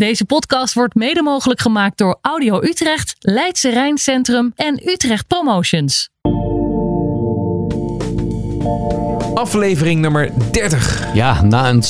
Deze 0.00 0.24
podcast 0.24 0.74
wordt 0.74 0.94
mede 0.94 1.22
mogelijk 1.22 1.60
gemaakt 1.60 1.98
door 1.98 2.18
Audio 2.20 2.62
Utrecht, 2.62 3.14
Leidse 3.18 3.70
Rijncentrum 3.70 4.52
en 4.54 4.88
Utrecht 4.88 5.26
Promotions. 5.26 6.10
Aflevering 9.34 10.00
nummer 10.00 10.30
30. 10.52 11.14
Ja, 11.14 11.42
na 11.42 11.68
een 11.68 11.82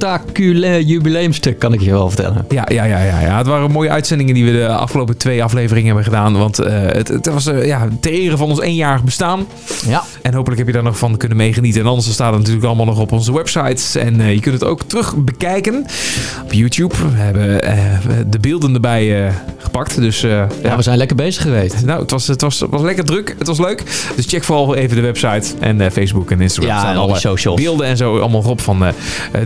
spectaculair 0.00 0.80
jubileumstuk 0.80 1.58
kan 1.58 1.72
ik 1.72 1.80
je 1.80 1.90
wel 1.90 2.08
vertellen. 2.08 2.44
Ja, 2.48 2.66
ja, 2.68 2.84
ja, 2.84 3.02
ja, 3.02 3.20
ja. 3.20 3.36
Het 3.38 3.46
waren 3.46 3.70
mooie 3.70 3.90
uitzendingen 3.90 4.34
die 4.34 4.44
we 4.44 4.52
de 4.52 4.68
afgelopen 4.68 5.16
twee 5.16 5.42
afleveringen 5.42 5.86
hebben 5.86 6.04
gedaan. 6.04 6.38
Want 6.38 6.58
eh, 6.58 6.72
het, 6.72 7.08
het 7.08 7.26
was 7.26 7.46
uh, 7.46 7.66
ja, 7.66 7.88
ter 8.00 8.12
ere 8.12 8.36
van 8.36 8.48
ons 8.48 8.60
eenjarig 8.60 9.04
bestaan. 9.04 9.46
Ja. 9.86 10.02
En 10.22 10.34
hopelijk 10.34 10.58
heb 10.58 10.66
je 10.66 10.72
daar 10.72 10.82
nog 10.82 10.98
van 10.98 11.16
kunnen 11.16 11.36
meegenieten. 11.36 11.80
En 11.80 11.86
anders 11.86 12.12
staat 12.12 12.30
het 12.30 12.38
natuurlijk 12.38 12.66
allemaal 12.66 12.86
nog 12.86 12.98
op 12.98 13.12
onze 13.12 13.32
websites. 13.34 13.96
En 13.96 14.20
uh, 14.20 14.34
je 14.34 14.40
kunt 14.40 14.54
het 14.54 14.64
ook 14.64 14.82
terug 14.82 15.16
bekijken 15.16 15.86
op 16.44 16.52
YouTube. 16.52 16.94
We 16.94 17.16
hebben 17.16 17.60
de 18.30 18.38
beelden 18.38 18.74
erbij 18.74 19.32
gepakt. 19.58 20.00
Dus, 20.00 20.20
ja, 20.20 20.46
ja, 20.62 20.76
we 20.76 20.82
zijn 20.82 20.98
lekker 20.98 21.16
bezig 21.16 21.42
geweest. 21.42 21.84
Nou, 21.84 22.00
het 22.00 22.10
was, 22.10 22.26
het, 22.26 22.40
was, 22.40 22.60
het 22.60 22.70
was 22.70 22.82
lekker 22.82 23.04
druk. 23.04 23.34
Het 23.38 23.46
was 23.46 23.58
leuk. 23.58 23.82
Dus 24.16 24.26
check 24.26 24.44
vooral 24.44 24.74
even 24.74 24.96
de 24.96 25.02
website 25.02 25.54
en 25.60 25.92
Facebook 25.92 26.30
en 26.30 26.40
Instagram. 26.40 26.76
Ja, 26.76 26.90
en 26.90 26.96
alle 26.96 27.18
socials. 27.18 27.60
Beelden 27.60 27.86
en 27.86 27.96
zo 27.96 28.18
allemaal 28.18 28.42
op 28.42 28.60
van 28.60 28.78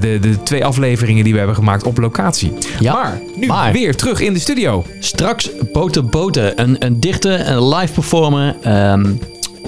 de, 0.00 0.18
de 0.20 0.42
twee 0.44 0.64
afleveringen 0.64 1.24
die 1.24 1.32
we 1.32 1.38
hebben 1.38 1.56
gemaakt 1.56 1.84
op 1.84 1.98
locatie. 1.98 2.52
Ja, 2.80 2.92
maar 2.92 3.20
nu 3.36 3.46
maar. 3.46 3.72
weer 3.72 3.96
terug 3.96 4.20
in 4.20 4.32
de 4.32 4.38
studio. 4.38 4.84
Straks 4.98 5.50
Boten 5.72 6.10
Boten, 6.10 6.60
een, 6.60 6.76
een 6.78 7.00
dichter, 7.00 7.48
een 7.48 7.68
live 7.68 7.92
performer, 7.92 8.56
um, 8.66 9.18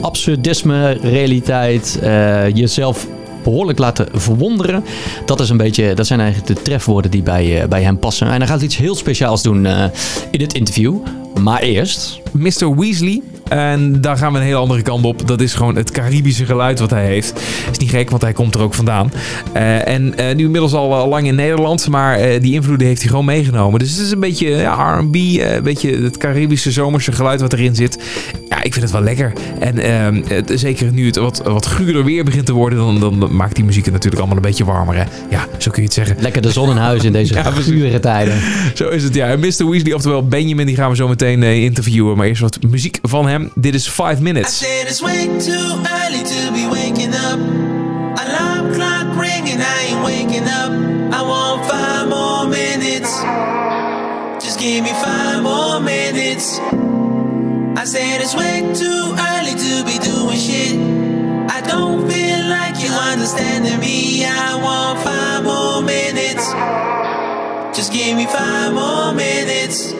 absurdisme, 0.00 0.90
realiteit, 0.92 1.98
uh, 2.02 2.48
jezelf 2.54 3.06
behoorlijk 3.42 3.78
laten 3.78 4.08
verwonderen. 4.12 4.84
Dat, 5.26 5.40
is 5.40 5.50
een 5.50 5.56
beetje, 5.56 5.94
dat 5.94 6.06
zijn 6.06 6.20
eigenlijk 6.20 6.54
de 6.54 6.62
trefwoorden 6.62 7.10
die 7.10 7.22
bij, 7.22 7.62
uh, 7.62 7.68
bij 7.68 7.82
hem 7.82 7.98
passen. 7.98 8.26
En 8.26 8.38
hij 8.38 8.46
gaat 8.46 8.62
iets 8.62 8.76
heel 8.76 8.94
speciaals 8.94 9.42
doen 9.42 9.64
uh, 9.64 9.84
in 10.30 10.40
het 10.40 10.54
interview. 10.54 10.96
Maar 11.40 11.60
eerst... 11.60 12.20
Mr. 12.32 12.76
Weasley. 12.76 13.22
En 13.48 14.00
daar 14.00 14.16
gaan 14.16 14.32
we 14.32 14.38
een 14.38 14.44
hele 14.44 14.56
andere 14.56 14.82
kant 14.82 15.04
op. 15.04 15.28
Dat 15.28 15.40
is 15.40 15.54
gewoon 15.54 15.76
het 15.76 15.90
Caribische 15.90 16.44
geluid 16.44 16.78
wat 16.78 16.90
hij 16.90 17.06
heeft. 17.06 17.40
Is 17.70 17.78
niet 17.78 17.90
gek, 17.90 18.10
want 18.10 18.22
hij 18.22 18.32
komt 18.32 18.54
er 18.54 18.60
ook 18.60 18.74
vandaan. 18.74 19.12
Uh, 19.56 19.88
en 19.88 20.02
uh, 20.20 20.34
nu 20.34 20.44
inmiddels 20.44 20.72
al 20.72 20.92
uh, 20.92 21.08
lang 21.08 21.26
in 21.26 21.34
Nederland. 21.34 21.88
Maar 21.88 22.40
die 22.40 22.52
invloeden 22.52 22.86
heeft 22.86 23.00
hij 23.00 23.10
gewoon 23.10 23.24
meegenomen. 23.24 23.78
Dus 23.78 23.90
het 23.90 24.00
is 24.06 24.10
een 24.10 24.20
beetje 24.20 24.48
ja, 24.48 24.98
R&B. 24.98 25.14
een 25.14 25.62
beetje 25.62 26.02
het 26.02 26.16
Caribische 26.16 26.70
zomerse 26.70 27.12
geluid 27.12 27.40
wat 27.40 27.52
erin 27.52 27.74
zit. 27.74 27.98
Ik 28.66 28.72
vind 28.72 28.84
het 28.84 28.92
wel 28.92 29.02
lekker. 29.02 29.32
En 29.58 29.78
ehm, 29.78 30.42
zeker 30.54 30.92
nu 30.92 31.06
het 31.06 31.16
wat, 31.16 31.42
wat 31.44 31.66
guurder 31.66 32.04
weer 32.04 32.24
begint 32.24 32.46
te 32.46 32.52
worden. 32.52 32.78
Dan, 32.78 33.00
dan 33.00 33.36
maakt 33.36 33.54
die 33.54 33.64
muziek 33.64 33.84
het 33.84 33.92
natuurlijk 33.92 34.22
allemaal 34.22 34.36
een 34.36 34.48
beetje 34.48 34.64
warmer. 34.64 34.96
Hè? 34.96 35.04
Ja, 35.30 35.46
zo 35.58 35.70
kun 35.70 35.82
je 35.82 35.88
het 35.88 35.96
zeggen. 35.96 36.16
Lekker 36.20 36.42
de 36.42 36.50
zon 36.50 36.70
in 36.70 36.76
huis 36.76 37.04
in 37.04 37.12
deze 37.12 37.34
ja, 37.34 37.42
gure 37.42 38.00
tijden. 38.00 38.40
Zo 38.74 38.88
is 38.88 39.02
het, 39.02 39.14
ja. 39.14 39.26
En 39.28 39.40
Mr. 39.40 39.70
Weasley, 39.70 39.92
oftewel 39.92 40.26
Benjamin, 40.26 40.66
die 40.66 40.76
gaan 40.76 40.90
we 40.90 40.96
zo 40.96 41.08
meteen 41.08 41.42
interviewen. 41.42 42.16
Maar 42.16 42.26
eerst 42.26 42.40
wat 42.40 42.58
muziek 42.68 42.98
van 43.02 43.28
hem. 43.28 43.50
Dit 43.54 43.74
is 43.74 43.88
5 43.88 44.20
Minutes. 44.20 44.62
I 44.62 44.64
said 44.64 44.90
it's 44.90 45.00
way 45.00 45.26
too 45.26 45.78
early 46.02 46.22
to 46.22 46.52
be 46.52 46.68
waking 46.70 47.14
up. 47.14 47.38
Alarm 48.14 48.72
clock 48.72 49.20
ringing, 49.20 49.60
I 49.60 49.86
ain't 49.88 50.02
waking 50.04 50.46
up. 50.46 50.70
I 51.12 51.22
want 51.22 51.66
five 51.66 52.08
more 52.08 52.48
minutes. 52.48 53.22
Just 54.44 54.58
give 54.58 54.82
me 54.82 54.92
five 54.92 55.42
more 55.42 55.80
minutes. 55.80 56.60
Said 57.86 58.20
it's 58.20 58.34
way 58.34 58.62
too 58.74 59.14
early 59.16 59.54
to 59.54 59.84
be 59.86 59.96
doing 60.02 60.36
shit. 60.36 60.74
I 61.48 61.60
don't 61.60 62.10
feel 62.10 62.48
like 62.48 62.82
you 62.82 62.90
understanding 62.90 63.78
me. 63.78 64.24
I 64.24 64.60
want 64.60 64.98
five 65.04 65.44
more 65.44 65.82
minutes. 65.82 66.50
Just 67.78 67.92
give 67.92 68.16
me 68.16 68.26
five 68.26 68.72
more 68.74 69.12
minutes. 69.14 69.92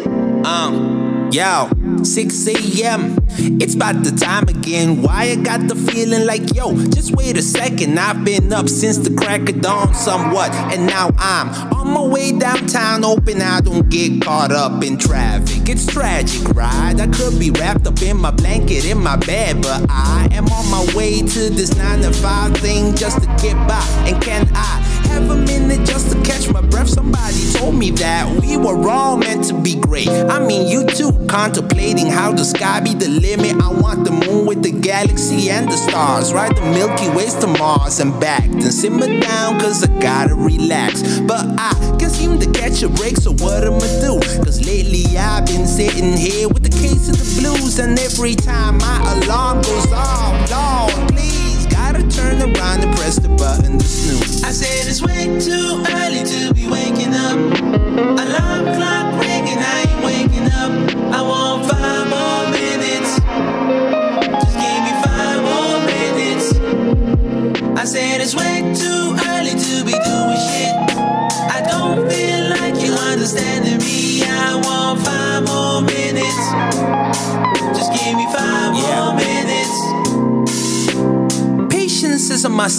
Um, 0.45 1.06
yo. 1.33 1.71
6 2.03 2.49
a.m. 2.49 3.19
It's 3.61 3.75
about 3.75 4.03
the 4.03 4.13
time 4.13 4.49
again. 4.49 5.03
Why 5.03 5.31
I 5.31 5.37
got 5.37 5.69
the 5.69 5.75
feeling 5.75 6.27
like, 6.27 6.55
yo, 6.55 6.75
just 6.87 7.15
wait 7.17 7.37
a 7.37 7.43
second. 7.43 7.99
I've 7.99 8.25
been 8.25 8.53
up 8.53 8.69
since 8.69 8.99
the 8.99 9.15
crack 9.15 9.49
of 9.49 9.61
dawn, 9.61 9.95
somewhat, 9.95 10.53
and 10.53 10.87
now 10.87 11.11
I'm 11.19 11.49
on 11.73 11.89
my 11.89 12.03
way 12.07 12.33
downtown, 12.33 13.03
hoping 13.03 13.41
I 13.43 13.61
don't 13.61 13.89
get 13.89 14.23
caught 14.23 14.53
up 14.53 14.83
in 14.85 14.99
traffic. 14.99 15.69
It's 15.69 15.87
tragic, 15.87 16.49
right? 16.51 16.99
I 16.99 17.07
could 17.07 17.39
be 17.39 17.51
wrapped 17.51 17.87
up 17.87 18.01
in 18.03 18.17
my 18.19 18.31
blanket 18.31 18.85
in 18.85 18.99
my 18.99 19.17
bed, 19.17 19.63
but 19.63 19.87
I 19.89 20.29
am 20.33 20.47
on 20.49 20.71
my 20.71 20.95
way 20.95 21.21
to 21.21 21.51
this 21.51 21.77
9 21.77 22.03
to 22.03 22.13
5 22.13 22.57
thing 22.59 22.95
just 22.95 23.21
to 23.21 23.27
get 23.43 23.55
by. 23.69 23.85
And 24.07 24.23
can 24.23 24.49
I? 24.55 24.97
have 25.17 25.31
a 25.31 25.37
minute 25.37 25.87
just 25.87 26.13
to 26.13 26.23
catch 26.23 26.49
my 26.53 26.61
breath. 26.61 26.89
Somebody 26.89 27.53
told 27.53 27.75
me 27.75 27.91
that 27.93 28.29
we 28.41 28.57
were 28.57 28.89
all 28.89 29.17
meant 29.17 29.45
to 29.45 29.55
be 29.59 29.75
great. 29.77 30.09
I 30.09 30.39
mean, 30.45 30.69
you 30.69 30.85
too, 30.87 31.11
contemplating 31.29 32.07
how 32.07 32.33
the 32.33 32.45
sky 32.45 32.81
be 32.81 32.95
the 32.95 33.09
limit. 33.09 33.63
I 33.63 33.69
want 33.69 34.05
the 34.05 34.13
moon 34.13 34.47
with 34.47 34.63
the 34.63 34.73
galaxy 34.73 35.51
and 35.51 35.67
the 35.67 35.77
stars. 35.77 36.33
Ride 36.33 36.57
the 36.57 36.63
Milky 36.63 37.09
Ways 37.17 37.35
to 37.37 37.47
Mars 37.47 38.01
and 38.01 38.19
back. 38.21 38.45
Then 38.51 38.73
simmer 38.73 39.07
down, 39.21 39.61
cause 39.61 39.85
I 39.85 39.89
gotta 40.01 40.35
relax. 40.35 41.21
But 41.21 41.45
I 41.59 41.73
can't 41.99 42.13
seem 42.13 42.39
to 42.41 42.51
catch 42.53 42.83
a 42.83 42.89
break, 42.89 43.17
so 43.17 43.33
what 43.33 43.65
I'ma 43.65 43.87
do? 44.01 44.21
Cause 44.45 44.65
lately 44.67 45.17
I've 45.17 45.47
been 45.47 45.67
sitting 45.67 46.17
here 46.17 46.49
with 46.49 46.63
the 46.63 46.71
case 46.71 47.09
of 47.09 47.17
the 47.19 47.41
blues. 47.41 47.79
And 47.79 47.99
every 47.99 48.35
time 48.35 48.79
my 48.79 48.99
alarm 49.15 49.63
goes 49.63 49.93
off, 49.93 50.35
Lord, 50.51 51.13
please, 51.13 51.67
gotta 51.67 52.07
turn 52.09 52.41
around 52.43 52.85
and 52.85 52.97
press 52.97 53.17
the 53.17 53.29
button 53.31 53.79
to 53.79 53.87
snooze. 53.87 54.45
I 54.45 54.51
said 54.51 54.89
it's 54.89 55.03
way 55.03 55.25
too 55.41 55.83
early 55.93 56.25
to 56.25 56.55
be 56.55 56.69
waking 56.69 57.15
up. 57.15 57.96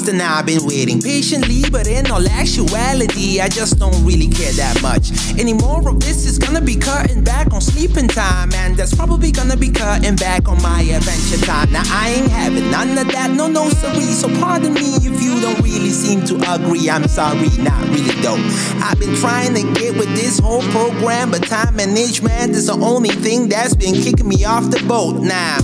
And 0.07 0.22
I've 0.22 0.45
been 0.45 0.66
waiting 0.66 1.01
patiently. 1.01 1.63
But 1.69 1.88
in 1.88 2.09
all 2.12 2.25
actuality, 2.28 3.41
I 3.41 3.47
just 3.47 3.79
don't 3.79 4.06
really 4.06 4.28
care 4.28 4.51
that 4.53 4.81
much. 4.81 5.12
Any 5.38 5.53
more 5.53 5.88
of 5.88 6.00
this 6.00 6.25
is 6.25 6.38
gonna 6.38 6.62
be 6.62 6.75
cutting 6.75 7.23
back 7.23 7.53
on 7.53 7.62
sleeping 7.62 8.07
time, 8.07 8.53
and 8.53 8.75
that's 8.78 8.95
probably 8.95 9.31
gonna 9.31 9.57
be 9.57 9.69
cutting 9.69 10.16
back 10.16 10.47
on 10.47 10.62
my 10.62 10.81
adventure 10.81 11.44
time. 11.45 11.72
Now, 11.72 11.84
I 11.85 12.09
ain't 12.18 12.31
having 12.31 12.72
none 12.72 12.97
of 12.97 13.07
that, 13.12 13.31
no, 13.31 13.47
no, 13.47 13.69
sorry. 13.69 14.01
So, 14.01 14.28
pardon 14.40 14.73
me 14.73 14.95
if 14.95 15.22
you 15.22 15.40
don't 15.41 15.59
really 15.62 15.91
seem 15.91 16.25
to 16.25 16.35
agree. 16.53 16.89
I'm 16.89 17.07
sorry, 17.07 17.50
not 17.57 17.81
really, 17.89 18.16
though. 18.22 18.41
I've 18.84 19.00
been 19.00 19.16
trying 19.16 19.53
to 19.56 19.63
get 19.79 19.97
with 19.97 20.13
this 20.16 20.39
whole 20.39 20.63
program, 20.72 21.31
but 21.31 21.45
time 21.45 21.75
management 21.75 22.51
is 22.51 22.68
the 22.68 22.74
only 22.74 23.09
thing 23.09 23.50
that's 23.50 23.75
been 23.75 23.95
kicking 23.95 24.28
me 24.28 24.45
off 24.45 24.69
the 24.69 24.81
boat 24.88 25.18
now. 25.22 25.57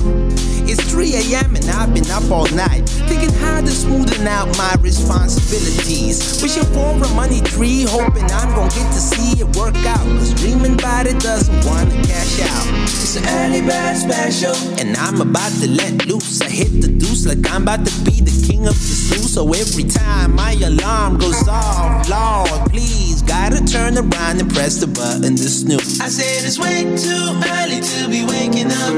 It's 0.65 0.81
3 0.89 1.13
a.m. 1.15 1.55
and 1.55 1.69
I've 1.71 1.93
been 1.93 2.09
up 2.09 2.29
all 2.31 2.47
night 2.55 2.87
Thinking 3.13 3.37
how 3.45 3.61
to 3.61 3.67
smoothen 3.67 4.25
out 4.25 4.47
my 4.57 4.73
responsibilities. 4.81 6.41
Wishing 6.41 6.65
for 6.73 6.97
a 6.97 7.07
money 7.13 7.41
tree 7.41 7.85
Hoping 7.87 8.23
I'm 8.23 8.49
gonna 8.55 8.73
get 8.73 8.89
to 8.89 8.99
see 8.99 9.39
it 9.39 9.55
work 9.55 9.75
out. 9.85 10.01
Cause 10.17 10.33
dreaming 10.33 10.73
about 10.73 11.05
it 11.05 11.19
doesn't 11.19 11.63
wanna 11.63 11.93
cash 12.07 12.41
out. 12.41 12.65
It's 12.89 13.15
an 13.15 13.25
early 13.37 13.61
bird 13.61 13.97
special. 13.97 14.55
And 14.81 14.97
I'm 14.97 15.21
about 15.21 15.51
to 15.61 15.69
let 15.69 16.07
loose. 16.07 16.41
I 16.41 16.49
hit 16.49 16.81
the 16.81 16.87
deuce 16.87 17.27
like 17.27 17.47
I'm 17.53 17.61
about 17.61 17.85
to 17.85 17.93
be 18.01 18.19
the 18.19 18.33
king 18.47 18.65
of 18.65 18.73
the 18.73 18.95
snooze 18.97 19.33
So 19.33 19.45
every 19.53 19.83
time 19.83 20.33
my 20.35 20.53
alarm 20.53 21.19
goes 21.19 21.47
off 21.47 22.09
Lord, 22.09 22.71
please 22.71 23.21
Gotta 23.21 23.63
turn 23.63 23.95
around 23.95 24.41
and 24.41 24.49
press 24.51 24.79
the 24.79 24.87
button 24.87 25.35
to 25.35 25.49
snooze. 25.49 26.01
I 26.01 26.09
said 26.09 26.45
it's 26.45 26.57
way 26.57 26.81
too 26.97 27.25
early 27.61 27.79
to 27.79 28.09
be 28.09 28.25
waking 28.25 28.71
up. 28.71 28.93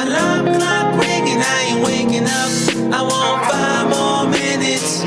Alarm 0.00 0.56
clock 0.56 0.98
ringing, 1.04 1.36
I 1.36 1.68
ain't 1.68 1.84
waking 1.84 2.24
up. 2.24 2.75
I 2.92 3.02
want 3.02 3.44
five 3.50 3.88
more 3.90 4.26
minutes. 4.30 5.02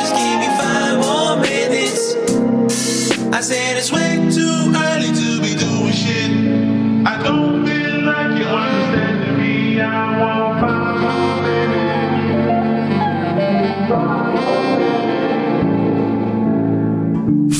Just 0.00 0.14
give 0.14 0.38
me 0.38 0.46
five 0.58 0.98
more 0.98 1.36
minutes. 1.40 2.14
I 3.32 3.40
said 3.40 3.76
it's 3.76 3.90
way 3.90 4.16
too 4.30 4.72
early 4.74 5.12
to 5.12 5.40
be 5.40 5.54
doing 5.56 5.92
shit. 5.92 6.30
I 7.06 7.20
don't 7.22 7.66
feel 7.66 8.02
like 8.04 8.38
you 8.38 8.46
understand 8.46 9.36
me. 9.38 9.80
I 9.80 10.18
want 10.20 10.60
five 10.60 11.00
more 11.00 11.42
minutes. 11.42 11.62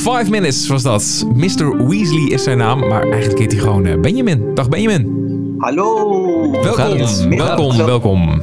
Five 0.03 0.29
Minutes 0.29 0.67
was 0.67 0.83
dat. 0.83 1.25
Mr. 1.35 1.87
Weasley 1.87 2.27
is 2.27 2.43
zijn 2.43 2.57
naam, 2.57 2.79
maar 2.79 3.03
eigenlijk 3.03 3.39
heet 3.39 3.51
hij 3.51 3.61
gewoon 3.61 4.01
Benjamin. 4.01 4.51
Dag 4.53 4.69
Benjamin. 4.69 5.21
Hallo. 5.57 6.51
Welkom, 6.51 6.97
welkom, 7.37 7.77
welkom. 7.77 8.41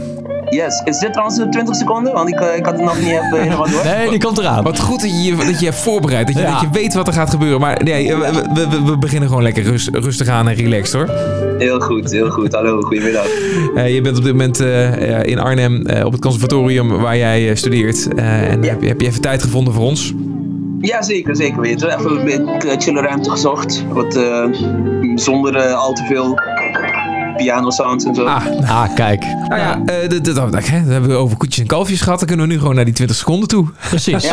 Yes. 0.50 0.82
Is 0.84 0.98
dit 0.98 1.10
trouwens 1.12 1.38
de 1.38 1.48
20 1.48 1.74
seconden? 1.76 2.12
Want 2.12 2.28
ik, 2.28 2.40
eh, 2.40 2.56
ik 2.56 2.64
had 2.64 2.74
het 2.74 2.82
nog 2.84 2.98
niet 2.98 3.06
even 3.08 3.40
helemaal 3.42 3.70
door. 3.70 3.84
Nee, 3.84 4.10
die 4.10 4.18
komt 4.20 4.38
eraan. 4.38 4.64
Wat 4.64 4.78
goed 4.80 5.00
dat 5.00 5.24
je 5.24 5.36
dat 5.36 5.60
je 5.60 5.64
hebt 5.66 5.78
voorbereid. 5.78 6.26
Dat 6.26 6.36
je, 6.36 6.42
Ja. 6.42 6.50
dat 6.52 6.60
je 6.60 6.68
weet 6.72 6.94
wat 6.94 7.06
er 7.06 7.12
gaat 7.12 7.30
gebeuren. 7.30 7.60
Maar 7.60 7.80
nee, 7.84 8.08
we, 8.16 8.30
we, 8.54 8.68
we- 8.68 8.84
we 8.84 8.98
beginnen 8.98 9.28
gewoon 9.28 9.42
lekker 9.42 9.62
rust, 9.62 9.88
rustig 9.92 10.28
aan 10.28 10.48
en 10.48 10.54
relaxed 10.54 10.92
hoor. 10.92 11.08
Heel 11.58 11.80
goed, 11.80 12.10
heel 12.10 12.30
goed. 12.30 12.54
Hallo, 12.54 12.80
goedemiddag. 12.80 13.26
Eh, 13.74 13.94
je 13.94 14.00
bent 14.00 14.16
op 14.18 14.22
dit 14.24 14.32
moment 14.32 14.60
eh, 14.60 15.08
ja, 15.08 15.16
in 15.22 15.38
Arnhem 15.38 15.86
eh, 15.86 16.04
op 16.06 16.12
het 16.12 16.20
conservatorium 16.20 16.88
waar 17.00 17.16
jij 17.16 17.48
eh, 17.50 17.56
studeert. 17.56 18.08
Eh, 18.14 18.50
en 18.50 18.62
Ja. 18.62 18.68
heb, 18.70 18.82
je- 18.82 18.88
heb 18.88 19.00
je 19.00 19.06
even 19.06 19.20
tijd 19.20 19.42
gevonden 19.42 19.74
voor 19.74 19.84
ons? 19.84 20.12
Ja, 20.80 21.02
zeker, 21.02 21.36
zeker. 21.36 21.60
Weet 21.60 21.80
je. 21.80 21.86
Even 21.98 22.10
een 22.18 22.24
beetje 22.24 22.70
eh, 22.70 22.78
chille 22.78 23.00
ruimte 23.00 23.30
gezocht. 23.30 23.84
Wat, 23.88 24.16
eh, 24.16 24.44
zonder 25.14 25.56
eh, 25.56 25.74
al 25.74 25.92
te 25.92 26.02
veel 26.04 26.40
piano 27.44 27.70
sounds 27.70 28.04
en 28.04 28.14
zo. 28.14 28.24
Ah, 28.24 28.46
Ah, 28.68 28.94
kijk. 28.94 29.20
nou 29.20 29.60
ja, 29.60 29.80
eh, 29.86 30.08
dat, 30.08 30.24
dat, 30.24 30.52
dat, 30.52 30.68
hè, 30.68 30.78
dat 30.80 30.88
hebben 30.92 31.10
we 31.10 31.16
over 31.16 31.36
koetjes 31.36 31.58
en 31.60 31.66
kalfjes 31.66 32.00
gehad. 32.00 32.18
Dan 32.18 32.28
kunnen 32.28 32.46
we 32.46 32.52
nu 32.52 32.58
gewoon 32.58 32.74
naar 32.74 32.84
die 32.84 32.94
20 32.94 33.16
seconden 33.16 33.48
toe. 33.48 33.68
Precies. 33.88 34.30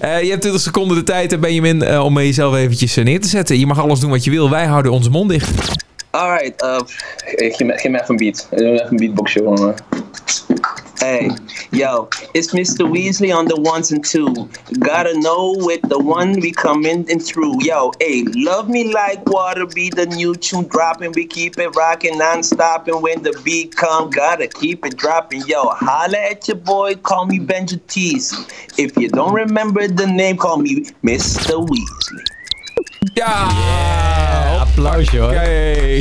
Eh, 0.00 0.22
je 0.22 0.28
hebt 0.30 0.40
20 0.40 0.60
seconden 0.60 0.96
de 0.96 1.02
tijd, 1.02 1.32
eh, 1.32 1.38
Benjamin, 1.38 1.98
om 2.00 2.18
jezelf 2.18 2.54
eventjes 2.54 2.94
neer 2.94 3.20
te 3.20 3.28
zetten. 3.28 3.58
Je 3.58 3.66
mag 3.66 3.80
alles 3.80 4.00
doen 4.00 4.10
wat 4.10 4.24
je 4.24 4.30
wil. 4.30 4.50
Wij 4.50 4.66
houden 4.66 4.92
onze 4.92 5.10
mond 5.10 5.30
dicht. 5.30 5.50
Alright, 6.18 6.60
uh, 6.62 6.82
geef, 7.38 7.60
me, 7.60 7.78
geef 7.78 7.90
me 7.90 8.02
even 8.02 8.10
een 8.10 8.16
beat. 8.16 8.48
Even 8.50 9.68
een. 9.68 9.74
Hey, 10.98 11.30
yo, 11.70 12.08
it's 12.32 12.52
Mr. 12.52 12.84
Weasley 12.90 13.32
on 13.32 13.46
the 13.46 13.54
ones 13.60 13.92
and 13.92 14.04
two. 14.04 14.48
Gotta 14.80 15.16
know 15.20 15.54
with 15.58 15.80
the 15.88 15.98
one 15.98 16.40
we 16.40 16.50
coming 16.50 17.08
in 17.08 17.20
through. 17.20 17.54
Yo, 17.60 17.92
hey, 18.00 18.24
love 18.34 18.68
me 18.68 18.92
like 18.92 19.24
water, 19.26 19.64
be 19.64 19.90
the 19.90 20.06
new 20.06 20.34
tune 20.34 20.66
dropping. 20.66 21.12
We 21.12 21.24
keep 21.24 21.56
it 21.56 21.76
rocking, 21.76 22.18
non-stopping. 22.18 23.00
When 23.00 23.22
the 23.22 23.40
beat 23.44 23.76
come, 23.76 24.10
gotta 24.10 24.48
keep 24.48 24.84
it 24.84 24.96
dropping. 24.96 25.42
Yo, 25.46 25.68
holla 25.68 26.18
at 26.18 26.48
your 26.48 26.56
boy, 26.56 26.96
call 26.96 27.26
me 27.26 27.38
Benja 27.38 27.78
Teese. 27.86 28.34
If 28.76 28.96
you 28.96 29.08
don't 29.08 29.34
remember 29.34 29.86
the 29.86 30.06
name, 30.06 30.36
call 30.36 30.56
me 30.56 30.86
Mr. 31.04 31.64
Weasley. 31.64 32.24
Ja! 33.14 33.87
Applausje 34.78 35.18
hoor. 35.18 35.28
Oké. 35.30 35.46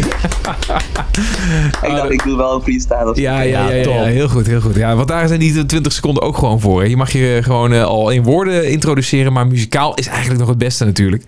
Ik 1.87 1.95
dacht, 1.95 2.11
ik 2.11 2.23
doe 2.23 2.37
wel 2.37 2.55
een 2.55 2.61
freestyle. 2.61 3.11
Ja, 3.13 3.41
ja, 3.41 3.69
ja, 3.69 3.75
ja, 3.75 3.83
ja, 3.93 4.03
heel 4.03 4.27
goed, 4.29 4.47
heel 4.47 4.61
goed. 4.61 4.75
Ja, 4.75 4.95
want 4.95 5.07
daar 5.07 5.27
zijn 5.27 5.39
die 5.39 5.65
20 5.65 5.91
seconden 5.93 6.23
ook 6.23 6.37
gewoon 6.37 6.59
voor. 6.61 6.81
hè. 6.81 6.87
Je 6.87 6.97
mag 6.97 7.11
je 7.11 7.39
gewoon 7.43 7.73
eh, 7.73 7.83
al 7.83 8.09
in 8.09 8.23
woorden 8.23 8.69
introduceren, 8.69 9.33
maar 9.33 9.47
muzikaal 9.47 9.93
is 9.95 10.07
eigenlijk 10.07 10.39
nog 10.39 10.49
het 10.49 10.57
beste 10.57 10.85
natuurlijk. 10.85 11.23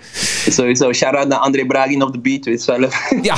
Sowieso, 0.50 0.94
shout-out 0.94 1.28
naar 1.28 1.38
André 1.40 1.66
Bragin 1.66 2.02
op 2.04 2.12
de 2.14 2.20
beat, 2.20 2.46
weet 2.46 2.66
je 2.66 2.78
wel. 2.80 2.90
Ja. 3.22 3.36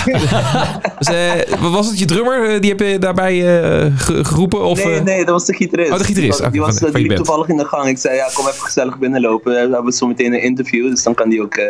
dus, 1.00 1.08
eh, 1.08 1.60
wat 1.60 1.72
was 1.72 1.88
het 1.90 2.00
je 2.00 2.06
drummer? 2.06 2.50
eh, 2.54 2.60
Die 2.62 2.70
heb 2.70 2.80
je 2.80 2.98
daarbij 3.00 3.34
eh, 3.34 3.92
ge- 3.96 4.24
geroepen? 4.26 4.64
Of, 4.64 4.84
Nee, 4.86 4.96
eh, 4.96 5.04
nee, 5.04 5.18
dat 5.18 5.30
was 5.30 5.46
de 5.46 5.54
gitarist. 5.54 5.92
Oh, 5.92 5.98
de 5.98 6.04
gitarist. 6.04 6.52
Die, 6.52 6.62
was, 6.62 6.78
van 6.78 6.92
die 6.92 7.02
je 7.02 7.08
liep 7.08 7.18
toevallig 7.18 7.48
in 7.48 7.58
de 7.58 7.66
gang. 7.66 7.88
Ik 7.88 7.98
zei, 7.98 8.16
ja, 8.16 8.30
kom 8.34 8.48
even 8.48 8.62
gezellig 8.62 8.98
binnenlopen. 9.00 9.54
We 9.70 9.74
hebben 9.76 9.94
zo 9.94 10.08
meteen 10.08 10.34
een 10.34 10.42
interview, 10.42 10.90
dus 10.90 11.04
dan 11.04 11.14
kan 11.14 11.30
die 11.30 11.42
ook 11.42 11.54
eh, 11.56 11.66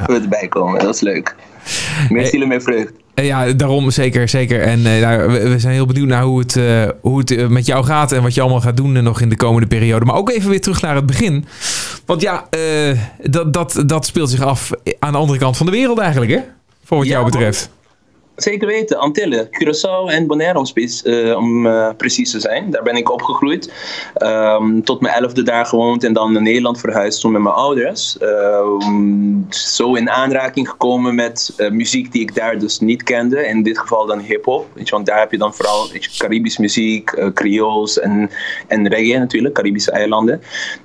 even 0.00 0.22
erbij 0.22 0.48
komen. 0.48 0.74
Dat 0.78 0.86
was 0.86 1.00
leuk. 1.00 1.34
Meer 2.08 2.20
Hey. 2.20 2.30
zielen, 2.30 2.48
meer 2.48 2.62
vreugd. 2.62 2.92
Eh, 3.14 3.26
Ja, 3.26 3.52
daarom 3.52 3.90
zeker, 3.90 4.28
zeker. 4.28 4.60
En 4.62 4.86
eh, 4.86 5.00
nou, 5.00 5.32
we, 5.32 5.48
we 5.48 5.58
zijn 5.58 5.74
heel 5.74 5.86
benieuwd 5.86 6.08
naar 6.08 6.22
hoe 6.22 6.38
het, 6.38 6.56
eh, 6.56 6.88
hoe 7.00 7.18
het 7.18 7.30
eh, 7.30 7.46
met 7.46 7.66
jou 7.66 7.84
gaat 7.84 8.12
en 8.12 8.22
wat 8.22 8.34
je 8.34 8.40
allemaal 8.40 8.60
gaat 8.60 8.76
doen 8.76 8.96
eh, 8.96 9.02
nog 9.02 9.20
in 9.20 9.28
de 9.28 9.36
komende 9.36 9.66
periode. 9.66 10.04
Maar 10.04 10.14
ook 10.16 10.30
even 10.30 10.50
weer 10.50 10.60
terug 10.60 10.80
naar 10.82 10.94
het 10.94 11.06
begin. 11.06 11.44
Want 12.06 12.20
ja, 12.22 12.46
eh, 12.50 12.98
dat, 13.22 13.52
dat, 13.52 13.82
dat 13.86 14.06
speelt 14.06 14.30
zich 14.30 14.40
af 14.42 14.70
aan 14.98 15.12
de 15.12 15.18
andere 15.18 15.38
kant 15.38 15.56
van 15.56 15.66
de 15.66 15.72
wereld 15.72 15.98
eigenlijk, 15.98 16.30
hè? 16.30 16.38
Voor 16.84 16.96
wat 16.98 17.06
Ja, 17.06 17.12
jou 17.12 17.24
betreft. 17.24 17.70
Zeker 18.42 18.66
weten, 18.66 18.98
Antillen, 18.98 19.48
Curaçao 19.50 20.08
en 20.08 20.26
Bonaire 20.26 20.58
eh, 21.04 21.36
om 21.36 21.66
eh, 21.66 21.88
precies 21.96 22.30
te 22.30 22.40
zijn. 22.40 22.70
Daar 22.70 22.82
ben 22.82 22.96
ik 22.96 23.10
opgegroeid. 23.10 23.72
Ehm, 24.14 24.80
tot 24.80 25.00
mijn 25.00 25.14
elfde 25.14 25.42
daar 25.42 25.66
gewoond 25.66 26.04
en 26.04 26.12
dan 26.12 26.32
naar 26.32 26.42
Nederland 26.42 26.80
verhuisd 26.80 27.20
toen 27.20 27.32
met 27.32 27.42
mijn 27.42 27.54
ouders. 27.54 28.18
Ehm, 28.18 29.50
zo 29.50 29.94
in 29.94 30.10
aanraking 30.10 30.68
gekomen 30.68 31.14
met 31.14 31.52
eh, 31.56 31.70
muziek 31.70 32.12
die 32.12 32.22
ik 32.22 32.34
daar 32.34 32.58
dus 32.58 32.80
niet 32.80 33.02
kende. 33.02 33.46
In 33.46 33.62
dit 33.62 33.78
geval 33.78 34.06
dan 34.06 34.18
hip-hop. 34.18 34.66
Want 34.90 35.06
daar 35.06 35.18
heb 35.18 35.30
je 35.30 35.38
dan 35.38 35.54
vooral 35.54 35.88
Caribisch 36.18 36.58
muziek, 36.58 37.30
Creools 37.34 37.98
en, 37.98 38.30
en 38.66 38.88
reggae 38.88 39.18
natuurlijk, 39.18 39.54
Caribische 39.54 39.90
eilanden. 39.90 40.40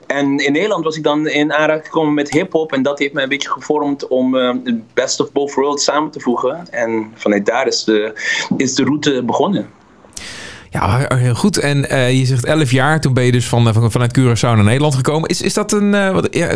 En 0.07 0.37
in 0.37 0.51
Nederland 0.51 0.83
was 0.83 0.97
ik 0.97 1.03
dan 1.03 1.27
in 1.27 1.53
aanraking 1.53 1.85
gekomen 1.85 2.13
met 2.13 2.31
hip-hop. 2.31 2.73
En 2.73 2.83
dat 2.83 2.99
heeft 2.99 3.13
mij 3.13 3.23
een 3.23 3.29
beetje 3.29 3.49
gevormd 3.49 4.07
om 4.07 4.37
eh, 4.37 4.53
het 4.63 4.93
best 4.93 5.19
of 5.19 5.31
both 5.31 5.53
worlds 5.53 5.83
samen 5.83 6.11
te 6.11 6.19
voegen. 6.19 6.67
En 6.71 7.11
vanuit 7.15 7.45
daar 7.45 7.67
is 7.67 7.83
de, 7.83 8.13
is 8.57 8.75
de 8.75 8.83
route 8.83 9.23
begonnen. 9.23 9.69
Ja, 10.75 11.05
heel 11.15 11.35
goed. 11.35 11.57
En 11.57 11.89
eh, 11.89 12.19
je 12.19 12.25
zegt 12.25 12.45
11 12.45 12.71
jaar, 12.71 13.01
toen 13.01 13.13
ben 13.13 13.23
je 13.23 13.31
dus 13.31 13.45
van, 13.45 13.73
van, 13.73 13.91
vanuit 13.91 14.19
Curaçao 14.19 14.41
naar 14.41 14.63
Nederland 14.63 14.95
gekomen. 14.95 15.29
Is, 15.29 15.41
is 15.41 15.53
dat 15.53 15.71
een. 15.71 15.93
eh, 15.93 16.11
wat, 16.11 16.27
ja, 16.31 16.47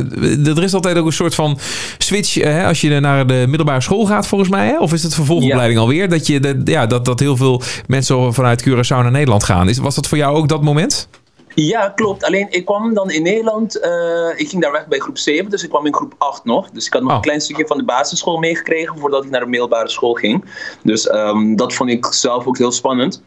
er 0.45 0.63
is 0.63 0.73
altijd 0.73 0.97
ook 0.97 1.05
een 1.05 1.11
soort 1.11 1.35
van 1.35 1.59
switch 1.97 2.37
eh, 2.37 2.51
hè, 2.51 2.65
als 2.65 2.81
je 2.81 2.99
naar 2.99 3.27
de 3.27 3.45
middelbare 3.47 3.81
school 3.81 4.05
gaat, 4.05 4.27
volgens 4.27 4.49
mij. 4.49 4.67
Hè? 4.67 4.79
Of 4.79 4.93
is 4.93 5.03
het 5.03 5.15
vervolgopleiding 5.15 5.79
alweer? 5.79 6.09
Dat, 6.09 6.27
je, 6.27 6.39
dat, 6.39 6.55
ja, 6.63 6.85
dat, 6.85 7.05
dat 7.05 7.19
heel 7.19 7.37
veel 7.37 7.61
mensen 7.87 8.33
vanuit 8.33 8.69
Curaçao 8.69 8.87
naar 8.87 9.11
Nederland 9.11 9.43
gaan. 9.43 9.69
Is, 9.69 9.77
was 9.77 9.95
dat 9.95 10.07
voor 10.07 10.17
jou 10.17 10.35
ook 10.35 10.47
dat 10.47 10.63
moment? 10.63 11.09
Ja, 11.65 11.89
klopt. 11.89 12.23
Alleen 12.23 12.47
ik 12.49 12.65
kwam 12.65 12.93
dan 12.93 13.11
in 13.11 13.23
Nederland. 13.23 13.79
eh, 13.79 14.29
ik 14.35 14.49
ging 14.49 14.61
daar 14.61 14.71
weg 14.71 14.87
bij 14.87 14.99
groep 14.99 15.17
7, 15.17 15.49
dus 15.49 15.63
ik 15.63 15.69
kwam 15.69 15.85
in 15.85 15.93
groep 15.93 16.15
8 16.17 16.45
nog. 16.45 16.69
Dus 16.69 16.85
ik 16.85 16.93
had 16.93 17.01
nog 17.01 17.11
Oh. 17.11 17.17
een 17.17 17.23
klein 17.23 17.41
stukje 17.41 17.67
van 17.67 17.77
de 17.77 17.83
basisschool 17.83 18.37
meegekregen 18.37 18.97
voordat 18.99 19.23
ik 19.23 19.29
naar 19.29 19.39
de 19.39 19.45
middelbare 19.47 19.89
school 19.89 20.13
ging. 20.13 20.43
Dus 20.83 21.07
ehm, 21.07 21.55
dat 21.55 21.73
vond 21.73 21.89
ik 21.89 22.05
zelf 22.05 22.47
ook 22.47 22.57
heel 22.57 22.71
spannend. 22.71 23.21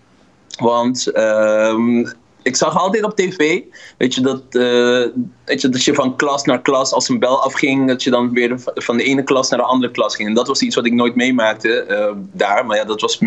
Want 0.60 1.06
ehm, 1.06 1.98
ik 2.42 2.56
zag 2.56 2.76
altijd 2.78 3.04
op 3.04 3.16
tv, 3.16 3.60
weet 3.98 4.14
je, 4.14 4.20
dat, 4.20 4.42
eh, 4.50 5.22
weet 5.44 5.60
je, 5.60 5.68
dat 5.68 5.84
je 5.84 5.94
van 5.94 6.16
klas 6.16 6.44
naar 6.44 6.62
klas, 6.62 6.92
als 6.92 7.08
een 7.08 7.18
bel 7.18 7.42
afging, 7.42 7.88
dat 7.88 8.02
je 8.02 8.10
dan 8.10 8.32
weer 8.32 8.54
van 8.74 8.96
de 8.96 9.02
ene 9.04 9.22
klas 9.22 9.50
naar 9.50 9.58
de 9.58 9.64
andere 9.64 9.92
klas 9.92 10.16
ging. 10.16 10.28
En 10.28 10.34
dat 10.34 10.46
was 10.46 10.60
iets 10.60 10.74
wat 10.76 10.86
ik 10.86 10.92
nooit 10.92 11.14
meemaakte 11.14 11.82
eh, 11.82 12.12
daar. 12.32 12.66
Maar 12.66 12.76
ja, 12.76 12.84
dat 12.84 13.00
was 13.00 13.20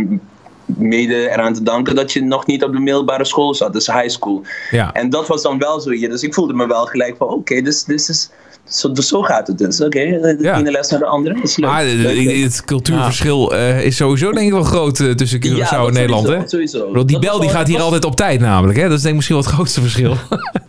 mede 0.66 1.30
eraan 1.30 1.54
te 1.54 1.64
danken 1.64 1.96
dat 1.96 2.12
je 2.12 2.24
nog 2.24 2.46
niet 2.46 2.64
op 2.64 2.72
de 2.72 2.80
middelbare 2.80 3.26
school 3.26 3.54
zat, 3.54 3.74
dus 3.74 3.88
high 3.88 4.10
school. 4.10 4.42
Ja. 4.72 4.94
En 4.94 5.10
dat 5.10 5.28
was 5.28 5.42
dan 5.42 5.58
wel 5.58 5.80
zo 5.80 5.90
hier. 5.90 6.10
Dus 6.10 6.24
ik 6.24 6.34
voelde 6.34 6.54
me 6.54 6.68
wel 6.68 6.86
gelijk 6.86 7.18
van, 7.18 7.28
oké, 7.28 7.62
dus 7.62 7.84
dit 7.84 8.10
is... 8.10 8.30
Zo, 8.70 8.92
dus 8.92 9.08
zo 9.08 9.22
gaat 9.22 9.48
het 9.48 9.58
dus. 9.58 9.82
Oké, 9.82 10.00
de 10.00 10.38
Ja. 10.42 10.58
ene 10.58 10.72
les 10.72 10.90
naar 10.90 11.00
de 11.00 11.06
andere. 11.06 11.36
Dat 11.36 11.44
is 11.44 11.58
leuk. 11.58 11.70
Maar 11.70 11.86
eh, 11.86 11.94
Leuk, 11.94 12.16
leuk. 12.26 12.44
het 12.44 12.64
cultuurverschil 12.66 13.56
eh, 13.56 13.86
is 13.86 13.96
sowieso 13.96 14.32
denk 14.32 14.46
ik 14.46 14.52
wel 14.54 14.64
groot 14.64 15.00
eh, 15.00 15.10
tussen 15.12 15.40
Curaçao 15.46 15.56
Ja, 15.56 15.86
en 15.86 15.94
Nederland. 15.94 16.26
sowieso, 16.26 16.42
hè? 16.42 16.48
sowieso. 16.48 16.88
Bedoel, 16.88 17.06
Die 17.06 17.20
Dat 17.20 17.30
bel 17.30 17.40
die 17.40 17.50
gaat 17.50 17.66
hier 17.68 17.76
was- 17.76 17.84
altijd 17.86 18.06
op 18.06 18.16
tijd 18.16 18.40
namelijk. 18.40 18.78
Hè? 18.80 18.84
Dat 18.88 18.92
is 18.98 19.02
denk 19.02 19.08
ik 19.10 19.16
misschien 19.16 19.36
wel 19.36 19.46
het 19.46 19.54
grootste 19.54 19.82
verschil. 19.82 20.16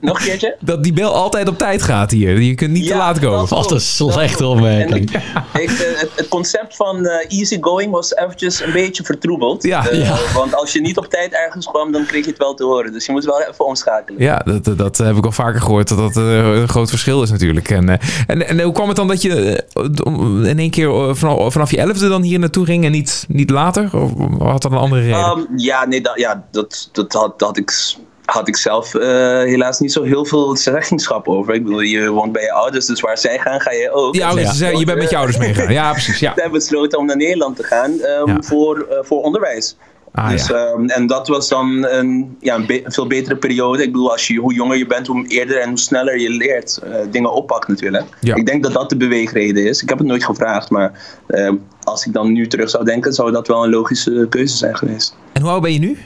Nog 0.01 0.19
een 0.19 0.25
keertje? 0.25 0.57
dat 0.71 0.83
die 0.83 0.93
bel 0.93 1.15
altijd 1.15 1.49
op 1.49 1.59
tijd 1.59 1.83
gaat 1.83 2.11
hier. 2.11 2.41
Je 2.41 2.55
kunt 2.55 2.71
niet 2.71 2.87
te 2.87 2.97
laat 2.97 3.19
komen. 3.19 3.39
dat 3.39 3.49
Wat 3.49 3.71
een 3.71 3.81
slechte 3.81 4.47
opmerking. 4.47 5.11
Ik, 5.55 5.71
het, 5.71 6.09
het 6.15 6.29
concept 6.29 6.77
van 6.77 7.07
eh, 7.07 7.39
easy 7.39 7.57
going 7.61 7.91
was 7.91 8.15
eventjes 8.17 8.61
een 8.63 8.73
beetje 8.73 9.05
vertroebeld. 9.05 9.63
Ja. 9.63 9.85
Ja. 9.93 10.17
Want 10.35 10.55
als 10.55 10.73
je 10.73 10.81
niet 10.81 10.97
op 10.99 11.07
tijd 11.07 11.33
ergens 11.33 11.67
kwam, 11.67 11.93
dan 11.93 12.07
kreeg 12.07 12.25
je 12.25 12.31
het 12.31 12.39
wel 12.39 12.55
te 12.55 12.65
horen. 12.65 12.93
Dus 12.93 13.07
je 13.07 13.13
moest 13.13 13.27
wel 13.27 13.41
even 13.43 13.65
omschakelen. 13.67 14.23
Ja, 14.23 14.37
dat, 14.45 14.65
dat, 14.65 14.79
dat 14.79 14.99
heb 14.99 15.17
ik 15.17 15.25
al 15.25 15.33
vaker 15.33 15.61
gehoord. 15.61 15.89
Dat 15.89 15.99
dat 15.99 16.17
een 16.17 16.69
groot 16.69 16.89
verschil 16.89 17.23
is 17.23 17.31
natuurlijk. 17.31 17.71
En, 17.71 17.86
eh, 17.89 17.99
en, 18.27 18.49
en 18.49 18.61
hoe 18.61 18.73
kwam 18.73 18.89
het 18.89 18.97
dan 18.97 19.09
dat 19.09 19.23
je 19.23 19.65
eh, 19.73 20.51
in 20.51 20.59
één 20.59 20.71
keer 20.71 20.89
eh, 20.89 21.15
vanaf, 21.15 21.53
vanaf 21.53 21.71
je 21.71 21.79
elfde 21.79 22.09
dan 22.09 22.23
hier 22.23 22.39
naartoe 22.39 22.65
ging 22.65 22.85
en 22.85 22.93
niet, 22.93 23.25
niet 23.29 23.51
later? 23.51 23.91
Of 23.93 24.11
had 24.39 24.63
dat 24.63 24.73
een 24.73 24.79
andere 24.79 25.01
reden? 25.01 25.19
Ehm, 25.19 25.41
ja, 25.57 25.87
nee, 25.87 26.01
dat, 26.01 26.19
ja, 26.19 26.45
dat, 26.51 26.89
dat 26.93 27.13
had, 27.13 27.39
dat 27.39 27.57
ik 27.57 27.97
had 28.27 28.49
ik 28.49 28.57
zelf 28.57 28.95
eh, 28.95 29.09
helaas 29.43 29.81
niet 29.81 29.93
zo 29.93 30.03
heel 30.03 30.25
veel 30.25 30.57
zeggenschap 30.57 31.29
over. 31.29 31.55
Ik 31.55 31.63
bedoel, 31.65 31.81
je 31.81 32.09
woont 32.09 32.33
bij 32.33 32.43
je 32.43 32.53
ouders, 32.53 32.87
dus 32.87 33.01
waar 33.01 33.19
zij 33.19 33.39
gaan, 33.39 33.61
ga 33.61 33.73
je 33.73 33.91
ook. 33.93 34.15
ja, 34.15 34.33
zij 34.33 34.45
ze 34.45 34.55
zei, 34.55 34.79
je 34.79 34.85
bent 34.85 34.99
met 34.99 35.11
je 35.11 35.17
ouders 35.17 35.39
meegegaan. 35.39 35.73
Ja, 35.73 35.93
precies. 35.93 36.19
Ja. 36.19 36.33
Zij 36.35 36.43
hebben 36.43 36.61
besloten 36.61 36.99
om 36.99 37.07
naar 37.07 37.17
Nederland 37.17 37.57
te 37.57 37.63
gaan 37.63 37.93
Ja. 38.27 38.37
voor, 38.41 38.87
voor 39.03 39.23
onderwijs. 39.23 39.77
Ah, 40.17 40.31
dus, 40.31 40.47
ja. 40.47 40.55
ehm, 40.55 40.89
en 40.89 41.07
dat 41.07 41.29
was 41.29 41.49
dan 41.49 41.87
een, 41.87 42.37
ja, 42.41 42.55
een, 42.55 42.67
be- 42.67 42.85
een 42.85 42.93
veel 42.93 43.07
betere 43.07 43.37
periode. 43.37 43.83
Ik 43.83 43.93
bedoel, 43.93 44.11
als 44.13 44.27
je, 44.27 44.37
hoe 44.39 44.55
jonger 44.55 44.77
je 44.77 44.87
bent, 44.87 45.07
hoe 45.07 45.27
eerder 45.29 45.61
en 45.61 45.69
hoe 45.69 45.79
sneller 45.79 46.21
je 46.21 46.31
leert. 46.31 46.77
eh, 46.83 46.91
dingen 47.11 47.33
oppakt 47.33 47.69
natuurlijk. 47.69 48.05
Ja. 48.21 48.35
Ik 48.35 48.47
denk 48.47 48.63
dat 48.63 48.73
dat 48.73 48.89
de 48.91 48.97
beweegreden 48.97 49.67
is. 49.67 49.83
Ik 49.83 49.89
heb 49.89 49.99
het 49.99 50.07
nooit 50.07 50.25
gevraagd, 50.25 50.71
maar 50.71 51.19
ehm, 51.27 51.55
als 51.83 52.07
ik 52.07 52.13
dan 52.13 52.33
nu 52.33 52.47
terug 52.47 52.71
zou 52.71 52.85
denken, 52.85 53.13
zou 53.13 53.33
dat 53.33 53.47
wel 53.49 53.65
een 53.65 53.71
logische 53.71 54.27
keuze 54.29 54.57
zijn 54.57 54.77
geweest. 54.77 55.17
En 55.33 55.43
hoe 55.43 55.51
oud 55.51 55.63
ben 55.63 55.73
je 55.73 55.79
nu? 55.79 55.99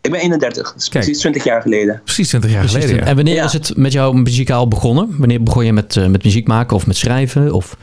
Ik 0.00 0.10
ben 0.10 0.20
31, 0.20 0.72
dus 0.74 0.88
Kijk. 0.88 1.04
precies 1.04 1.20
20 1.20 1.44
jaar 1.44 1.62
geleden. 1.62 2.00
Precies 2.04 2.28
20 2.28 2.50
jaar 2.50 2.58
Precies. 2.60 2.78
geleden. 2.80 3.00
ja. 3.04 3.08
En 3.10 3.16
wanneer 3.16 3.34
Ja. 3.34 3.44
is 3.44 3.52
het 3.52 3.76
met 3.76 3.92
jou 3.92 4.16
muzikaal 4.16 4.68
begonnen? 4.68 5.14
Wanneer 5.18 5.42
begon 5.42 5.64
je 5.64 5.72
met, 5.72 5.96
eh, 5.96 6.06
met 6.06 6.24
muziek 6.24 6.46
maken 6.46 6.76
of 6.76 6.86
met 6.86 6.96
schrijven? 6.96 7.52
Of... 7.52 7.76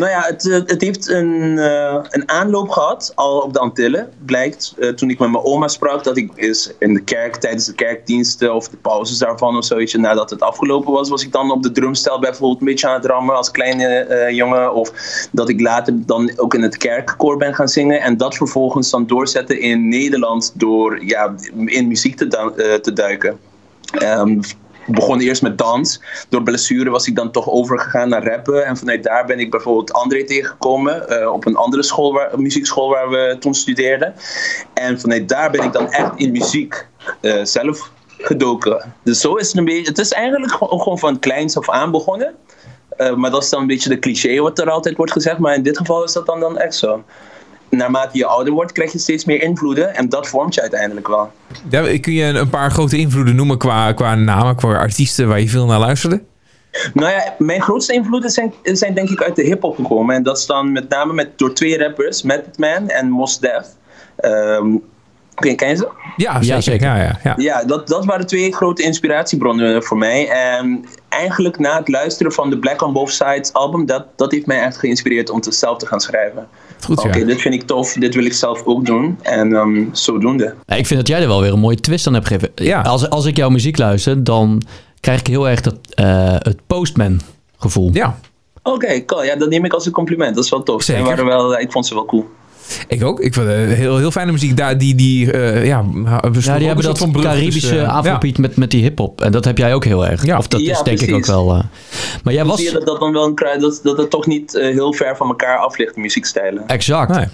Nou 0.00 0.12
ja, 0.12 0.20
het, 0.20 0.48
eh, 0.48 0.60
het 0.66 0.80
heeft 0.80 1.08
een, 1.08 1.58
eh, 1.58 1.98
een 2.08 2.30
aanloop 2.30 2.68
gehad, 2.68 3.12
al 3.14 3.40
op 3.40 3.52
de 3.52 3.58
Antillen. 3.58 4.12
Blijkt, 4.24 4.74
eh, 4.78 4.88
toen 4.88 5.10
ik 5.10 5.18
met 5.18 5.30
mijn 5.30 5.44
oma 5.44 5.68
sprak, 5.68 6.04
dat 6.04 6.16
ik 6.16 6.30
is 6.34 6.72
in 6.78 6.94
de 6.94 7.02
kerk, 7.02 7.36
tijdens 7.36 7.66
de 7.66 7.74
kerkdiensten 7.74 8.54
of 8.54 8.68
de 8.68 8.76
pauzes 8.76 9.18
daarvan 9.18 9.56
of 9.56 9.64
zoiets, 9.64 9.94
nadat 9.94 10.30
het 10.30 10.40
afgelopen 10.40 10.92
was, 10.92 11.08
was 11.08 11.24
ik 11.24 11.32
dan 11.32 11.50
op 11.50 11.62
de 11.62 11.70
drumstel 11.70 12.20
bijvoorbeeld 12.20 12.60
een 12.60 12.66
beetje 12.66 12.88
aan 12.88 12.94
het 12.94 13.04
rammen 13.04 13.36
als 13.36 13.50
kleine 13.50 14.28
jongen. 14.32 14.74
Of 14.74 14.92
dat 15.32 15.48
ik 15.48 15.60
later 15.60 16.06
dan 16.06 16.32
ook 16.36 16.54
in 16.54 16.62
het 16.62 16.76
kerkkoor 16.76 17.36
ben 17.36 17.54
gaan 17.54 17.68
zingen. 17.68 18.00
En 18.00 18.16
dat 18.16 18.36
vervolgens 18.36 18.90
dan 18.90 19.06
doorzetten 19.06 19.60
in 19.60 19.88
Nederland 19.88 20.52
door 20.54 21.04
ja, 21.04 21.34
in 21.64 21.88
muziek 21.88 22.16
te, 22.16 22.78
te 22.82 22.92
duiken. 22.92 23.38
Ehm, 23.90 24.40
begon 24.86 25.20
eerst 25.20 25.42
met 25.42 25.58
dans. 25.58 26.00
Door 26.28 26.42
blessure 26.42 26.90
was 26.90 27.06
ik 27.06 27.16
dan 27.16 27.30
toch 27.30 27.48
overgegaan 27.48 28.08
naar 28.08 28.24
rappen. 28.24 28.66
En 28.66 28.76
vanuit 28.76 29.02
daar 29.02 29.26
ben 29.26 29.38
ik 29.38 29.50
bijvoorbeeld 29.50 29.92
André 29.92 30.24
tegengekomen. 30.24 31.08
eh, 31.08 31.32
op 31.32 31.46
een 31.46 31.56
andere 31.56 31.82
school 31.82 32.12
waar, 32.12 32.40
muziekschool 32.40 32.88
waar 32.88 33.10
we 33.10 33.36
toen 33.40 33.54
studeerden. 33.54 34.14
En 34.74 35.00
vanuit 35.00 35.28
daar 35.28 35.50
ben 35.50 35.62
ik 35.62 35.72
dan 35.72 35.90
echt 35.90 36.10
in 36.16 36.30
muziek 36.30 36.86
eh, 37.20 37.44
zelf 37.44 37.90
gedoken. 38.18 38.94
Dus 39.02 39.20
zo 39.20 39.34
is 39.34 39.48
het 39.48 39.56
een 39.56 39.64
beetje. 39.64 39.88
Het 39.88 39.98
is 39.98 40.12
eigenlijk 40.12 40.52
gewoon 40.52 40.98
van 40.98 41.18
kleins 41.18 41.56
af 41.56 41.70
aan 41.70 41.90
begonnen. 41.90 42.34
Eh, 42.96 43.14
maar 43.14 43.30
dat 43.30 43.42
is 43.42 43.50
dan 43.50 43.60
een 43.60 43.66
beetje 43.66 43.88
de 43.88 43.98
cliché 43.98 44.40
wat 44.40 44.58
er 44.58 44.70
altijd 44.70 44.96
wordt 44.96 45.12
gezegd. 45.12 45.38
Maar 45.38 45.54
in 45.54 45.62
dit 45.62 45.76
geval 45.76 46.04
is 46.04 46.12
dat 46.12 46.26
dan, 46.26 46.40
dan 46.40 46.58
echt 46.58 46.74
zo. 46.74 47.04
Naarmate 47.70 48.18
je 48.18 48.26
ouder 48.26 48.52
wordt, 48.52 48.72
krijg 48.72 48.92
je 48.92 48.98
steeds 48.98 49.24
meer 49.24 49.42
invloeden. 49.42 49.94
En 49.94 50.08
dat 50.08 50.28
vormt 50.28 50.54
je 50.54 50.60
uiteindelijk 50.60 51.08
wel. 51.08 51.32
Ja, 51.68 51.98
kun 52.00 52.12
je 52.12 52.24
een, 52.24 52.50
paar 52.50 52.70
grote 52.70 52.96
invloeden 52.96 53.34
noemen 53.34 53.58
qua, 53.58 53.92
qua 53.92 54.14
namen, 54.14 54.56
qua 54.56 54.74
artiesten 54.74 55.28
waar 55.28 55.40
je 55.40 55.48
veel 55.48 55.66
naar 55.66 55.78
luisterde? 55.78 56.22
Nou 56.94 57.10
ja, 57.10 57.34
mijn 57.38 57.62
grootste 57.62 57.92
invloeden 57.92 58.30
zijn, 58.30 58.52
zijn 58.62 58.94
denk 58.94 59.08
ik 59.08 59.22
uit 59.22 59.36
de 59.36 59.42
hip-hop 59.42 59.76
gekomen. 59.76 60.14
En 60.14 60.22
dat 60.22 60.38
is 60.38 60.46
dan 60.46 60.72
met 60.72 60.88
name 60.88 61.12
met, 61.12 61.38
door 61.38 61.54
twee 61.54 61.78
rappers, 61.78 62.22
Method 62.22 62.58
Man 62.58 62.88
en 62.88 63.08
Mos 63.08 63.38
Def. 63.38 63.66
Ehm, 64.16 64.76
ken, 65.40 65.56
ken 65.56 65.68
je 65.68 65.76
ze? 65.76 65.88
Ja, 66.16 66.42
zeker. 66.42 66.62
zeker. 66.62 66.86
Ja, 66.86 66.96
ja, 66.96 67.18
ja. 67.24 67.34
Ja, 67.36 67.64
dat, 67.64 67.88
dat 67.88 68.04
waren 68.04 68.26
twee 68.26 68.52
grote 68.52 68.82
inspiratiebronnen 68.82 69.82
voor 69.82 69.98
mij. 69.98 70.28
En 70.28 70.84
eigenlijk 71.08 71.58
na 71.58 71.78
het 71.78 71.88
luisteren 71.88 72.32
van 72.32 72.50
de 72.50 72.58
Black 72.58 72.82
on 72.82 72.92
Both 72.92 73.10
Sides 73.10 73.52
album, 73.52 73.86
dat, 73.86 74.04
dat 74.16 74.32
heeft 74.32 74.46
mij 74.46 74.60
echt 74.60 74.76
geïnspireerd 74.76 75.30
om 75.30 75.36
het 75.36 75.54
zelf 75.54 75.78
te 75.78 75.86
gaan 75.86 76.00
schrijven. 76.00 76.48
Goed, 76.84 76.98
Oké, 76.98 77.18
ja. 77.18 77.24
dit 77.24 77.40
vind 77.40 77.54
ik 77.54 77.62
tof, 77.62 77.92
dit 77.92 78.14
wil 78.14 78.24
ik 78.24 78.32
zelf 78.32 78.62
ook 78.64 78.86
doen. 78.86 79.18
En 79.22 79.52
ehm, 79.56 79.84
zodoende. 79.92 80.54
Ja, 80.66 80.76
ik 80.76 80.86
vind 80.86 81.00
dat 81.00 81.08
jij 81.08 81.20
er 81.20 81.28
wel 81.28 81.40
weer 81.40 81.52
een 81.52 81.58
mooie 81.58 81.80
twist 81.80 82.06
aan 82.06 82.14
hebt 82.14 82.26
gegeven. 82.26 82.50
Ja. 82.54 82.80
Als, 82.80 83.10
als 83.10 83.26
ik 83.26 83.36
jouw 83.36 83.48
muziek 83.48 83.78
luister, 83.78 84.24
dan 84.24 84.62
krijg 85.00 85.20
ik 85.20 85.26
heel 85.26 85.48
erg 85.48 85.60
dat, 85.60 85.76
eh, 85.94 86.34
het 86.38 86.58
postman 86.66 87.20
gevoel. 87.56 87.90
Ja, 87.92 88.18
Oké, 88.62 89.04
cool. 89.04 89.24
Ja, 89.24 89.36
dat 89.36 89.48
neem 89.48 89.64
ik 89.64 89.72
als 89.72 89.86
een 89.86 89.92
compliment. 89.92 90.34
Dat 90.34 90.44
is 90.44 90.50
wel 90.50 90.62
tof. 90.62 90.82
Zeker. 90.82 91.02
En 91.02 91.08
waren 91.08 91.24
wel, 91.24 91.58
ik 91.58 91.72
vond 91.72 91.86
ze 91.86 91.94
wel 91.94 92.04
cool. 92.04 92.28
Ik 92.88 93.04
ook. 93.04 93.20
Ik 93.20 93.34
vond 93.34 93.46
het 93.46 93.72
heel, 93.72 93.98
heel 93.98 94.10
fijne 94.10 94.32
muziek. 94.32 94.56
Daar, 94.56 94.78
die, 94.78 94.94
die, 94.94 95.32
eh, 95.32 95.66
ja, 95.66 95.84
Ja, 96.40 96.56
die 96.58 96.66
hebben 96.66 96.84
dat 96.84 96.98
van 96.98 97.12
brug 97.12 97.24
Caribische 97.24 97.60
tussen, 97.60 97.80
eh, 97.84 97.96
afrobeat 97.96 98.38
met, 98.38 98.56
met 98.56 98.70
die 98.70 98.82
hip-hop. 98.82 99.20
En 99.20 99.32
dat 99.32 99.44
heb 99.44 99.58
jij 99.58 99.74
ook 99.74 99.84
heel 99.84 100.06
erg. 100.06 100.24
Ja. 100.26 100.38
Of 100.38 100.48
dat 100.48 100.60
Ja, 100.60 100.72
is 100.72 100.82
denk 100.82 101.00
ik 101.00 101.14
ook 101.14 101.26
wel. 101.26 101.54
eh, 101.54 101.62
maar 102.24 102.32
jij 102.32 102.42
Dan 102.42 102.46
was. 102.50 102.56
zie 102.60 102.66
je 102.66 102.72
dat 102.72 102.86
dat 102.86 103.00
dan 103.00 103.12
wel 103.12 103.24
een 103.24 103.60
dat, 103.60 103.80
dat 103.82 103.96
het 103.96 104.10
toch 104.10 104.26
niet 104.26 104.54
eh, 104.54 104.62
heel 104.72 104.92
ver 104.92 105.16
van 105.16 105.28
elkaar 105.28 105.58
af 105.58 105.76
ligt, 105.78 105.94
de 105.94 106.00
muziekstijlen. 106.00 106.66
Exact. 106.66 107.14
Nee. 107.16 107.26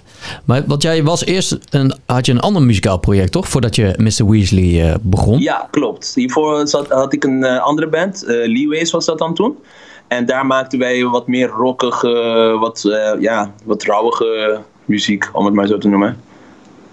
Maar 0.45 0.62
want 0.66 0.83
jij 0.83 1.02
was 1.02 1.25
eerst 1.25 1.59
een, 1.71 1.95
had 2.07 2.26
je 2.26 2.33
een 2.33 2.40
ander 2.40 2.62
muzikaal 2.62 2.99
project, 2.99 3.33
toch? 3.33 3.49
Voordat 3.49 3.76
je 3.76 3.95
Mr. 3.97 4.31
Weasley 4.31 4.88
eh, 4.90 4.95
begon. 5.02 5.38
Ja, 5.40 5.69
klopt. 5.71 6.12
Hiervoor 6.14 6.69
zat, 6.69 6.88
had 6.88 7.12
ik 7.12 7.25
een 7.25 7.45
eh, 7.45 7.62
andere 7.62 7.88
band, 7.88 8.25
eh 8.25 8.35
Leeways 8.47 8.90
was 8.90 9.05
dat 9.05 9.19
dan 9.19 9.35
toen. 9.35 9.57
En 10.09 10.26
daar 10.26 10.47
maakten 10.47 10.78
wij 10.78 11.05
wat 11.05 11.26
meer 11.26 11.49
rockige, 11.49 12.57
wat, 12.61 12.85
eh, 12.85 13.21
ja, 13.21 13.52
wat 13.64 13.83
rauwige 13.83 14.61
muziek, 14.87 15.28
om 15.33 15.45
het 15.45 15.55
maar 15.55 15.66
zo 15.66 15.78
te 15.78 15.88
noemen. 15.88 16.16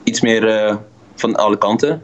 Iets 0.04 0.22
meer 0.22 0.48
eh, 0.48 0.76
van 1.16 1.36
alle 1.36 1.58
kanten. 1.58 2.02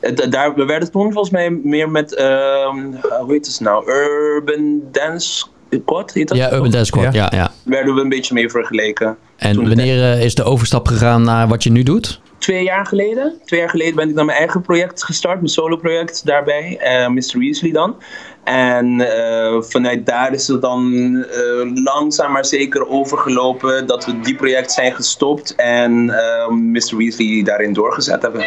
Het, 0.00 0.20
eh, 0.20 0.30
daar, 0.30 0.54
we 0.54 0.64
werden 0.64 0.90
toen 0.90 1.12
volgens 1.12 1.30
mij 1.30 1.50
meer 1.50 1.90
met, 1.90 2.14
ehm, 2.14 2.78
hoe 3.20 3.32
heet 3.32 3.46
het 3.46 3.60
nou, 3.60 3.90
Urban 3.90 4.80
Dance 4.92 5.46
Squad, 5.70 6.12
heet 6.12 6.28
dat? 6.28 6.36
Ja, 6.36 6.52
Urban 6.52 6.70
Dance 6.70 6.84
Squad. 6.84 7.12
Ja. 7.14 7.28
Ja. 7.30 7.36
Ja, 7.36 7.52
Werden 7.62 7.94
we 7.94 8.00
een 8.00 8.08
beetje 8.08 8.34
mee 8.34 8.50
vergeleken. 8.50 9.16
En 9.36 9.56
wanneer 9.68 10.12
eh, 10.12 10.24
is 10.24 10.34
de 10.34 10.44
overstap 10.44 10.86
gegaan 10.86 11.22
naar 11.22 11.48
wat 11.48 11.62
je 11.62 11.70
nu 11.70 11.82
doet? 11.82 12.20
Twee 12.40 12.64
jaar 12.64 12.86
geleden. 12.86 13.40
Twee 13.44 13.60
jaar 13.60 13.68
geleden 13.68 13.94
ben 13.94 14.08
ik 14.08 14.14
dan 14.14 14.26
mijn 14.26 14.38
eigen 14.38 14.60
project 14.60 15.04
gestart, 15.04 15.36
mijn 15.36 15.48
solo-project 15.48 16.26
daarbij, 16.26 16.78
eh 16.78 17.08
Mr. 17.08 17.38
Weasley 17.38 17.70
dan. 17.70 17.96
En 18.44 19.00
eh, 19.00 19.62
vanuit 19.62 20.06
daar 20.06 20.32
is 20.32 20.48
het 20.48 20.60
dan 20.60 21.14
eh, 21.30 21.84
langzaam 21.84 22.32
maar 22.32 22.44
zeker 22.44 22.88
overgelopen 22.88 23.86
dat 23.86 24.04
we 24.04 24.20
die 24.20 24.34
project 24.34 24.72
zijn 24.72 24.94
gestopt 24.94 25.54
en 25.54 26.04
Mr. 26.48 26.96
Weasley 26.96 27.42
daarin 27.42 27.72
doorgezet 27.72 28.22
hebben. 28.22 28.44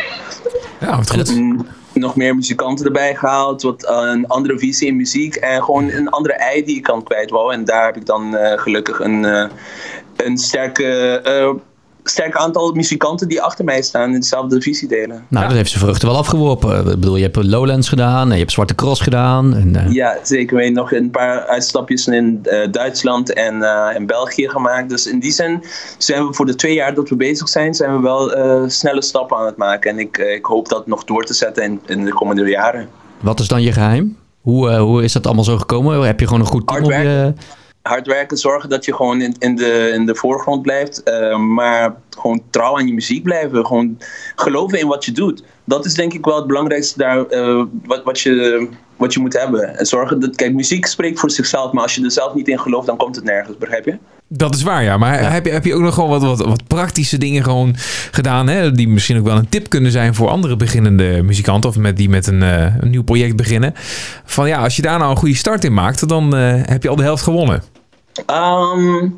Ja, 0.79 0.97
wat 0.97 1.12
goed. 1.12 1.35
Mm, 1.35 1.67
Nog 1.93 2.15
meer 2.15 2.35
muzikanten 2.35 2.85
erbij 2.85 3.15
gehaald, 3.15 3.62
wat 3.62 3.88
een 3.88 4.27
andere 4.27 4.59
visie 4.59 4.88
in 4.88 4.95
muziek 4.95 5.35
en 5.35 5.63
gewoon 5.63 5.89
een 5.89 6.09
andere 6.09 6.33
ei 6.33 6.63
die 6.63 6.75
ik 6.75 6.83
kan 6.83 7.03
kwijt 7.03 7.29
wou. 7.29 7.53
En 7.53 7.65
daar 7.65 7.85
heb 7.85 7.95
ik 7.95 8.05
dan 8.05 8.35
gelukkig 8.55 9.00
een, 9.00 9.50
een 10.15 10.38
sterke, 10.38 11.62
sterk 12.03 12.36
aantal 12.36 12.72
muzikanten 12.72 13.27
die 13.27 13.41
achter 13.41 13.65
mij 13.65 13.81
staan 13.81 14.13
en 14.13 14.19
dezelfde 14.19 14.62
visie 14.62 14.88
delen. 14.88 15.25
Nou, 15.27 15.48
dat 15.48 15.55
heeft 15.55 15.69
zijn 15.69 15.83
vruchten 15.83 16.07
wel 16.07 16.17
afgeworpen. 16.17 16.77
Ik 16.79 16.86
bedoel, 16.86 17.15
je 17.15 17.24
hebt 17.24 17.43
Lowlands 17.43 17.89
gedaan, 17.89 18.27
en 18.27 18.33
je 18.33 18.39
hebt 18.39 18.51
Zwarte 18.51 18.75
Cross 18.75 19.01
gedaan. 19.01 19.55
En, 19.55 19.75
eh, 19.75 19.91
Ja, 19.91 20.17
zeker. 20.24 20.55
We 20.55 20.63
hebben 20.63 20.81
nog 20.81 20.91
een 20.91 21.10
paar 21.10 21.45
uitstapjes 21.45 22.07
in 22.07 22.39
eh, 22.43 22.72
Duitsland 22.72 23.33
en 23.33 23.63
eh, 23.63 23.95
in 23.95 24.05
België 24.05 24.50
gemaakt. 24.50 24.89
Dus 24.89 25.07
in 25.07 25.19
die 25.19 25.31
zin 25.31 25.63
zijn 25.98 26.27
we 26.27 26.33
voor 26.33 26.45
de 26.45 26.55
twee 26.55 26.74
jaar 26.74 26.93
dat 26.93 27.10
we 27.10 27.15
bezig 27.15 27.50
zijn, 27.50 27.74
zijn 27.74 27.95
we 27.95 28.01
wel 28.01 28.33
eh, 28.33 28.63
snelle 28.67 29.01
stappen 29.01 29.38
aan 29.38 29.45
het 29.45 29.57
maken. 29.57 29.91
En 29.91 30.00
ik, 30.00 30.17
ik 30.17 30.45
hoop 30.45 30.69
dat 30.69 30.88
nog 30.88 31.03
door 31.03 31.25
te 31.25 31.33
zetten 31.33 31.63
in, 31.63 31.81
in 31.86 32.05
de 32.05 32.13
komende 32.13 32.50
jaren. 32.50 32.88
Wat 33.22 33.39
is 33.39 33.48
dan 33.48 33.62
je 33.62 33.72
geheim? 33.72 34.17
Hoe, 34.41 34.69
eh, 34.69 34.79
hoe 34.79 35.03
is 35.03 35.13
dat 35.13 35.25
allemaal 35.25 35.43
zo 35.43 35.57
gekomen? 35.57 36.01
Heb 36.01 36.19
je 36.19 36.25
gewoon 36.25 36.41
een 36.41 36.48
goed 36.48 36.67
team 36.67 36.83
Hard 36.83 36.95
op 36.95 37.01
je... 37.01 37.33
Hard 37.83 38.07
werken, 38.07 38.37
zorgen 38.37 38.69
dat 38.69 38.85
je 38.85 38.95
gewoon 38.95 39.21
in, 39.21 39.35
in, 39.39 39.55
de, 39.55 39.91
in 39.93 40.05
de 40.05 40.15
voorgrond 40.15 40.61
blijft. 40.61 41.03
eh, 41.03 41.37
maar 41.37 41.95
gewoon 42.09 42.41
trouw 42.49 42.77
aan 42.77 42.87
je 42.87 42.93
muziek 42.93 43.23
blijven. 43.23 43.65
Gewoon 43.65 43.97
geloven 44.35 44.79
in 44.79 44.87
wat 44.87 45.05
je 45.05 45.11
doet. 45.11 45.43
Dat 45.63 45.85
is 45.85 45.93
denk 45.93 46.13
ik 46.13 46.25
wel 46.25 46.35
het 46.35 46.47
belangrijkste 46.47 46.97
daar, 46.97 47.25
eh, 47.25 47.63
wat, 47.85 48.03
wat, 48.03 48.19
je, 48.19 48.67
wat 48.97 49.13
je 49.13 49.19
moet 49.19 49.37
hebben. 49.39 49.77
En 49.77 49.85
zorgen 49.85 50.19
dat, 50.19 50.35
kijk, 50.35 50.53
muziek 50.53 50.85
spreekt 50.85 51.19
voor 51.19 51.31
zichzelf. 51.31 51.71
Maar 51.71 51.83
als 51.83 51.95
je 51.95 52.03
er 52.03 52.11
zelf 52.11 52.33
niet 52.33 52.47
in 52.47 52.59
gelooft, 52.59 52.87
dan 52.87 52.97
komt 52.97 53.15
het 53.15 53.25
nergens. 53.25 53.57
Begrijp 53.57 53.85
je? 53.85 53.97
Dat 54.27 54.55
is 54.55 54.63
waar, 54.63 54.83
ja. 54.83 54.97
Maar 54.97 55.31
Heb, 55.31 55.45
je, 55.45 55.51
heb 55.51 55.65
je 55.65 55.73
ook 55.73 55.81
nog 55.81 55.93
gewoon 55.93 56.09
wat, 56.09 56.21
wat, 56.21 56.39
wat 56.39 56.67
praktische 56.67 57.17
dingen 57.17 57.43
gewoon 57.43 57.75
gedaan, 58.11 58.47
hè? 58.47 58.71
Die 58.71 58.87
misschien 58.87 59.17
ook 59.17 59.25
wel 59.25 59.37
een 59.37 59.49
tip 59.49 59.69
kunnen 59.69 59.91
zijn 59.91 60.15
voor 60.15 60.29
andere 60.29 60.55
beginnende 60.55 61.21
muzikanten 61.23 61.69
of 61.69 61.77
met 61.77 61.97
die 61.97 62.09
met 62.09 62.27
een, 62.27 62.43
eh, 62.43 62.75
een 62.79 62.89
nieuw 62.89 63.03
project 63.03 63.35
beginnen. 63.35 63.73
Van 64.25 64.47
ja, 64.47 64.63
als 64.63 64.75
je 64.75 64.81
daar 64.81 64.99
nou 64.99 65.11
een 65.11 65.17
goede 65.17 65.35
start 65.35 65.63
in 65.63 65.73
maakt, 65.73 66.07
dan 66.07 66.33
heb 66.35 66.83
je 66.83 66.89
al 66.89 66.95
de 66.95 67.03
helft 67.03 67.23
gewonnen. 67.23 67.72
Ehm, 68.25 69.10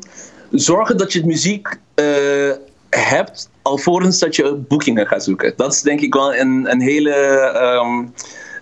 zorgen 0.50 0.96
dat 0.96 1.12
je 1.12 1.18
het 1.18 1.28
muziek 1.28 1.78
eh, 1.94 2.52
hebt 2.90 3.48
alvorens 3.62 4.18
dat 4.18 4.36
je 4.36 4.54
boekingen 4.54 5.06
gaat 5.06 5.24
zoeken. 5.24 5.52
Dat 5.56 5.72
is 5.72 5.82
denk 5.82 6.00
ik 6.00 6.14
wel 6.14 6.34
een, 6.34 6.70
een 6.70 6.80
hele. 6.80 7.10
ehm, 7.10 8.04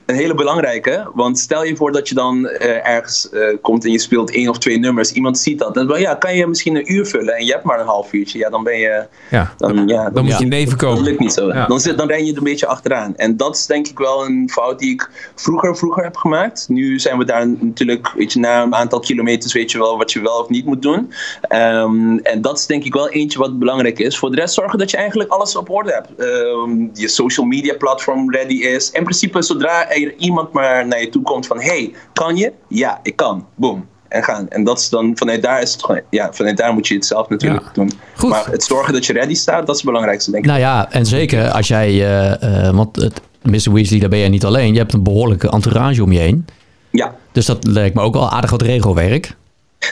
een 0.07 0.15
hele 0.15 0.35
belangrijke, 0.35 1.11
want 1.15 1.39
stel 1.39 1.65
je 1.65 1.77
voor 1.77 1.93
dat 1.93 2.09
je 2.09 2.15
dan 2.15 2.49
eh, 2.49 2.89
ergens 2.89 3.31
eh, 3.31 3.57
komt 3.61 3.85
en 3.85 3.91
je 3.91 3.99
speelt 3.99 4.31
één 4.31 4.49
of 4.49 4.59
twee 4.59 4.79
nummers, 4.79 5.13
iemand 5.13 5.39
ziet 5.39 5.59
dat, 5.59 5.75
dan 5.75 6.01
ja, 6.01 6.15
kan 6.15 6.37
je 6.37 6.47
misschien 6.47 6.77
een 6.77 6.93
uur 6.93 7.07
vullen 7.07 7.35
en 7.37 7.45
je 7.45 7.53
hebt 7.53 7.65
maar 7.65 7.81
een 7.81 7.87
half 7.87 8.13
uurtje, 8.13 8.39
ja, 8.39 8.51
dan 8.51 8.63
ben 8.65 8.79
je, 8.79 9.07
Ja, 9.31 9.55
dan, 9.57 9.89
ja, 9.89 10.11
dan 10.11 10.25
moet 10.25 10.39
je 10.39 10.47
neven 10.47 10.79
dat 10.79 10.89
kopen. 10.89 11.03
lukt 11.03 11.19
niet 11.19 11.33
zo. 11.33 11.47
Ja. 11.47 11.67
Dan, 11.67 11.81
zit, 11.81 11.99
dan 11.99 12.09
ren 12.09 12.25
je 12.25 12.33
er 12.33 12.39
een 12.39 12.45
beetje 12.45 12.67
achteraan. 12.67 13.17
En 13.17 13.37
dat 13.37 13.57
is 13.57 13.67
denk 13.67 13.87
ik 13.87 13.99
wel 13.99 14.25
een 14.27 14.51
fout 14.53 14.79
die 14.79 14.93
ik 14.93 15.11
vroeger, 15.35 15.77
vroeger 15.77 16.05
heb 16.05 16.17
gemaakt. 16.17 16.67
Nu 16.69 16.99
zijn 16.99 17.19
we 17.19 17.25
daar 17.25 17.49
natuurlijk, 17.49 18.13
weet 18.17 18.33
je, 18.33 18.39
na 18.39 18.63
een 18.63 18.75
aantal 18.75 19.01
kilometers 19.01 19.53
weet 19.53 19.71
je 19.71 19.79
wel 19.79 19.99
wat 19.99 20.13
je 20.13 20.21
wel 20.21 20.39
of 20.39 20.49
niet 20.49 20.65
moet 20.65 20.83
doen. 20.83 21.13
Ehm, 21.41 22.19
en 22.19 22.41
dat 22.43 22.59
is 22.59 22.67
denk 22.67 22.85
ik 22.85 22.95
wel 22.95 23.09
eentje 23.09 23.39
wat 23.39 23.59
belangrijk 23.59 23.99
is. 23.99 24.19
Voor 24.19 24.31
de 24.31 24.37
rest 24.37 24.55
zorgen 24.55 24.79
dat 24.79 24.91
je 24.91 24.97
eigenlijk 24.97 25.31
alles 25.31 25.57
op 25.57 25.71
orde 25.71 25.93
hebt. 25.93 26.09
Ehm, 26.17 26.87
je 26.93 27.09
social 27.09 27.47
media 27.47 27.75
platform 27.75 28.33
ready 28.33 28.55
is. 28.55 28.91
In 28.91 29.03
principe, 29.03 29.43
zodra 29.43 29.93
er 30.03 30.15
iemand 30.19 30.53
maar 30.53 30.87
naar 30.87 31.01
je 31.01 31.09
toe 31.09 31.23
komt 31.23 31.47
van, 31.47 31.61
hey, 31.61 31.93
kan 32.13 32.37
je? 32.37 32.53
Ja, 32.69 33.01
ik 33.03 33.17
kan. 33.17 33.47
Boom. 33.55 33.87
En 34.09 34.23
gaan. 34.23 34.49
En 34.49 34.65
dat 34.65 34.79
is 34.79 34.89
dan, 34.89 35.13
vanuit 35.17 35.43
daar 35.43 35.63
is 35.63 35.73
het 35.73 35.85
gewoon, 35.85 36.01
ja, 36.11 36.33
vanuit 36.33 36.57
daar 36.57 36.73
moet 36.73 36.87
je 36.87 36.95
het 36.95 37.07
zelf 37.07 37.29
natuurlijk 37.29 37.65
Ja. 37.65 37.71
doen. 37.73 37.91
Goed. 38.17 38.31
Maar 38.31 38.47
het 38.51 38.65
zorgen 38.65 38.93
dat 38.93 39.07
je 39.07 39.13
ready 39.13 39.35
staat, 39.35 39.61
dat 39.67 39.69
is 39.75 39.77
het 39.81 39.85
belangrijkste, 39.91 40.31
denk 40.31 40.45
ik. 40.45 40.51
Nou 40.51 40.63
ja, 40.63 40.91
en 40.93 41.07
zeker 41.07 41.51
als 41.51 41.69
jij... 41.69 41.89
eh, 41.89 42.67
eh, 42.69 42.75
want 42.75 42.97
het, 42.97 43.21
Mr. 43.43 43.73
Weasley, 43.73 44.01
daar 44.01 44.09
ben 44.09 44.19
je 44.19 44.29
niet 44.29 44.45
alleen. 44.45 44.73
Je 44.73 44.79
hebt 44.79 44.93
een 44.93 45.03
behoorlijke 45.03 45.49
entourage 45.51 46.03
om 46.03 46.13
je 46.13 46.19
heen. 46.19 46.47
Ja, 46.91 47.15
Dus 47.33 47.47
dat 47.47 47.67
lijkt 47.67 47.95
me 47.95 48.03
ook 48.03 48.15
wel 48.15 48.31
aardig 48.31 48.51
wat 48.51 48.63
regelwerk. 48.63 49.37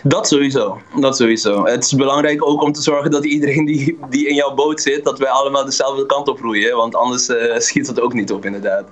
dat 0.03 0.29
sowieso. 0.29 0.81
Dat 1.01 1.17
sowieso. 1.17 1.65
Het 1.65 1.85
is 1.85 1.95
belangrijk 1.95 2.47
ook 2.49 2.63
om 2.63 2.73
te 2.73 2.83
zorgen 2.83 3.11
dat 3.11 3.25
iedereen 3.25 3.65
die, 3.65 3.99
die 4.11 4.29
in 4.29 4.35
jouw 4.35 4.55
boot 4.55 4.81
zit, 4.81 5.05
dat 5.05 5.19
wij 5.19 5.29
allemaal 5.29 5.65
dezelfde 5.65 6.07
kant 6.07 6.29
op 6.29 6.41
roeien. 6.41 6.77
Want 6.77 6.95
anders 6.95 7.29
eh, 7.29 7.59
schiet 7.59 7.87
het 7.87 8.01
ook 8.01 8.13
niet 8.15 8.33
op, 8.33 8.45
inderdaad. 8.45 8.85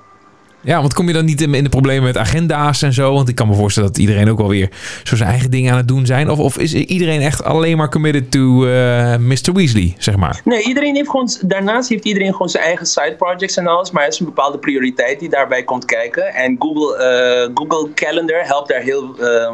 Ja, 0.62 0.80
want 0.80 0.94
kom 0.94 1.06
je 1.06 1.12
dan 1.12 1.24
niet 1.24 1.40
in, 1.40 1.52
de 1.52 1.68
problemen 1.68 2.04
met 2.04 2.16
agenda's 2.16 2.82
en 2.82 2.92
zo? 2.92 3.14
Want 3.14 3.28
ik 3.28 3.34
kan 3.34 3.48
me 3.48 3.54
voorstellen 3.54 3.88
dat 3.88 3.98
iedereen 3.98 4.30
ook 4.30 4.38
wel 4.38 4.48
weer 4.48 4.70
zo 5.02 5.16
zijn 5.16 5.28
eigen 5.28 5.50
dingen 5.50 5.70
aan 5.70 5.76
het 5.76 5.88
doen 5.88 6.06
zijn. 6.06 6.30
Of, 6.30 6.38
of 6.38 6.58
is 6.58 6.74
iedereen 6.74 7.20
echt 7.20 7.44
alleen 7.44 7.76
maar 7.76 7.88
committed 7.88 8.30
to 8.30 8.66
eh, 8.66 9.16
Mr. 9.16 9.52
Weasley, 9.52 9.94
zeg 9.98 10.16
maar? 10.16 10.40
Nee, 10.44 10.62
iedereen 10.62 10.94
heeft 10.94 11.10
gewoon, 11.10 11.30
daarnaast 11.40 11.88
heeft 11.88 12.04
iedereen 12.04 12.32
gewoon 12.32 12.48
zijn 12.48 12.64
eigen 12.64 12.86
side 12.86 13.14
projects 13.18 13.56
en 13.56 13.66
alles. 13.66 13.90
Maar 13.90 14.02
er 14.02 14.08
is 14.08 14.18
een 14.18 14.26
bepaalde 14.26 14.58
prioriteit 14.58 15.20
die 15.20 15.28
daarbij 15.28 15.62
komt 15.62 15.84
kijken. 15.84 16.34
En 16.34 16.56
Google, 16.58 16.96
eh, 16.96 17.50
Google 17.54 17.94
Calendar 17.94 18.46
helpt 18.46 18.68
daar 18.68 18.80
heel, 18.80 19.18
eh, 19.18 19.50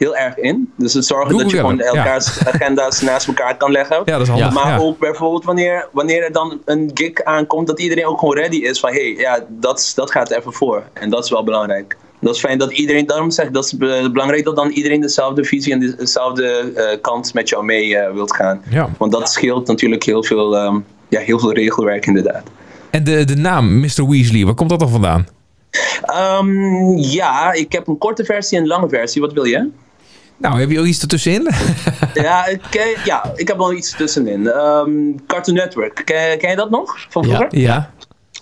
heel 0.00 0.16
erg 0.16 0.36
in. 0.36 0.72
Dus 0.76 0.94
het 0.94 1.06
zorgen 1.06 1.30
Google 1.30 1.44
dat 1.44 1.52
je 1.52 1.58
gewoon 1.58 1.76
ja. 1.76 1.84
elkaars 1.84 2.38
agenda's 2.52 3.00
naast 3.00 3.26
elkaar 3.26 3.56
kan 3.56 3.72
leggen. 3.72 4.02
Ja, 4.04 4.12
dat 4.12 4.20
is 4.20 4.28
handig. 4.28 4.52
Maar 4.52 4.68
ja. 4.68 4.78
ook 4.78 4.98
bijvoorbeeld 4.98 5.44
wanneer, 5.44 5.88
wanneer 5.92 6.22
er 6.24 6.32
dan 6.32 6.60
een 6.64 6.90
gig 6.94 7.24
aankomt, 7.24 7.66
dat 7.66 7.80
iedereen 7.80 8.06
ook 8.06 8.18
gewoon 8.18 8.36
ready 8.36 8.56
is 8.56 8.80
van 8.80 8.90
hé, 8.90 9.12
hey, 9.12 9.14
ja, 9.22 9.44
dat, 9.48 9.92
dat 9.94 10.10
gaat 10.10 10.30
even 10.30 10.52
voor. 10.52 10.82
En 10.92 11.10
dat 11.10 11.24
is 11.24 11.30
wel 11.30 11.44
belangrijk. 11.44 11.96
Dat 12.20 12.34
is 12.34 12.40
fijn 12.40 12.58
dat 12.58 12.72
iedereen, 12.72 13.06
daarom 13.06 13.30
zeg 13.30 13.46
ik, 13.46 13.52
dat 13.52 13.64
is 13.64 13.76
be- 13.76 14.08
belangrijk 14.12 14.44
dat 14.44 14.56
dan 14.56 14.70
iedereen 14.70 15.00
dezelfde 15.00 15.44
visie 15.44 15.72
en 15.72 15.94
dezelfde 15.98 16.72
eh, 16.74 17.00
kant 17.00 17.34
met 17.34 17.48
jou 17.48 17.64
mee 17.64 17.96
eh, 17.96 18.12
wilt 18.12 18.34
gaan. 18.34 18.62
Ja. 18.70 18.90
Want 18.98 19.12
dat 19.12 19.30
scheelt 19.32 19.66
natuurlijk 19.66 20.04
heel 20.04 20.24
veel, 20.24 20.56
ehm, 20.56 20.78
ja, 21.08 21.20
heel 21.20 21.38
veel 21.38 21.52
regelwerk 21.52 22.06
inderdaad. 22.06 22.42
En 22.90 23.04
de, 23.04 23.24
de 23.24 23.36
naam 23.36 23.80
Mr. 23.80 24.08
Weasley, 24.08 24.44
waar 24.44 24.54
komt 24.54 24.70
dat 24.70 24.80
dan 24.80 24.90
vandaan? 24.90 25.26
Ehm, 26.02 26.96
ja, 26.96 27.52
ik 27.52 27.72
heb 27.72 27.88
een 27.88 27.98
korte 27.98 28.24
versie 28.24 28.56
en 28.56 28.62
een 28.62 28.68
lange 28.68 28.88
versie. 28.88 29.20
Wat 29.20 29.32
wil 29.32 29.44
je? 29.44 29.68
Nou, 30.40 30.60
heb 30.60 30.70
je 30.70 30.78
ook 30.80 30.84
iets 30.86 31.00
ertussenin? 31.02 31.48
ja, 32.14 32.46
ik, 32.46 32.60
ja, 33.04 33.32
ik 33.34 33.48
heb 33.48 33.56
wel 33.56 33.72
iets 33.72 33.96
tussenin. 33.96 34.48
Ehm, 34.48 34.90
Cartoon 35.26 35.54
Network, 35.54 36.02
ken, 36.04 36.38
ken 36.38 36.50
je 36.50 36.56
dat 36.56 36.70
nog 36.70 37.06
van 37.08 37.22
Ja. 37.28 37.36
vroeger? 37.36 37.58
ja. 37.58 37.90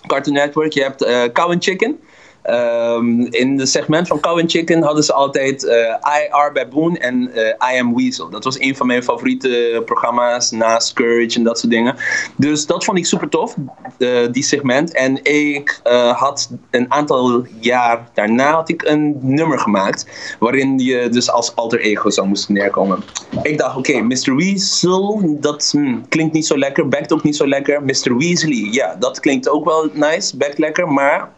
Cartoon 0.07 0.33
Network, 0.33 0.73
je 0.73 0.81
hebt 0.81 1.03
eh 1.03 1.23
Cow 1.33 1.51
and 1.51 1.63
Chicken. 1.63 1.99
Ehm, 2.41 3.21
in 3.21 3.59
het 3.59 3.69
segment 3.69 4.07
van 4.07 4.19
Cow 4.19 4.39
and 4.39 4.51
Chicken 4.51 4.83
hadden 4.83 5.03
ze 5.03 5.13
altijd 5.13 5.65
eh 5.65 5.77
I 6.21 6.29
Are 6.29 6.51
Baboon 6.51 6.97
en 6.97 7.31
eh, 7.33 7.73
I 7.73 7.79
Am 7.79 7.95
Weasel. 7.95 8.29
Dat 8.29 8.43
was 8.43 8.59
een 8.59 8.75
van 8.75 8.87
mijn 8.87 9.03
favoriete 9.03 9.81
programma's 9.85 10.51
naast 10.51 10.93
Courage 10.93 11.37
en 11.37 11.43
dat 11.43 11.59
soort 11.59 11.71
dingen. 11.71 11.95
Dus 12.35 12.65
dat 12.65 12.83
vond 12.83 12.97
ik 12.97 13.05
super 13.05 13.29
tof, 13.29 13.55
eh, 13.97 14.09
die 14.31 14.43
segment. 14.43 14.93
En 14.93 15.23
ik 15.23 15.79
eh, 15.83 16.17
had 16.17 16.51
een 16.71 16.91
aantal 16.91 17.45
jaar 17.59 18.09
daarna 18.13 18.51
had 18.51 18.69
ik 18.69 18.81
een 18.83 19.17
nummer 19.21 19.59
gemaakt. 19.59 20.07
Waarin 20.39 20.79
je 20.79 21.09
dus 21.09 21.31
als 21.31 21.55
alter 21.55 21.79
ego 21.79 22.09
zou 22.09 22.27
moest 22.27 22.49
neerkomen. 22.49 23.03
Ik 23.41 23.57
dacht, 23.57 23.77
oké, 23.77 24.01
Mr. 24.01 24.35
Weasel, 24.35 25.37
dat 25.39 25.69
hmm, 25.71 26.07
klinkt 26.09 26.33
niet 26.33 26.45
zo 26.45 26.57
lekker. 26.57 26.87
Backt 26.87 27.13
ook 27.13 27.23
niet 27.23 27.35
zo 27.35 27.47
lekker. 27.47 27.83
Mr. 27.83 28.17
Weasley, 28.17 28.67
ja, 28.71 28.95
dat 28.99 29.19
klinkt 29.19 29.49
ook 29.49 29.65
wel 29.65 29.89
nice. 29.93 30.37
Backt 30.37 30.57
lekker, 30.57 30.87
maar 30.87 31.29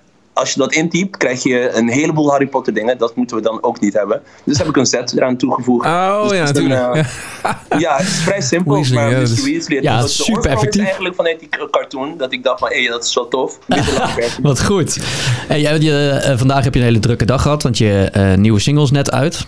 als 0.41 0.53
je 0.53 0.59
dat 0.59 0.73
intypt, 0.73 1.17
krijg 1.17 1.43
je 1.43 1.69
een 1.73 1.89
heleboel 1.89 2.29
Harry 2.29 2.47
Potter 2.47 2.73
dingen. 2.73 2.97
Dat 2.97 3.15
moeten 3.15 3.35
we 3.35 3.41
dan 3.43 3.63
ook 3.63 3.79
niet 3.79 3.93
hebben. 3.93 4.21
Dus 4.43 4.57
heb 4.57 4.67
ik 4.67 4.75
een 4.77 4.85
Z 4.85 4.93
eraan 4.93 5.37
toegevoegd. 5.37 5.85
Oh 5.85 6.21
Dus 6.27 6.37
ja, 6.37 6.43
natuurlijk. 6.43 6.95
eh, 6.95 7.79
ja, 7.79 7.95
het 7.97 8.07
is 8.07 8.13
vrij 8.15 8.41
simpel. 8.41 8.73
Weasley, 8.73 9.01
maar 9.03 9.11
ja, 9.11 9.19
dus- 9.19 9.43
Weasley, 9.43 9.75
het 9.75 9.85
Ja, 9.85 10.07
super 10.07 10.49
effectief. 10.51 10.83
eigenlijk 10.83 11.15
vanuit 11.15 11.39
die 11.39 11.49
cartoon. 11.71 12.17
Dat 12.17 12.33
ik 12.33 12.43
dacht 12.43 12.59
van, 12.59 12.69
hé, 12.71 12.87
dat 12.87 13.03
is 13.03 13.13
wel 13.15 13.27
tof. 13.27 13.59
Wat 14.41 14.63
goed. 14.63 14.99
En 15.47 15.59
jij, 15.61 15.79
je, 15.79 16.09
eh, 16.09 16.37
vandaag 16.37 16.63
heb 16.63 16.73
je 16.73 16.79
een 16.79 16.85
hele 16.85 16.99
drukke 16.99 17.25
dag 17.25 17.41
gehad, 17.41 17.63
want 17.63 17.77
je 17.77 18.09
eh, 18.11 18.33
nieuwe 18.33 18.59
singles 18.59 18.91
net 18.91 19.11
uit. 19.11 19.45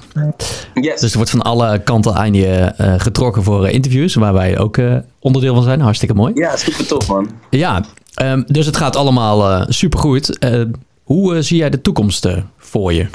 Yes. 0.74 1.00
Dus 1.00 1.12
er 1.12 1.16
wordt 1.18 1.32
van 1.32 1.42
alle 1.42 1.80
kanten 1.84 2.14
aan 2.16 2.34
je 2.34 2.74
getrokken 2.98 3.44
voor 3.44 3.70
interviews, 3.70 4.16
waar 4.16 4.34
wij 4.34 4.60
ook 4.60 4.78
onderdeel 5.20 5.54
van 5.54 5.64
zijn. 5.64 5.82
Hartstikke 5.82 6.14
mooi. 6.14 6.32
Ja, 6.36 6.58
super 6.58 6.88
tof 6.88 7.08
man. 7.08 7.30
Ja, 7.50 7.84
ehm, 8.14 8.44
dus 8.48 8.66
het 8.66 8.78
gaat 8.78 8.96
allemaal 8.96 9.50
eh 9.50 9.66
supergoed. 9.68 10.40
Eh, 10.40 10.62
hoe 11.04 11.36
eh, 11.36 11.42
zie 11.42 11.58
jij 11.58 11.70
de 11.70 11.82
toekomst 11.82 12.28
voor 12.58 12.94
je? 12.94 13.08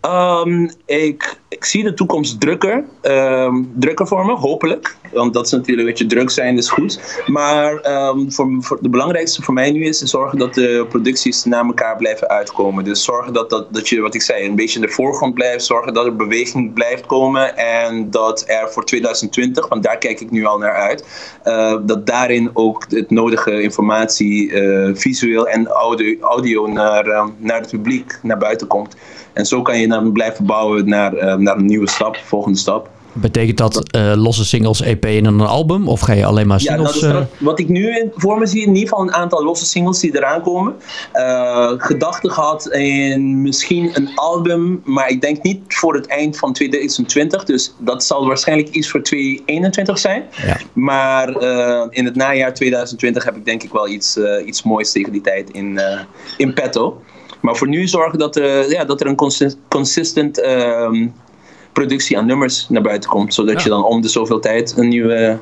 Ehm, 0.00 0.68
ik, 0.86 1.40
ik 1.52 1.64
zie 1.64 1.82
de 1.82 1.94
toekomst 1.94 2.40
drukker, 2.40 2.84
ehm, 3.00 3.62
drukker 3.74 4.06
voor 4.06 4.26
me, 4.26 4.32
hopelijk. 4.32 4.96
Want 5.12 5.32
dat 5.34 5.46
is 5.46 5.52
natuurlijk, 5.52 5.88
weet 5.88 5.98
je, 5.98 6.06
druk 6.06 6.30
zijn 6.30 6.56
is 6.56 6.68
goed. 6.68 7.22
Maar 7.26 7.76
ehm, 7.76 8.30
voor, 8.30 8.78
de 8.80 8.88
belangrijkste 8.88 9.42
voor 9.42 9.54
mij 9.54 9.70
nu 9.70 9.84
is 9.84 9.98
zorgen 9.98 10.38
dat 10.38 10.54
de 10.54 10.86
producties 10.88 11.44
naar 11.44 11.64
elkaar 11.64 11.96
blijven 11.96 12.28
uitkomen. 12.28 12.84
Dus 12.84 13.04
zorgen 13.04 13.32
dat, 13.32 13.50
dat, 13.50 13.74
dat 13.74 13.88
je, 13.88 14.00
wat 14.00 14.14
ik 14.14 14.22
zei, 14.22 14.44
een 14.44 14.54
beetje 14.54 14.80
in 14.80 14.86
de 14.86 14.92
voorgrond 14.92 15.34
blijft. 15.34 15.64
Zorgen 15.64 15.94
dat 15.94 16.06
er 16.06 16.16
beweging 16.16 16.72
blijft 16.72 17.06
komen. 17.06 17.56
En 17.56 18.10
dat 18.10 18.44
er 18.46 18.70
voor 18.70 18.84
2020, 18.84 19.68
want 19.68 19.82
daar 19.82 19.98
kijk 19.98 20.20
ik 20.20 20.30
nu 20.30 20.44
al 20.44 20.58
naar 20.58 20.74
uit, 20.74 21.04
eh, 21.42 21.76
dat 21.82 22.06
daarin 22.06 22.50
ook 22.52 22.84
het 22.88 23.10
nodige 23.10 23.62
informatie, 23.62 24.52
eh, 24.52 24.90
visueel 24.94 25.48
en 25.48 25.66
audio, 26.20 26.66
naar, 26.66 27.06
eh, 27.06 27.26
naar 27.36 27.60
het 27.60 27.70
publiek 27.70 28.18
naar 28.22 28.38
buiten 28.38 28.66
komt. 28.66 28.96
En 29.32 29.46
zo 29.46 29.62
kan 29.62 29.78
je 29.78 29.88
dan 29.88 30.12
blijven 30.12 30.46
bouwen 30.46 30.88
naar, 30.88 31.40
naar 31.42 31.56
een 31.56 31.66
nieuwe 31.66 31.88
stap, 31.90 32.16
volgende 32.16 32.58
stap. 32.58 32.88
Betekent 33.14 33.56
dat 33.58 33.90
eh, 33.90 34.12
losse 34.16 34.44
singles, 34.44 34.80
EP 34.80 35.04
en 35.04 35.24
dan 35.24 35.40
een 35.40 35.46
album? 35.46 35.88
Of 35.88 36.00
ga 36.00 36.12
je 36.12 36.24
alleen 36.24 36.46
maar 36.46 36.60
Ja, 36.62 36.72
singles... 36.74 37.00
dat 37.00 37.10
is 37.10 37.16
eh, 37.18 37.22
wat- 37.38 37.58
ik 37.58 37.68
nu 37.68 37.96
in- 37.98 38.12
voor 38.14 38.38
me 38.38 38.46
zie, 38.46 38.60
in 38.62 38.68
ieder 38.74 38.88
geval 38.88 39.02
een 39.04 39.12
aantal 39.12 39.44
losse 39.44 39.64
singles 39.64 39.98
die 40.00 40.16
eraan 40.16 40.42
komen. 40.42 40.74
Eh, 41.12 41.72
gedachten 41.76 42.30
gehad 42.30 42.66
in 42.68 43.42
misschien 43.42 43.90
een 43.94 44.08
album, 44.14 44.80
maar 44.84 45.08
ik 45.08 45.20
denk 45.20 45.42
niet 45.42 45.60
voor 45.68 45.94
het 45.94 46.06
eind 46.06 46.38
van 46.38 46.52
2020. 46.52 47.44
Dus 47.44 47.74
dat 47.78 48.04
zal 48.04 48.26
waarschijnlijk 48.26 48.68
iets 48.68 48.90
voor 48.90 49.02
2021 49.02 49.98
zijn. 49.98 50.22
Ja. 50.46 50.56
Maar 50.72 51.28
in 51.90 52.04
het 52.04 52.14
najaar 52.14 52.54
2020 52.54 53.24
heb 53.24 53.36
ik 53.36 53.44
denk 53.44 53.62
ik 53.62 53.72
wel 53.72 53.88
iets, 53.88 54.18
iets 54.46 54.62
moois 54.62 54.92
tegen 54.92 55.12
die 55.12 55.20
tijd 55.20 55.50
in, 55.50 55.80
in 56.36 56.54
petto. 56.54 57.02
Maar 57.40 57.56
voor 57.56 57.68
nu 57.68 57.86
zorgen 57.88 58.18
dat, 58.18 58.36
er 58.36 58.70
ja, 58.70 58.84
dat 58.84 59.00
er 59.00 59.06
een 59.06 59.16
consist- 59.16 59.58
consistent 59.68 60.40
ehm, 60.40 61.06
productie 61.72 62.18
aan 62.18 62.26
nummers 62.26 62.66
naar 62.68 62.82
buiten 62.82 63.10
komt. 63.10 63.34
Zodat 63.34 63.54
Ja. 63.56 63.62
je 63.62 63.68
dan 63.68 63.84
om 63.84 64.00
de 64.00 64.08
zoveel 64.08 64.40
tijd 64.40 64.74
een 64.76 64.88
nieuwe, 64.88 65.38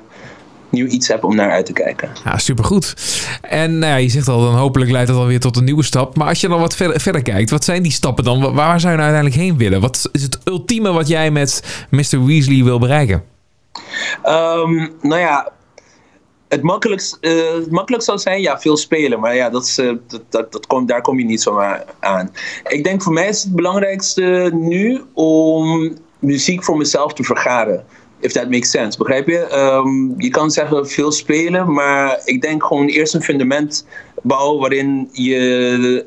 nieuw 0.69 0.87
iets 0.87 1.09
hebt 1.09 1.25
om 1.25 1.35
naar 1.35 1.51
uit 1.51 1.67
te 1.67 1.73
kijken. 1.73 2.11
Ja, 2.25 2.39
supergoed. 2.39 2.95
En 3.43 3.79
nou 3.79 3.93
ja, 3.93 3.97
je 3.99 4.09
zegt 4.09 4.29
al, 4.29 4.41
dan 4.41 4.55
hopelijk 4.55 4.91
leidt 4.91 5.09
dat 5.09 5.17
alweer 5.17 5.41
tot 5.41 5.57
een 5.57 5.65
nieuwe 5.65 5.83
stap. 5.83 6.17
Maar 6.17 6.29
als 6.29 6.41
je 6.41 6.49
dan 6.49 6.61
wat 6.61 6.77
verder, 6.77 7.01
verder 7.01 7.23
kijkt, 7.23 7.51
wat 7.51 7.65
zijn 7.65 7.83
die 7.83 7.93
stappen 7.93 8.25
dan? 8.25 8.41
Wa- 8.41 8.53
Waar 8.53 8.81
zou 8.81 8.93
je 8.93 8.99
nou 8.99 9.11
uiteindelijk 9.13 9.35
heen 9.43 9.59
willen? 9.59 9.81
Wat 9.81 10.09
is 10.13 10.23
het 10.23 10.39
ultieme 10.45 10.93
wat 10.93 11.09
jij 11.09 11.31
met 11.31 11.63
Mr. 11.91 12.25
Weasley 12.27 12.65
wil 12.65 12.79
bereiken? 12.79 13.25
Ehm, 14.23 14.75
nou 15.01 15.21
ja, 15.21 15.53
het 16.49 16.63
makkelijkst, 16.63 17.19
eh, 17.21 17.33
het 17.55 17.71
makkelijkst 17.71 18.09
zou 18.09 18.19
zijn, 18.21 18.41
ja, 18.41 18.61
veel 18.61 18.77
spelen. 18.77 19.21
Maar 19.21 19.35
ja, 19.35 19.51
dat 19.51 19.65
is, 19.65 19.79
eh, 19.79 19.93
dat, 20.09 20.23
dat, 20.29 20.53
dat 20.53 20.67
komt, 20.67 20.89
daar 20.89 21.01
kom 21.03 21.19
je 21.19 21.25
niet 21.25 21.43
zomaar 21.43 21.85
aan. 22.01 22.31
Ik 22.69 22.85
denk 22.85 23.03
voor 23.03 23.13
mij 23.13 23.29
is 23.29 23.43
het 23.43 23.55
belangrijkste 23.55 24.51
nu 24.55 25.03
om 25.15 25.97
muziek 26.21 26.65
voor 26.65 26.77
mezelf 26.77 27.13
te 27.13 27.23
vergaren. 27.23 27.85
If 28.19 28.33
that 28.33 28.51
makes 28.51 28.71
sense, 28.71 28.99
begrijp 28.99 29.27
je? 29.27 29.39
Ehm, 29.39 30.21
je 30.21 30.29
kan 30.29 30.51
zeggen 30.51 30.89
veel 30.89 31.13
spelen, 31.13 31.73
maar 31.73 32.21
ik 32.25 32.41
denk 32.41 32.65
gewoon 32.65 32.87
eerst 32.87 33.15
een 33.15 33.23
fundament 33.23 33.87
bouwen 34.23 34.61
waarin 34.61 35.09
je 35.13 36.07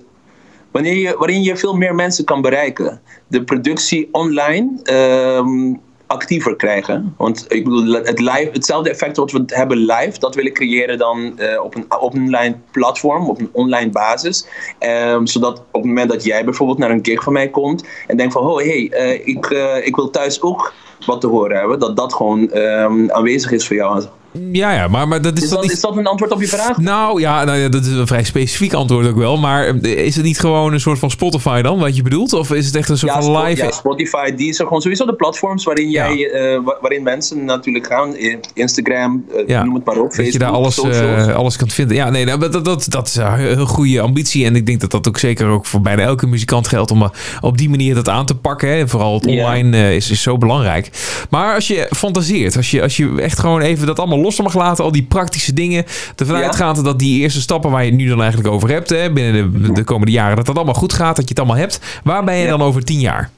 wanneer 0.71 0.97
je, 0.97 1.15
waarin 1.17 1.43
je 1.43 1.57
veel 1.57 1.75
meer 1.75 1.95
mensen 1.95 2.25
kan 2.25 2.41
bereiken. 2.41 3.01
De 3.27 3.43
productie 3.43 4.09
online 4.11 4.79
ehm, 4.83 5.73
actiever 6.13 6.55
krijgen. 6.55 7.13
Want 7.17 7.45
ik 7.47 7.63
bedoel, 7.63 7.93
het 7.93 8.19
live, 8.19 8.49
hetzelfde 8.51 8.89
effect 8.89 9.17
wat 9.17 9.31
we 9.31 9.43
hebben 9.45 9.77
live, 9.77 10.19
dat 10.19 10.35
willen 10.35 10.53
creëren 10.53 10.97
dan 10.97 11.39
eh, 11.39 11.63
op 11.63 11.75
een 11.75 11.85
op 11.99 12.13
een 12.13 12.21
online 12.21 12.55
platform, 12.71 13.29
op 13.29 13.39
een 13.39 13.49
online 13.51 13.89
basis. 13.89 14.47
Ehm, 14.79 15.25
zodat 15.25 15.59
op 15.59 15.81
het 15.81 15.85
moment 15.85 16.09
dat 16.09 16.23
jij 16.23 16.43
bijvoorbeeld 16.45 16.77
naar 16.77 16.91
een 16.91 17.05
gig 17.05 17.23
van 17.23 17.33
mij 17.33 17.49
komt 17.49 17.83
en 18.07 18.17
denkt 18.17 18.33
van, 18.33 18.45
oh 18.45 18.57
hey, 18.57 18.89
eh, 18.91 19.27
ik, 19.27 19.45
eh, 19.45 19.85
ik 19.85 19.95
wil 19.95 20.09
thuis 20.09 20.41
ook 20.41 20.73
wat 21.05 21.21
te 21.21 21.27
horen 21.27 21.57
hebben, 21.57 21.79
dat 21.79 21.95
dat 21.97 22.13
gewoon 22.13 22.49
ehm, 22.51 23.09
aanwezig 23.11 23.51
is 23.51 23.67
voor 23.67 23.75
jou. 23.75 24.03
Ja, 24.51 24.73
ja, 24.73 24.87
maar, 24.87 25.07
maar 25.07 25.21
dat 25.21 25.37
is, 25.37 25.43
Is 25.43 25.49
dan 25.49 25.57
dat, 25.57 25.67
niet... 25.67 25.75
is 25.75 25.81
dat 25.81 25.97
een 25.97 26.05
antwoord 26.07 26.31
op 26.31 26.41
je 26.41 26.47
vraag? 26.47 26.77
Nou 26.77 27.19
ja, 27.21 27.43
nou 27.43 27.57
ja, 27.57 27.69
dat 27.69 27.85
is 27.85 27.91
een 27.91 28.07
vrij 28.07 28.23
specifiek 28.23 28.73
antwoord 28.73 29.07
ook 29.07 29.15
wel. 29.15 29.37
Maar 29.37 29.65
eh, 29.67 30.05
is 30.05 30.15
het 30.15 30.25
niet 30.25 30.39
gewoon 30.39 30.73
een 30.73 30.79
soort 30.79 30.99
van 30.99 31.09
Spotify 31.09 31.61
dan, 31.61 31.79
wat 31.79 31.95
je 31.95 32.01
bedoelt? 32.01 32.33
Of 32.33 32.51
is 32.51 32.65
het 32.65 32.75
echt 32.75 32.89
een 32.89 32.97
soort 32.97 33.13
Ja, 33.13 33.21
van 33.21 33.43
live... 33.43 33.63
ja, 33.63 33.71
Spotify, 33.71 34.35
Deezer, 34.35 34.65
gewoon 34.65 34.81
sowieso 34.81 35.05
de 35.05 35.13
platforms 35.15 35.63
waarin, 35.63 35.89
jij, 35.89 36.31
eh, 36.31 36.59
wa- 36.63 36.77
waarin 36.81 37.03
mensen 37.03 37.45
natuurlijk 37.45 37.87
gaan. 37.87 38.15
Instagram, 38.53 39.25
eh, 39.47 39.61
noem 39.63 39.75
het 39.75 39.85
maar 39.85 39.97
op. 39.99 40.15
Dat 40.15 40.31
je 40.33 40.39
daar 40.39 40.49
alles, 40.51 40.81
eh, 40.83 41.35
alles 41.35 41.55
kan 41.55 41.69
vinden. 41.69 41.95
Ja, 41.95 42.09
nee, 42.09 42.25
dat, 42.25 42.51
dat, 42.53 42.65
dat, 42.65 42.85
dat 42.89 43.07
is 43.07 43.15
een 43.15 43.67
goede 43.67 44.01
ambitie. 44.01 44.45
En 44.45 44.55
ik 44.55 44.65
denk 44.65 44.81
dat 44.81 44.91
dat 44.91 45.07
ook 45.07 45.17
zeker 45.17 45.47
ook 45.47 45.65
voor 45.65 45.81
bijna 45.81 46.01
elke 46.01 46.27
muzikant 46.27 46.67
geldt 46.67 46.91
om 46.91 47.11
op 47.41 47.57
die 47.57 47.69
manier 47.69 47.95
dat 47.95 48.09
aan 48.09 48.25
te 48.25 48.35
pakken. 48.35 48.69
Hè. 48.69 48.87
Vooral 48.87 49.13
het 49.13 49.27
online 49.27 49.95
is, 49.95 50.11
is 50.11 50.21
zo 50.21 50.37
belangrijk. 50.37 50.89
Maar 51.29 51.55
als 51.55 51.67
je 51.67 51.87
fantaseert, 51.95 52.57
als 52.57 52.71
je, 52.71 52.81
als 52.81 52.97
je 52.97 53.21
echt 53.21 53.39
gewoon 53.39 53.61
even 53.61 53.87
dat 53.87 53.99
allemaal 53.99 54.19
los 54.19 54.41
mag 54.41 54.53
laten, 54.55 54.83
al 54.83 54.91
die 54.91 55.03
praktische 55.03 55.53
dingen, 55.53 55.85
ervan 56.15 56.37
Ja. 56.39 56.43
uitgaat 56.45 56.83
dat 56.83 56.99
die 56.99 57.19
eerste 57.19 57.41
stappen 57.41 57.71
waar 57.71 57.83
je 57.83 57.89
het 57.89 57.99
nu 57.99 58.07
dan 58.07 58.21
eigenlijk 58.21 58.53
over 58.53 58.69
hebt, 58.69 58.89
hè, 58.89 59.11
binnen 59.11 59.61
de, 59.63 59.71
de 59.71 59.83
komende 59.83 60.11
jaren, 60.11 60.35
dat 60.35 60.45
dat 60.45 60.55
allemaal 60.55 60.73
goed 60.73 60.93
gaat, 60.93 61.15
dat 61.15 61.23
je 61.23 61.29
het 61.29 61.39
allemaal 61.39 61.57
hebt. 61.57 61.79
Waar 62.03 62.23
ben 62.23 62.35
je 62.35 62.43
Ja. 62.43 62.49
dan 62.49 62.61
over 62.61 62.83
tien 62.83 62.99
jaar? 62.99 63.29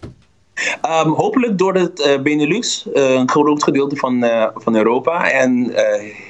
Ehm, 0.82 1.10
hopelijk 1.10 1.58
door 1.58 1.74
het 1.74 2.00
eh, 2.00 2.22
Benelux, 2.22 2.88
eh, 2.94 3.14
een 3.14 3.30
groot 3.30 3.64
gedeelte 3.64 3.96
van, 3.96 4.24
eh, 4.24 4.48
van 4.56 4.76
Europa. 4.76 5.32
En 5.32 5.74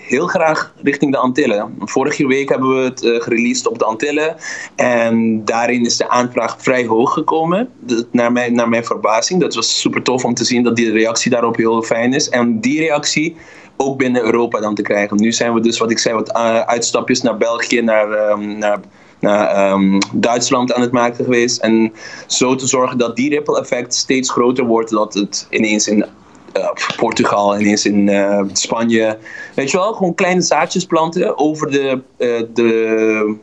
heel 0.08 0.28
graag 0.28 0.74
richting 0.84 1.12
de 1.12 1.18
Antillen. 1.18 1.76
Vorige 1.80 2.28
week 2.28 2.50
hebben 2.50 2.76
we 2.76 2.84
het 2.84 3.00
gereleased 3.00 3.68
op 3.68 3.80
de 3.80 3.86
Antillen. 3.86 4.36
En 4.76 5.46
daarin 5.46 5.86
is 5.86 5.98
de 5.98 6.10
aanvraag 6.10 6.56
vrij 6.60 6.86
hoog 6.86 7.14
gekomen. 7.14 7.70
Dat- 7.80 8.06
naar, 8.12 8.32
mijn, 8.32 8.56
naar 8.56 8.70
mijn 8.70 8.86
verbazing. 8.86 9.42
Dat 9.42 9.56
was 9.56 9.80
super 9.80 10.02
tof 10.02 10.24
om 10.26 10.34
te 10.34 10.46
zien 10.46 10.64
dat 10.64 10.76
die 10.76 10.92
reactie 10.92 11.32
daarop 11.32 11.56
heel 11.56 11.82
fijn 11.82 12.14
is. 12.14 12.30
En 12.30 12.60
die 12.60 12.80
reactie 12.80 13.36
ook 13.78 13.98
binnen 13.98 14.24
Europa 14.24 14.60
dan 14.60 14.76
te 14.76 14.82
krijgen. 14.82 15.18
Nu 15.18 15.32
zijn 15.32 15.54
we 15.54 15.60
dus, 15.60 15.78
wat 15.78 15.92
ik 15.92 16.00
zei, 16.00 16.16
wat 16.16 16.34
uitstapjes 16.66 17.22
naar 17.22 17.38
België, 17.38 17.82
naar, 17.82 18.12
ehm, 18.12 18.58
naar, 18.58 18.80
naar 19.26 19.48
ehm, 19.48 20.00
Duitsland 20.14 20.74
aan 20.74 20.82
het 20.82 20.92
maken 20.92 21.24
geweest. 21.24 21.62
En 21.62 21.94
zo 22.28 22.56
te 22.56 22.68
zorgen 22.68 22.98
dat 22.98 23.16
die 23.16 23.30
ripple 23.30 23.60
effect 23.60 23.96
steeds 23.96 24.32
groter 24.32 24.66
wordt. 24.66 24.90
Dat 24.90 25.14
het 25.14 25.48
ineens 25.50 25.88
in 25.88 26.06
eh, 26.54 26.70
Portugal, 26.98 27.60
ineens 27.60 27.86
in 27.86 28.10
eh, 28.10 28.42
Spanje. 28.54 29.18
Weet 29.56 29.72
je 29.72 29.78
wel, 29.78 29.94
gewoon 29.94 30.16
kleine 30.16 30.42
zaadjes 30.42 30.86
planten 30.86 31.38
over 31.38 31.72
de, 31.72 32.02
eh, 32.18 32.44
de, 32.54 33.36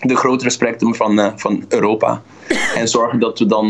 de 0.00 0.16
grotere 0.16 0.50
spectrum 0.50 0.94
van, 0.94 1.32
van 1.36 1.64
Europa. 1.68 2.22
En 2.74 2.88
zorgen 2.88 3.18
dat 3.18 3.38
we 3.38 3.46
dan 3.46 3.66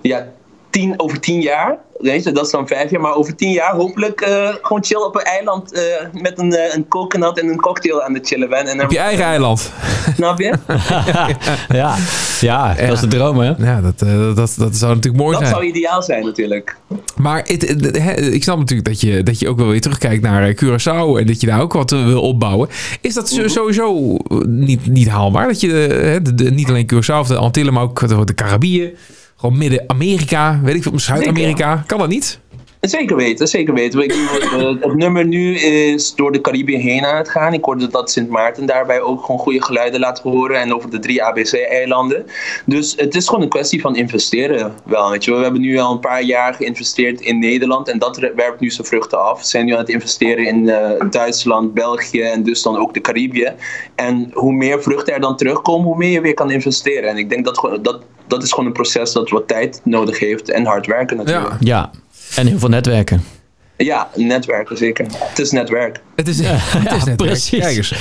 ja, 0.00 0.32
tien, 0.70 0.94
over 1.00 1.20
tien 1.20 1.40
jaar, 1.40 1.78
weet 1.98 2.24
je, 2.24 2.32
dat 2.32 2.44
is 2.44 2.50
dan 2.50 2.66
vijf 2.66 2.90
jaar, 2.90 3.00
maar 3.00 3.14
over 3.14 3.36
tien 3.36 3.50
jaar 3.52 3.74
hopelijk 3.74 4.20
eh, 4.20 4.48
gewoon 4.62 4.84
chill 4.84 5.00
op 5.02 5.14
een 5.14 5.22
eiland 5.22 5.72
eh, 5.72 5.82
met 6.22 6.38
een, 6.38 6.52
eh, 6.52 6.74
een 6.74 6.88
coconut 6.88 7.38
en 7.40 7.48
een 7.48 7.60
cocktail 7.60 8.02
aan 8.02 8.14
het 8.14 8.26
chillen 8.26 8.48
ben. 8.48 8.66
En 8.66 8.82
Op 8.82 8.90
je 8.90 8.98
eigen 8.98 9.24
eiland. 9.24 9.72
Snap 10.16 10.38
je? 10.38 10.54
ja. 11.80 11.96
ja, 12.40 12.74
dat 12.74 12.92
is 12.92 13.00
de 13.00 13.06
droom, 13.06 13.38
hè? 13.38 13.52
Ja, 13.58 13.80
dat, 13.80 14.02
eh, 14.02 14.34
dat, 14.34 14.54
dat 14.58 14.76
zou 14.76 14.94
natuurlijk 14.94 15.22
mooi 15.22 15.32
Dat 15.32 15.40
zijn. 15.46 15.54
zou 15.54 15.64
ideaal 15.66 16.02
zijn 16.02 16.24
natuurlijk. 16.24 16.76
Maar 17.16 17.42
het, 17.46 17.68
het- 17.68 17.96
hè, 17.98 18.12
ik 18.12 18.42
snap 18.42 18.58
natuurlijk 18.58 18.88
dat 18.88 19.00
je, 19.00 19.22
dat 19.22 19.38
je 19.38 19.48
ook 19.48 19.58
wel 19.58 19.68
weer 19.68 19.80
terugkijkt 19.80 20.22
naar 20.22 20.54
Curaçao 20.54 21.18
en 21.18 21.26
dat 21.26 21.40
je 21.40 21.46
daar 21.46 21.60
ook 21.60 21.72
wat 21.72 21.90
wil 21.90 22.22
opbouwen. 22.22 22.68
Is 23.00 23.14
dat 23.14 23.28
zo- 23.28 23.48
sowieso 23.48 24.16
niet, 24.46 24.86
niet 24.86 25.08
haalbaar? 25.08 25.46
Dat 25.46 25.60
je 25.60 25.68
hè, 25.72 26.22
de, 26.22 26.34
de- 26.34 26.50
niet 26.50 26.68
alleen 26.68 26.90
Curaçao 26.94 27.18
of 27.18 27.26
de 27.28 27.36
Antillen, 27.36 27.72
maar 27.72 27.82
ook 27.82 28.08
de, 28.08 28.24
de 28.24 28.34
gewoon 29.40 29.58
Midden-Amerika, 29.58 30.60
weet 30.62 30.74
ik 30.74 30.82
veel, 30.82 30.98
Zuid-Amerika. 30.98 31.84
Kan 31.86 31.98
dat 31.98 32.08
niet? 32.08 32.40
Zeker 32.80 33.16
weten, 33.16 33.48
zeker 33.48 33.74
weten. 33.74 34.02
Ik, 34.02 34.12
eh, 34.12 34.68
het 34.80 34.94
nummer 34.94 35.26
nu 35.26 35.56
is 35.56 36.14
door 36.14 36.32
de 36.32 36.40
Caribië 36.40 36.76
heen 36.76 37.04
aan 37.04 37.16
het 37.16 37.28
gaan. 37.28 37.52
Ik 37.52 37.64
hoorde 37.64 37.88
dat 37.88 38.10
Sint 38.10 38.28
Maarten 38.28 38.66
daarbij 38.66 39.00
ook 39.00 39.24
gewoon 39.24 39.40
goede 39.40 39.62
geluiden 39.62 40.00
laat 40.00 40.20
horen. 40.20 40.60
En 40.60 40.74
over 40.74 40.90
de 40.90 40.98
drie 40.98 41.24
ABC-eilanden. 41.24 42.26
Dus 42.66 42.94
het 42.96 43.14
is 43.14 43.28
gewoon 43.28 43.42
een 43.42 43.48
kwestie 43.48 43.80
van 43.80 43.96
investeren. 43.96 44.74
Wel, 44.84 45.10
weet 45.10 45.24
je. 45.24 45.34
We 45.34 45.42
hebben 45.42 45.60
nu 45.60 45.78
al 45.78 45.92
een 45.92 46.00
paar 46.00 46.22
jaar 46.22 46.54
geïnvesteerd 46.54 47.20
in 47.20 47.38
Nederland. 47.38 47.88
En 47.88 47.98
dat 47.98 48.18
werpt 48.18 48.60
nu 48.60 48.70
zijn 48.70 48.86
vruchten 48.86 49.22
af. 49.24 49.38
We 49.40 49.46
zijn 49.46 49.64
nu 49.64 49.72
aan 49.72 49.78
het 49.78 49.88
investeren 49.88 50.46
in 50.46 50.68
eh, 50.68 51.10
Duitsland, 51.10 51.74
België 51.74 52.20
en 52.20 52.42
dus 52.42 52.62
dan 52.62 52.76
ook 52.76 52.94
de 52.94 53.00
Caribië. 53.00 53.52
En 53.94 54.30
hoe 54.32 54.52
meer 54.52 54.82
vruchten 54.82 55.14
er 55.14 55.20
dan 55.20 55.36
terugkomen, 55.36 55.86
hoe 55.86 55.96
meer 55.96 56.10
je 56.10 56.20
weer 56.20 56.34
kan 56.34 56.50
investeren. 56.50 57.10
En 57.10 57.16
ik 57.16 57.30
denk 57.30 57.44
dat 57.44 57.78
dat, 57.82 58.02
dat 58.26 58.42
is 58.42 58.50
gewoon 58.50 58.66
een 58.66 58.72
proces 58.72 59.12
dat 59.12 59.30
wat 59.30 59.48
tijd 59.48 59.80
nodig 59.84 60.18
heeft. 60.18 60.50
En 60.50 60.64
hard 60.64 60.86
werken 60.86 61.16
natuurlijk. 61.16 61.50
Ja. 61.50 61.56
Ja. 61.60 61.90
En 62.36 62.46
heel 62.46 62.58
veel 62.58 62.68
netwerken. 62.68 63.24
Ja, 63.76 64.08
netwerken 64.14 64.76
zeker. 64.76 65.06
Het 65.18 65.38
is 65.38 65.50
netwerk. 65.50 66.00
Het 66.16 66.28
is, 66.28 66.38
het 66.44 66.92
is 66.92 67.04
net 67.04 67.16
precies. 67.16 67.60
Kijk 67.60 67.76
eens. 67.76 67.94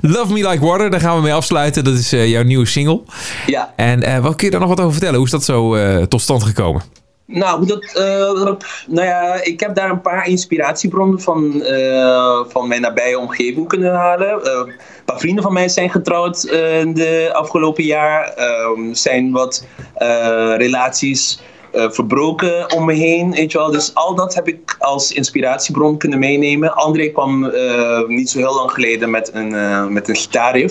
Love 0.00 0.32
Me 0.32 0.48
Like 0.48 0.64
Water, 0.66 0.90
daar 0.90 1.00
gaan 1.00 1.16
we 1.16 1.22
mee 1.22 1.34
afsluiten. 1.34 1.84
Dat 1.84 1.94
is 1.94 2.12
eh, 2.12 2.28
jouw 2.30 2.42
nieuwe 2.42 2.66
single. 2.66 3.00
Ja, 3.46 3.72
En 3.76 4.02
eh, 4.02 4.18
wat 4.18 4.34
kun 4.36 4.44
je 4.44 4.50
daar 4.50 4.60
nog 4.60 4.68
wat 4.68 4.80
over 4.80 4.92
vertellen? 4.92 5.16
Hoe 5.16 5.24
is 5.24 5.30
dat 5.30 5.44
zo 5.44 5.74
eh, 5.74 6.02
tot 6.02 6.20
stand 6.20 6.42
gekomen? 6.42 6.82
nou, 7.26 7.66
dat, 7.66 7.84
eh, 7.94 8.54
nou 8.86 9.06
ja, 9.06 9.42
ik 9.42 9.60
heb 9.60 9.74
daar 9.74 9.90
een 9.90 10.00
paar 10.00 10.28
inspiratiebronnen 10.28 11.20
van, 11.20 11.62
eh, 11.62 12.40
van 12.48 12.68
mijn 12.68 12.80
nabije 12.80 13.18
omgeving 13.18 13.68
kunnen 13.68 13.94
halen. 13.94 14.44
Eh, 14.44 14.52
een 14.52 14.72
paar 15.04 15.18
vrienden 15.18 15.42
van 15.42 15.52
mij 15.52 15.68
zijn 15.68 15.90
getrouwd 15.90 16.44
eh, 16.44 16.80
in 16.80 16.94
de 16.94 17.30
afgelopen 17.32 17.84
jaar. 17.84 18.32
Ehm, 18.32 18.94
zijn 18.94 19.30
wat 19.30 19.66
eh, 19.94 20.54
relaties 20.56 21.40
eh, 21.76 21.90
verbroken 21.90 22.72
om 22.74 22.84
me 22.84 22.92
heen. 22.92 23.30
Weet 23.30 23.52
je 23.52 23.58
wel. 23.58 23.70
Dus 23.70 23.94
al 23.94 24.14
dat 24.14 24.34
heb 24.34 24.48
ik 24.48 24.76
als 24.78 25.12
inspiratiebron 25.12 25.98
kunnen 25.98 26.18
meenemen. 26.18 26.74
André 26.74 27.08
kwam 27.08 27.44
eh, 27.44 28.06
niet 28.06 28.30
zo 28.30 28.38
heel 28.38 28.54
lang 28.54 28.70
geleden 28.70 29.10
met 29.10 29.30
een, 29.34 29.54
eh, 29.54 29.86
met 29.86 30.08
een 30.08 30.16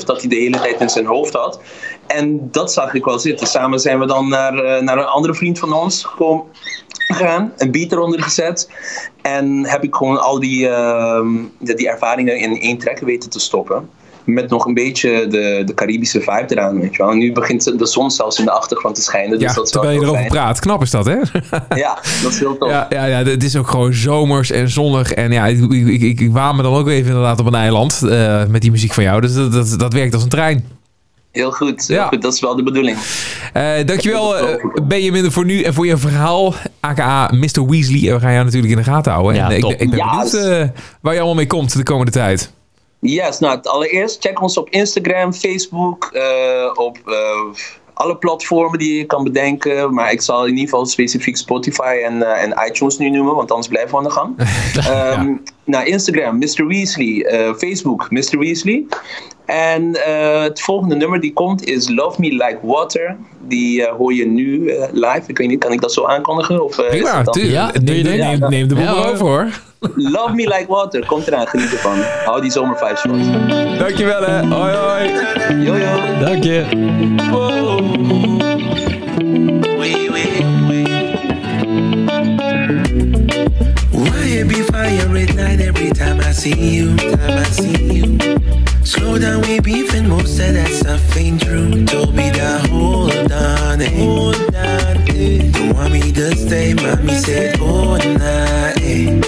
dat 0.05 0.19
hij 0.19 0.29
de 0.29 0.35
hele 0.35 0.59
tijd 0.59 0.81
in 0.81 0.89
zijn 0.89 1.05
hoofd 1.05 1.33
had. 1.33 1.59
En 2.07 2.51
dat 2.51 2.73
zag 2.73 2.93
ik 2.93 3.05
wel 3.05 3.19
zitten. 3.19 3.47
Samen 3.47 3.79
zijn 3.79 3.99
we 3.99 4.05
dan 4.05 4.29
naar, 4.29 4.83
naar 4.83 4.97
een 4.97 5.05
andere 5.05 5.33
vriend 5.33 5.59
van 5.59 5.73
ons 5.73 6.03
gewoon 6.03 6.43
gegaan, 6.89 7.53
een 7.57 7.71
beat 7.71 7.91
eronder 7.91 8.21
gezet. 8.21 8.69
En 9.21 9.65
heb 9.65 9.83
ik 9.83 9.95
gewoon 9.95 10.21
al 10.21 10.39
die, 10.39 10.69
die, 11.59 11.89
ervaringen 11.89 12.37
in 12.37 12.59
één 12.61 12.77
track 12.77 12.99
weten 12.99 13.29
te 13.29 13.39
stoppen. 13.39 13.89
Met 14.25 14.49
nog 14.49 14.65
een 14.65 14.73
beetje 14.73 15.27
de, 15.27 15.61
de 15.65 15.73
Caribische 15.73 16.19
vibe 16.19 16.45
eraan, 16.47 16.79
weet 16.79 16.91
je 16.95 16.97
wel. 17.03 17.11
En 17.11 17.17
nu 17.17 17.31
begint 17.31 17.79
de 17.79 17.85
zon 17.85 18.11
zelfs 18.11 18.39
in 18.39 18.45
de 18.45 18.51
achtergrond 18.51 18.95
te 18.95 19.01
schijnen. 19.01 19.39
Dus 19.39 19.49
ja, 19.49 19.53
dat 19.53 19.65
is 19.67 19.71
wel 19.73 19.81
terwijl 19.81 19.93
je 19.93 19.99
erover 20.05 20.19
fijn. 20.19 20.31
praat. 20.33 20.59
Knap 20.59 20.81
is 20.81 20.91
dat, 20.91 21.05
hè? 21.05 21.15
Ja, 21.75 21.93
dat 22.23 22.31
is 22.31 22.39
heel 22.39 22.57
tof. 22.57 22.69
Ja, 22.69 22.85
ja, 22.89 23.05
ja, 23.05 23.23
het 23.23 23.43
is 23.43 23.55
ook 23.55 23.67
gewoon 23.67 23.93
zomers 23.93 24.51
en 24.51 24.69
zonnig. 24.69 25.11
En 25.13 25.31
ja, 25.31 25.45
ik, 25.47 25.71
ik, 25.71 26.19
ik, 26.19 26.31
waan 26.31 26.55
me 26.55 26.61
dan 26.61 26.73
ook 26.73 26.87
even 26.87 27.07
inderdaad 27.07 27.39
op 27.39 27.45
een 27.45 27.55
eiland 27.55 28.01
eh, 28.03 28.45
met 28.45 28.61
die 28.61 28.71
muziek 28.71 28.93
van 28.93 29.03
jou. 29.03 29.21
Dus 29.21 29.33
dat, 29.33 29.51
dat, 29.51 29.73
dat 29.79 29.93
werkt 29.93 30.13
als 30.13 30.23
een 30.23 30.29
trein. 30.29 30.65
Heel 31.31 31.51
goed, 31.51 31.87
heel 31.87 31.97
Ja. 31.97 32.07
goed. 32.07 32.21
Dat 32.21 32.33
is 32.33 32.39
wel 32.39 32.55
de 32.55 32.63
bedoeling. 32.63 32.97
Eh, 33.53 33.71
dankjewel 33.85 34.37
eh, 34.37 34.55
Benjamin 34.83 35.31
voor 35.31 35.45
nu 35.45 35.61
en 35.61 35.73
voor 35.73 35.85
je 35.85 35.97
verhaal. 35.97 36.53
AKA 36.79 37.29
Mr. 37.33 37.65
Weasley. 37.67 38.07
En 38.09 38.13
we 38.15 38.19
gaan 38.19 38.31
jou 38.33 38.43
natuurlijk 38.45 38.71
in 38.71 38.77
de 38.77 38.83
gaten 38.83 39.11
houden. 39.11 39.35
Ja, 39.35 39.51
en, 39.51 39.59
top. 39.59 39.71
ik, 39.71 39.77
ben- 39.77 39.87
ik 39.87 39.91
ben 39.93 40.05
Yes. 40.21 40.31
benieuwd 40.31 40.47
eh, 40.59 40.67
waar 41.01 41.13
je 41.13 41.19
allemaal 41.19 41.35
mee 41.37 41.47
komt 41.47 41.77
de 41.77 41.83
komende 41.83 42.11
tijd. 42.11 42.51
Yes, 42.99 43.39
nou, 43.39 43.59
allereerst 43.61 44.21
check 44.21 44.41
ons 44.41 44.57
op 44.57 44.69
Instagram, 44.69 45.33
Facebook, 45.33 46.09
eh, 46.13 46.71
op 46.73 46.97
eh, 47.05 47.53
alle 47.95 48.15
platformen 48.17 48.79
die 48.79 48.97
je 48.97 49.05
kan 49.05 49.23
bedenken. 49.23 49.93
Maar 49.93 50.11
ik 50.11 50.21
zal 50.21 50.43
in 50.43 50.49
ieder 50.49 50.63
geval 50.69 50.85
specifiek 50.85 51.37
Spotify 51.37 52.01
en, 52.05 52.23
eh, 52.35 52.43
en 52.43 52.53
iTunes 52.67 52.97
nu 52.97 53.09
noemen, 53.09 53.35
want 53.35 53.49
anders 53.49 53.67
blijven 53.67 53.91
we 53.91 53.97
aan 53.97 54.03
de 54.03 54.09
gang. 54.09 54.35
Ehm 54.89 55.33
Nou, 55.63 55.85
Instagram, 55.85 56.37
Mr. 56.37 56.67
Weasley. 56.67 57.23
eh, 57.25 57.53
Facebook, 57.53 58.07
Mr. 58.11 58.39
Weasley. 58.39 58.83
En 59.45 60.05
eh, 60.05 60.41
het 60.41 60.61
volgende 60.61 60.95
nummer 60.95 61.19
die 61.19 61.33
komt 61.33 61.65
is 61.67 61.89
Love 61.89 62.21
Me 62.21 62.31
Like 62.31 62.59
Water. 62.61 63.17
Die 63.47 63.85
hoor 63.87 64.13
je 64.13 64.25
nu 64.27 64.73
live. 64.91 65.21
Ik 65.27 65.37
weet 65.37 65.47
niet, 65.47 65.59
kan 65.59 65.71
ik 65.71 65.81
dat 65.81 65.93
zo 65.93 66.05
aankondigen? 66.05 66.63
Of, 66.63 66.77
eh, 66.79 66.87
Prima, 66.89 67.23
dan-. 67.23 67.41
Ja, 67.45 67.71
neem, 68.49 68.67
de 68.67 68.75
boel 68.75 68.83
Ja, 68.83 68.91
over 68.91 69.25
hoor. 69.25 69.47
Love 69.95 70.33
Me 70.33 70.47
Like 70.47 70.65
Water, 70.67 71.05
komt 71.05 71.27
eraan, 71.27 71.47
geniet 71.47 71.71
ervan. 71.71 71.97
Hou 72.25 72.41
die 72.41 72.51
zomervibes 72.51 73.01
vast. 73.01 73.64
Dankjewel 73.77 74.23
hè. 74.23 74.47
Hoi 74.47 74.73
hoi. 74.73 75.09
Yo 75.63 75.75
yo. 75.75 76.19
Dank 76.25 76.43
je. 76.43 76.63
Why 83.91 84.39
it 84.39 84.47
be 84.47 84.63
fire 84.63 85.17
at 85.17 85.35
night 85.35 85.61
every 85.61 85.91
time 85.91 86.19
I 86.19 86.31
see 86.33 86.75
you? 86.75 86.95
Time 86.95 87.37
I 87.37 87.43
see 87.51 87.93
you. 87.93 88.17
Slow 88.83 89.17
down, 89.17 89.41
we 89.41 89.59
beefing. 89.59 90.07
Most 90.07 90.39
of 90.39 90.53
that 90.53 90.69
stuff 90.69 91.17
ain't 91.17 91.41
true. 91.41 91.85
Told 91.85 92.13
me 92.15 92.29
that 92.31 92.67
hold 92.67 93.31
on, 93.31 93.81
eh. 93.81 93.89
hold 93.89 94.35
on. 94.55 94.97
Eh. 95.09 95.51
Don't 95.51 95.73
want 95.73 95.91
me 95.93 96.11
to 96.11 96.35
stay, 96.35 96.73
mommy 96.73 97.15
said, 97.15 97.57
oh 97.59 97.97
nah. 97.97 98.71
Eh. 98.81 99.19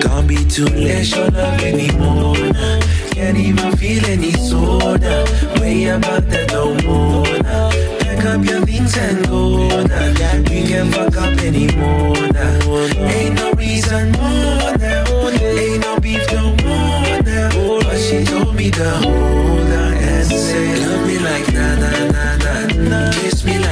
Can't 0.00 0.26
be 0.28 0.44
too 0.44 0.66
late, 0.66 1.04
show 1.06 1.28
love 1.32 1.60
anymore. 1.62 2.36
nah. 2.52 2.80
Can't 3.12 3.36
even 3.38 3.76
feel 3.76 4.04
any 4.06 4.32
soda. 4.32 5.24
Way 5.60 5.86
about 5.88 6.24
that 6.30 6.50
no 6.52 6.74
more. 6.86 7.24
Pack 8.00 8.24
up 8.24 8.44
your 8.44 8.60
things 8.64 8.96
and 8.96 9.26
go. 9.26 9.68
Nah. 9.68 10.50
We 10.50 10.66
can't 10.68 10.94
fuck 10.94 11.16
up 11.16 11.38
anymore. 11.40 12.16
Nah. 12.32 13.10
Ain't 13.16 13.34
no 13.34 13.52
reason 13.52 14.12
more 14.12 14.76
now. 14.78 15.04
Ain't 15.42 15.82
no 15.84 15.98
beef 16.00 16.24
no 16.32 16.44
more 16.64 17.22
now. 17.22 17.80
But 17.84 17.98
she 17.98 18.24
told 18.24 18.54
me 18.54 18.70
to 18.70 18.90
hold 18.90 19.72
on 19.80 19.94
and 19.94 20.26
say, 20.26 20.86
Love 20.86 21.06
me 21.06 21.18
like 21.18 21.52
na 21.52 21.74
na 21.82 21.90
na 22.14 22.66
na. 22.88 23.12
Kiss 23.12 23.44
me 23.44 23.58
like 23.58 23.69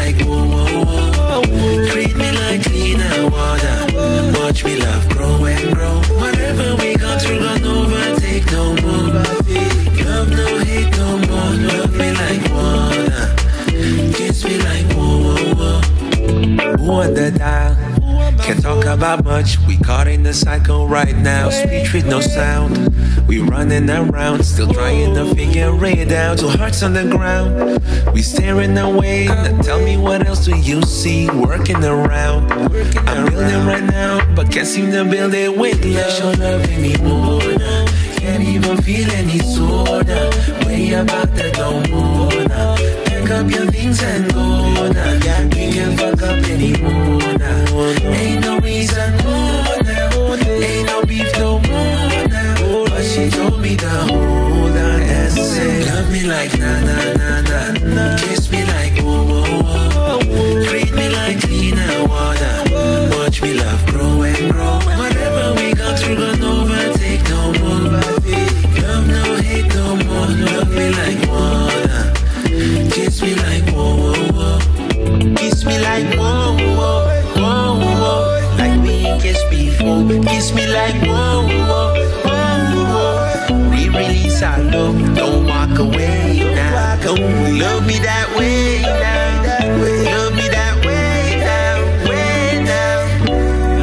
on 16.91 17.15
the 17.15 17.31
dial? 17.31 17.77
Can 18.43 18.63
talk 18.63 18.85
about 18.87 19.25
much. 19.25 19.59
We 19.67 19.77
caught 19.77 20.07
in 20.07 20.23
the 20.23 20.33
cycle 20.33 20.89
right 20.89 21.17
now. 21.17 21.51
Speech 21.51 21.93
with 21.93 22.07
no 22.07 22.21
sound. 22.21 22.95
We 23.27 23.41
running 23.41 23.91
around, 23.91 24.43
still 24.45 24.73
trying 24.73 25.15
to 25.15 25.35
figure 25.35 25.75
it 25.85 26.13
out. 26.13 26.39
Two 26.39 26.49
hearts 26.49 26.83
on 26.83 26.95
the 26.95 27.05
ground. 27.05 27.83
We 28.15 28.23
staring 28.23 28.79
away. 28.79 29.27
Now 29.27 29.61
tell 29.61 29.81
me 29.81 29.97
what 29.97 30.27
else 30.27 30.45
do 30.47 30.57
you 30.57 30.83
see? 30.83 31.29
Working 31.31 31.85
around. 31.85 32.51
I'm 32.53 33.31
building 33.31 33.67
right 33.67 33.85
now, 33.85 34.35
but 34.35 34.51
can't 34.51 34.67
seem 34.67 34.91
to 34.93 35.05
build 35.05 35.35
it 35.35 35.57
with 35.57 35.85
love. 35.85 36.13
Show 36.13 36.31
love 36.43 36.65
anymore. 36.71 37.41
Can't 38.17 38.43
even 38.43 38.77
feel 38.83 39.11
any 39.13 39.41
sorta. 39.41 40.31
Way 40.65 40.93
about 40.93 41.35
that 41.35 41.57
no 41.59 41.81
more. 41.91 43.08
Pack 43.29 43.45
up 43.45 43.51
your 43.51 43.67
things 43.67 44.03
and 44.03 44.33
go 44.33 44.91
now. 44.91 45.13
Yeah, 45.23 45.45
we 45.45 45.71
can 45.71 45.97
fuck 45.99 46.23
up 46.23 46.43
anymore 46.49 47.21
now. 47.37 47.81
Ain't 48.17 48.41
no 48.41 48.59
reason 48.61 49.13
more 49.23 49.83
now. 49.85 50.33
Ain't 50.33 50.87
no 50.87 51.03
beef 51.05 51.31
no 51.39 51.59
more 51.59 52.27
now. 52.29 52.85
But 52.89 53.03
she 53.05 53.29
told 53.29 53.61
me 53.61 53.77
to 53.77 53.87
hold 53.87 54.71
on 54.71 55.01
and 55.03 55.33
say, 55.33 55.85
Love 55.91 56.11
me 56.11 56.23
like 56.25 56.59
na 56.59 56.81
na 56.81 56.97
na 57.13 57.73
na. 57.85 58.17
Kiss 58.17 58.51
me 58.51 58.65
like 58.65 58.88
Kiss 79.89 80.53
me 80.55 80.67
like 80.67 80.95
whoa 81.07 81.49
whoa 81.49 81.95
whoa 82.25 82.85
whoa. 82.93 83.71
Re-release 83.71 84.43
our 84.43 84.59
love. 84.73 84.99
Don't 85.17 85.47
walk 85.47 85.79
away 85.79 86.41
now. 86.55 86.97
Love 87.65 87.87
me 87.87 87.97
that 88.09 88.27
way 88.37 88.83
now. 88.83 89.47
Love 90.11 90.35
me 90.37 90.47
that 90.49 90.77
way. 90.85 91.41
Way 92.09 92.65
now. 92.65 92.99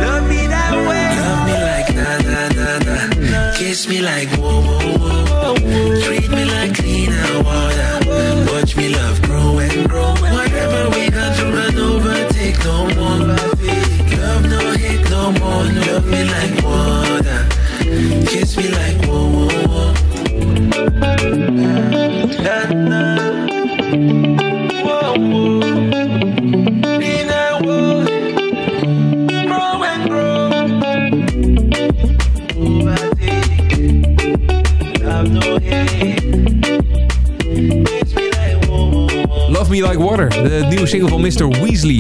Love 0.06 0.30
me 0.30 0.42
that 0.56 0.74
way. 0.88 1.10
Love 1.26 1.42
me 1.50 1.56
like 1.70 1.90
na 2.00 2.10
na 2.32 2.42
na 2.58 2.70
na. 3.32 3.54
Kiss 3.58 3.88
me 3.90 4.00
like 4.02 4.30
Love 15.96 16.08
me 16.08 16.26
like 16.26 16.65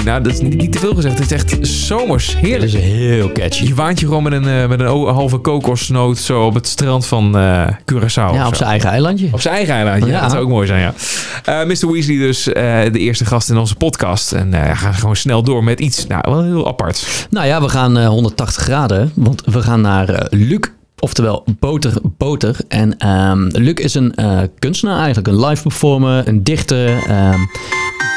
Nou, 0.05 0.21
dat 0.23 0.33
is 0.33 0.39
niet, 0.39 0.55
niet 0.55 0.71
te 0.71 0.79
veel 0.79 0.95
gezegd. 0.95 1.17
Het 1.19 1.31
is 1.31 1.31
echt 1.31 1.67
zomers. 1.67 2.31
Dat 2.31 2.41
Heerlijk. 2.41 2.73
is 2.73 2.81
heel 2.81 3.31
catchy. 3.31 3.67
Je 3.67 3.73
waant 3.73 3.99
je 3.99 4.05
gewoon 4.05 4.23
met 4.23 4.33
een, 4.33 4.47
eh, 4.47 4.67
met 4.67 4.79
een 4.79 4.85
halve 4.87 5.37
kokosnoot 5.37 6.17
zo 6.17 6.45
op 6.45 6.53
het 6.53 6.67
strand 6.67 7.05
van 7.05 7.37
eh 7.37 7.67
Curaçao. 7.67 8.33
Ja, 8.33 8.47
op 8.47 8.55
zijn 8.55 8.69
eigen 8.69 8.89
eilandje. 8.89 9.29
Op 9.31 9.41
zijn 9.41 9.55
eigen 9.55 9.75
eilandje. 9.75 10.09
Ja. 10.09 10.21
Dat 10.21 10.31
zou 10.31 10.43
ook 10.43 10.49
mooi 10.49 10.67
zijn, 10.67 10.81
ja. 10.81 10.93
Eh, 11.43 11.67
Mr. 11.67 11.91
Weasley 11.91 12.17
dus 12.17 12.43
de 12.43 12.99
eerste 12.99 13.25
gast 13.25 13.49
in 13.49 13.57
onze 13.57 13.75
podcast. 13.75 14.31
En 14.31 14.51
we 14.51 14.75
gaan 14.75 14.93
gewoon 14.93 15.15
snel 15.15 15.43
door 15.43 15.63
met 15.63 15.79
iets, 15.79 16.07
nou, 16.07 16.21
wel 16.25 16.43
heel 16.43 16.67
apart. 16.67 17.27
Nou 17.29 17.47
ja, 17.47 17.61
we 17.61 17.69
gaan 17.69 17.97
eh, 17.97 18.07
180 18.07 18.63
graden, 18.63 19.11
want 19.15 19.41
we 19.45 19.61
gaan 19.61 19.81
naar 19.81 20.27
Luc, 20.29 20.59
oftewel 20.99 21.43
Boter 21.59 21.93
Boter. 22.17 22.57
En 22.67 22.97
ehm, 22.97 23.47
Luc 23.47 23.73
is 23.73 23.93
een 23.93 24.15
kunstenaar 24.59 24.97
eigenlijk, 24.97 25.27
een 25.27 25.45
live 25.45 25.61
performer, 25.61 26.27
een 26.27 26.43
dichter, 26.43 27.03
ehm, 27.07 27.39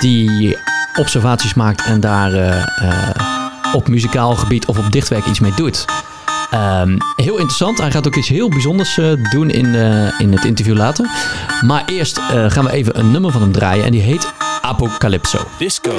die 0.00 0.56
observaties 0.98 1.54
maakt 1.54 1.84
en 1.84 2.00
daar 2.00 2.32
eh, 2.32 2.58
eh, 2.58 3.14
op 3.72 3.88
muzikaal 3.88 4.34
gebied 4.34 4.66
of 4.66 4.78
op 4.78 4.92
dichtwerk 4.92 5.26
iets 5.26 5.40
mee 5.40 5.52
doet. 5.56 5.84
Ehm, 6.50 6.96
heel 7.16 7.36
interessant. 7.36 7.78
Hij 7.78 7.90
gaat 7.90 8.06
ook 8.06 8.16
iets 8.16 8.28
heel 8.28 8.48
bijzonders 8.48 8.98
eh, 8.98 9.12
doen 9.30 9.50
in, 9.50 9.74
in 10.18 10.32
het 10.32 10.44
interview 10.44 10.76
later. 10.76 11.06
Maar 11.60 11.82
eerst 11.86 12.20
gaan 12.48 12.64
we 12.64 12.70
even 12.70 12.98
een 12.98 13.10
nummer 13.10 13.32
van 13.32 13.40
hem 13.40 13.52
draaien 13.52 13.84
en 13.84 13.92
die 13.92 14.02
heet 14.02 14.32
Apocalypso. 14.60 15.38
Disco. 15.58 15.96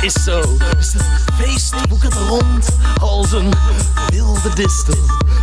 Is 0.00 0.12
zo. 0.24 0.56
Feest 1.38 1.88
boekert 1.88 2.14
rond 2.14 2.68
als 3.00 3.32
een 3.32 3.52
wilde 4.08 4.54
distel. 4.54 4.94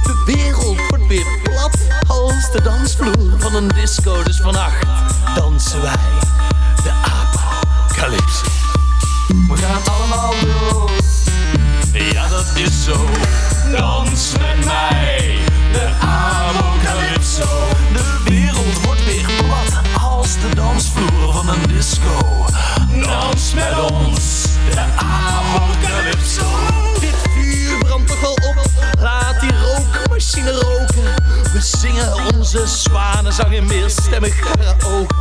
De 0.04 0.24
wereld 0.26 0.80
wordt 0.90 1.08
weer 1.08 1.40
plat 1.44 1.78
als 2.08 2.52
de 2.52 2.62
dansvloer 2.62 3.40
van 3.40 3.56
een 3.56 3.68
disco. 3.68 4.24
Dus 4.24 4.38
vannacht 4.42 4.86
dansen 5.36 5.82
wij 5.82 5.96
de 6.84 6.92
apocalypse. 6.92 8.46
We 9.48 9.58
gaan 9.58 9.82
allemaal 9.94 10.34
dood. 10.42 10.92
Ja, 11.94 12.28
dat 12.28 12.46
is 12.56 12.84
zo. 12.84 13.10
Dans 13.72 14.32
met 14.32 14.66
mij, 14.66 15.38
de 15.72 15.90
apocalypso. 16.00 17.48
De 17.94 18.22
wereld 18.24 18.82
wordt 18.84 19.06
weer 19.06 19.30
plat 19.38 20.02
als 20.02 20.34
de 20.34 20.56
dansvloer 20.56 21.34
van 21.34 21.50
een 21.50 21.68
disco. 21.68 22.46
Dans 23.02 23.54
met 23.54 23.92
ons, 23.92 24.35
de 24.76 24.86
apocalypso. 24.96 26.46
Dit 27.00 27.16
vuur 27.34 27.78
brandt 27.78 28.08
toch 28.08 28.20
wel 28.20 28.32
op, 28.32 28.56
laat 29.00 29.40
die 29.40 29.52
rookmachine 29.52 30.52
roken. 30.52 31.04
We 31.54 31.62
zingen 31.62 32.14
onze 32.36 32.68
zwanenzang 32.68 33.54
in 33.54 33.66
meerstemmig 33.66 34.40
karaoke. 34.40 35.16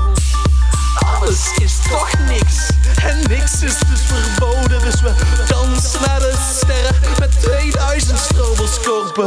Alles 0.95 1.53
is 1.63 1.79
toch 1.89 2.11
niks 2.29 2.71
en 3.03 3.29
niks 3.29 3.53
is 3.53 3.79
dus 3.79 4.01
verboden. 4.07 4.81
Dus 4.81 5.01
we 5.01 5.13
dansen 5.49 6.01
naar 6.07 6.21
de 6.21 6.35
sterren 6.57 6.95
met 7.19 7.41
2000 7.41 8.19
stroboscopen. 8.19 9.27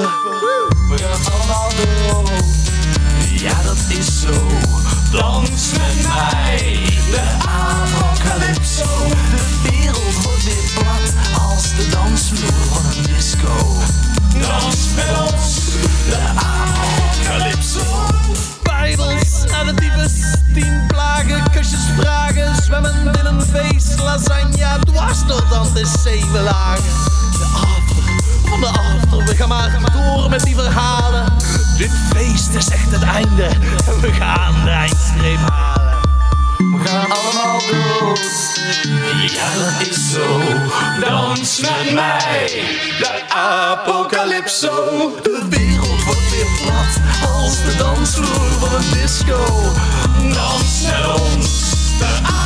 We 0.90 0.98
gaan 0.98 1.34
allemaal 1.34 1.70
door. 1.70 2.27
Ja, 39.34 39.54
dat 39.54 39.88
is 39.88 40.12
zo. 40.12 40.40
Dans 41.00 41.60
met 41.60 41.94
mij, 41.94 42.64
de 43.00 43.22
apocalypso. 43.36 44.70
De 45.24 45.46
wereld 45.50 46.04
wordt 46.04 46.30
weer 46.30 46.48
plat 46.62 47.00
als 47.36 47.64
de 47.64 47.76
dansvloer 47.78 48.52
van 48.60 48.74
een 48.76 49.02
disco. 49.02 49.46
Dans 50.34 50.82
met 50.82 51.22
ons, 51.22 51.72
de. 51.98 52.37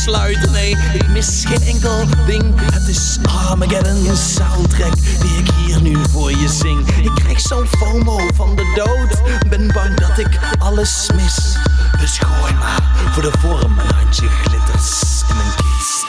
Ik 0.00 0.06
wil 0.06 0.14
geen 0.14 0.30
oog 0.30 0.40
meer 0.40 0.42
sluiten, 0.42 0.52
nee, 0.52 0.76
ik 0.94 1.08
mis 1.08 1.44
geen 1.44 1.62
enkel 1.62 2.06
ding. 2.26 2.72
Het 2.72 2.88
is 2.88 3.18
Armageddon 3.22 4.16
soundtrack 4.16 4.94
die 5.20 5.38
ik 5.38 5.50
hier 5.50 5.82
nu 5.82 5.96
voor 6.10 6.30
je 6.30 6.48
zing. 6.48 6.88
Ik 6.88 7.14
krijg 7.14 7.40
zo'n 7.40 7.66
FOMO 7.66 8.18
van 8.34 8.56
de 8.56 8.72
dood. 8.74 9.48
Ben 9.48 9.72
bang 9.72 9.94
dat 9.94 10.18
ik 10.18 10.38
alles 10.58 11.10
mis. 11.14 11.56
Dus 12.00 12.18
gooi 12.18 12.54
maar 12.54 13.10
voor 13.12 13.22
de 13.22 13.32
vorm 13.38 13.78
een 13.78 13.94
handje 13.94 14.28
glitters 14.28 15.22
in 15.28 15.36
een 15.36 15.54
kist. 15.56 16.06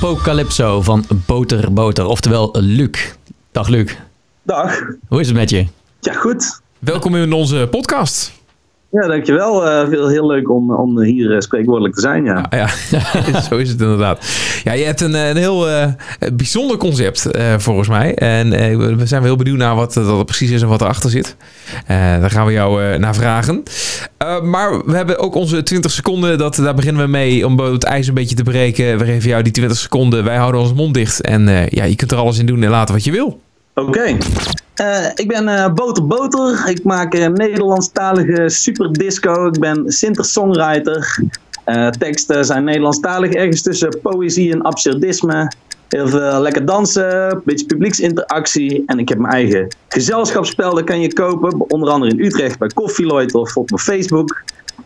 Apocalypso 0.02 0.82
van 0.82 1.06
Boter 1.26 1.74
Boter, 1.74 2.06
oftewel 2.06 2.56
Luc. 2.60 3.16
Dag 3.52 3.68
Luc, 3.68 3.96
Dag. 4.44 4.80
hoe 5.08 5.20
is 5.20 5.28
het 5.28 5.36
met 5.36 5.50
je? 5.50 5.68
Ja, 6.00 6.14
goed. 6.14 6.62
Welkom 6.80 7.16
in 7.16 7.34
onze 7.34 7.68
podcast. 7.72 8.37
Ja, 8.92 9.08
dankjewel. 9.08 9.68
Eh 9.68 9.90
heel, 9.90 10.28
leuk 10.28 10.50
om, 10.50 10.74
om 10.74 11.00
hier 11.00 11.34
eh, 11.34 11.40
spreekwoordelijk 11.40 11.96
te 11.96 12.02
zijn, 12.02 12.26
ja. 12.26 12.46
Ah, 12.50 12.60
ja, 12.60 12.68
zo 13.50 13.58
is 13.58 13.70
het 13.70 13.82
inderdaad. 13.82 14.26
Ja, 14.64 14.72
je 14.72 14.84
hebt 14.84 15.02
een, 15.02 15.16
eh, 15.16 15.30
een 15.30 15.38
heel 15.38 15.66
bijzonder 16.34 16.78
concept 16.78 17.28
volgens 17.58 17.88
mij. 17.88 18.16
En 18.16 18.50
we 18.98 19.06
zijn 19.06 19.22
wel 19.22 19.30
heel 19.30 19.44
benieuwd 19.44 19.58
naar 19.58 19.76
wat 19.76 19.94
dat 19.94 20.26
precies 20.26 20.52
is 20.52 20.62
en 20.62 20.68
wat 20.68 20.82
erachter 20.82 21.10
zit. 21.10 21.36
Daar 21.88 22.32
gaan 22.32 22.46
we 22.46 22.52
jou 22.52 22.98
naar 22.98 23.16
vragen. 23.16 23.64
Maar 24.44 24.86
we 24.86 24.96
hebben 24.96 25.20
ook 25.20 25.36
onze 25.36 25.64
20 25.64 25.92
seconden. 25.92 26.38
Dat, 26.38 26.56
daar 26.56 26.76
beginnen 26.76 27.04
we 27.04 27.10
mee 27.10 27.46
om 27.46 27.60
het 27.60 27.84
ijs 27.84 28.08
een 28.08 28.14
beetje 28.14 28.36
te 28.36 28.44
breken. 28.44 28.98
We 28.98 29.06
geven 29.06 29.30
jou 29.30 29.44
die 29.44 29.52
20 29.52 29.78
seconden. 29.78 30.24
Wij 30.24 30.38
houden 30.38 30.62
onze 30.62 30.74
mond 30.74 30.94
dicht. 30.94 31.22
En 31.22 31.68
ja, 31.70 31.84
je 31.84 31.96
kunt 31.96 32.12
er 32.12 32.18
alles 32.18 32.40
in 32.40 32.46
doen 32.46 32.64
en 32.64 32.70
laten 32.70 32.94
wat 32.94 33.04
je 33.04 33.12
wil. 33.12 33.40
Oké. 33.74 34.18
Eh, 34.78 35.06
ik 35.16 35.28
ben 35.28 35.48
eh, 35.48 35.74
Boter 35.74 36.08
Boter. 36.08 36.70
Ik 36.70 36.84
maak 36.84 37.14
eh, 37.14 37.28
Nederlandstalige 37.28 38.50
superdisco. 38.50 39.48
Ik 39.48 39.60
ben 39.60 39.92
singer-songwriter. 39.92 41.20
Eh, 41.64 41.88
teksten 41.88 42.46
zijn 42.46 42.64
Nederlandstalig, 42.64 43.32
ergens 43.32 43.62
tussen 43.62 44.00
poëzie 44.02 44.52
en 44.52 44.62
absurdisme. 44.62 45.52
Heel 45.88 46.08
veel 46.08 46.42
lekker 46.42 46.66
dansen, 46.66 47.32
een 47.32 47.42
beetje 47.46 47.66
publieksinteractie. 47.66 48.84
En 48.86 49.00
ik 49.00 49.10
heb 49.10 49.18
mijn 49.18 49.34
eigen 49.34 49.68
gezelschapsspel, 49.88 50.76
dat 50.76 50.84
kan 50.84 51.02
je 51.02 51.14
kopen. 51.14 51.70
Onder 51.72 51.90
andere 51.90 52.12
in 52.12 52.20
Utrecht 52.20 52.60
bij 52.60 52.68
Coffeeloid 52.68 53.34
of 53.34 53.58
op 53.58 53.70
mijn 53.70 53.82
Facebook. 53.82 54.42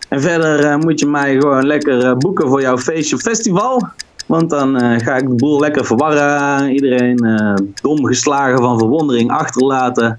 En 0.09 0.21
verder 0.21 0.77
moet 0.77 0.99
je 0.99 1.05
mij 1.05 1.33
gewoon 1.33 1.65
lekker 1.65 2.17
boeken 2.17 2.47
voor 2.47 2.61
jouw 2.61 2.77
feestje 2.77 3.15
of 3.15 3.21
festival. 3.21 3.89
Want 4.25 4.49
dan 4.49 4.77
eh, 4.77 4.99
ga 4.99 5.15
ik 5.15 5.27
de 5.27 5.35
boel 5.35 5.59
lekker 5.59 5.85
verwarren. 5.85 6.71
Iedereen 6.71 7.17
eh 7.17 7.53
dom 7.81 8.05
geslagen 8.05 8.57
van 8.57 8.79
verwondering 8.79 9.31
achterlaten. 9.31 10.15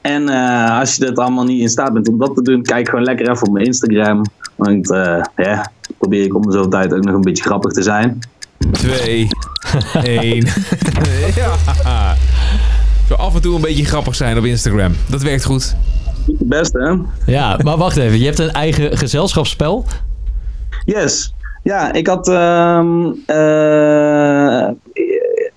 En 0.00 0.28
eh, 0.28 0.78
als 0.78 0.96
je 0.96 1.04
dat 1.04 1.18
allemaal 1.18 1.44
niet 1.44 1.60
in 1.60 1.68
staat 1.68 1.92
bent 1.92 2.08
om 2.08 2.18
dat 2.18 2.34
te 2.34 2.42
doen, 2.42 2.62
kijk 2.62 2.88
gewoon 2.88 3.04
lekker 3.04 3.30
even 3.30 3.46
op 3.46 3.52
mijn 3.52 3.66
Instagram. 3.66 4.22
Want 4.56 4.90
eh, 4.90 5.22
ja, 5.36 5.70
probeer 5.98 6.24
ik 6.24 6.34
om 6.34 6.42
de 6.42 6.52
zoveel 6.52 6.70
tijd 6.70 6.94
ook 6.94 7.04
nog 7.04 7.14
een 7.14 7.20
beetje 7.20 7.42
grappig 7.42 7.72
te 7.72 7.82
zijn. 7.82 8.18
Twee, 8.72 9.28
één. 10.02 10.46
ja. 11.36 12.16
Zo 13.08 13.14
af 13.14 13.34
en 13.34 13.40
toe 13.40 13.54
een 13.54 13.60
beetje 13.60 13.84
grappig 13.84 14.14
zijn 14.14 14.38
op 14.38 14.44
Instagram. 14.44 14.92
Dat 15.08 15.22
werkt 15.22 15.44
goed. 15.44 15.76
Het 16.26 16.48
beste, 16.48 16.78
hè? 17.26 17.32
Ja, 17.32 17.58
maar 17.62 17.76
wacht 17.76 17.96
even, 17.96 18.18
je 18.18 18.24
hebt 18.24 18.38
een 18.38 18.50
eigen 18.50 18.98
gezelschapsspel? 18.98 19.86
Yes. 20.84 21.34
Ja, 21.62 21.92
ik 21.92 22.06
had 22.06 22.28
ehm, 22.28 23.12
eh, 23.26 24.68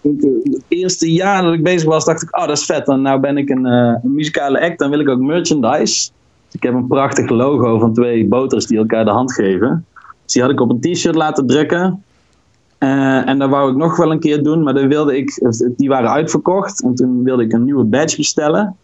het 0.02 0.64
eerste 0.68 1.14
jaar 1.14 1.44
dat 1.44 1.54
ik 1.54 1.64
bezig 1.64 1.90
was, 1.90 2.06
dacht 2.06 2.22
ik, 2.22 2.38
oh 2.38 2.48
dat 2.48 2.58
is 2.58 2.66
vet. 2.66 2.88
En 2.88 3.02
nou 3.02 3.20
ben 3.20 3.38
ik 3.38 3.50
een, 3.50 3.66
eh, 3.66 3.96
een 4.04 4.14
muzikale 4.14 4.62
act, 4.62 4.80
dan 4.80 4.90
wil 4.90 5.00
ik 5.00 5.10
ook 5.10 5.20
merchandise. 5.20 6.12
Dus 6.46 6.62
ik 6.62 6.64
heb 6.64 6.74
een 6.74 6.88
prachtig 6.88 7.30
logo 7.30 7.80
van 7.80 7.94
twee 7.94 8.28
boters 8.28 8.66
die 8.66 8.78
elkaar 8.78 9.06
de 9.06 9.12
hand 9.12 9.34
geven. 9.34 9.86
Dus 10.24 10.34
die 10.34 10.42
had 10.42 10.52
ik 10.52 10.60
op 10.60 10.70
een 10.70 10.80
t-shirt 10.80 11.16
laten 11.16 11.48
drukken. 11.48 12.04
Eh, 12.78 13.28
en 13.28 13.40
dat 13.40 13.50
wou 13.50 13.72
ik 13.72 13.78
nog 13.78 13.98
wel 13.98 14.12
een 14.12 14.20
keer 14.20 14.44
doen, 14.44 14.64
maar 14.64 14.74
dan 14.74 14.88
wilde 14.88 15.18
ik, 15.18 15.42
die 15.78 15.90
waren 15.90 16.10
uitverkocht. 16.10 16.84
En 16.84 16.96
toen 16.96 17.24
wilde 17.24 17.44
ik 17.44 17.54
een 17.54 17.64
nieuwe 17.64 17.84
badge 17.84 18.18
bestellen. 18.18 18.76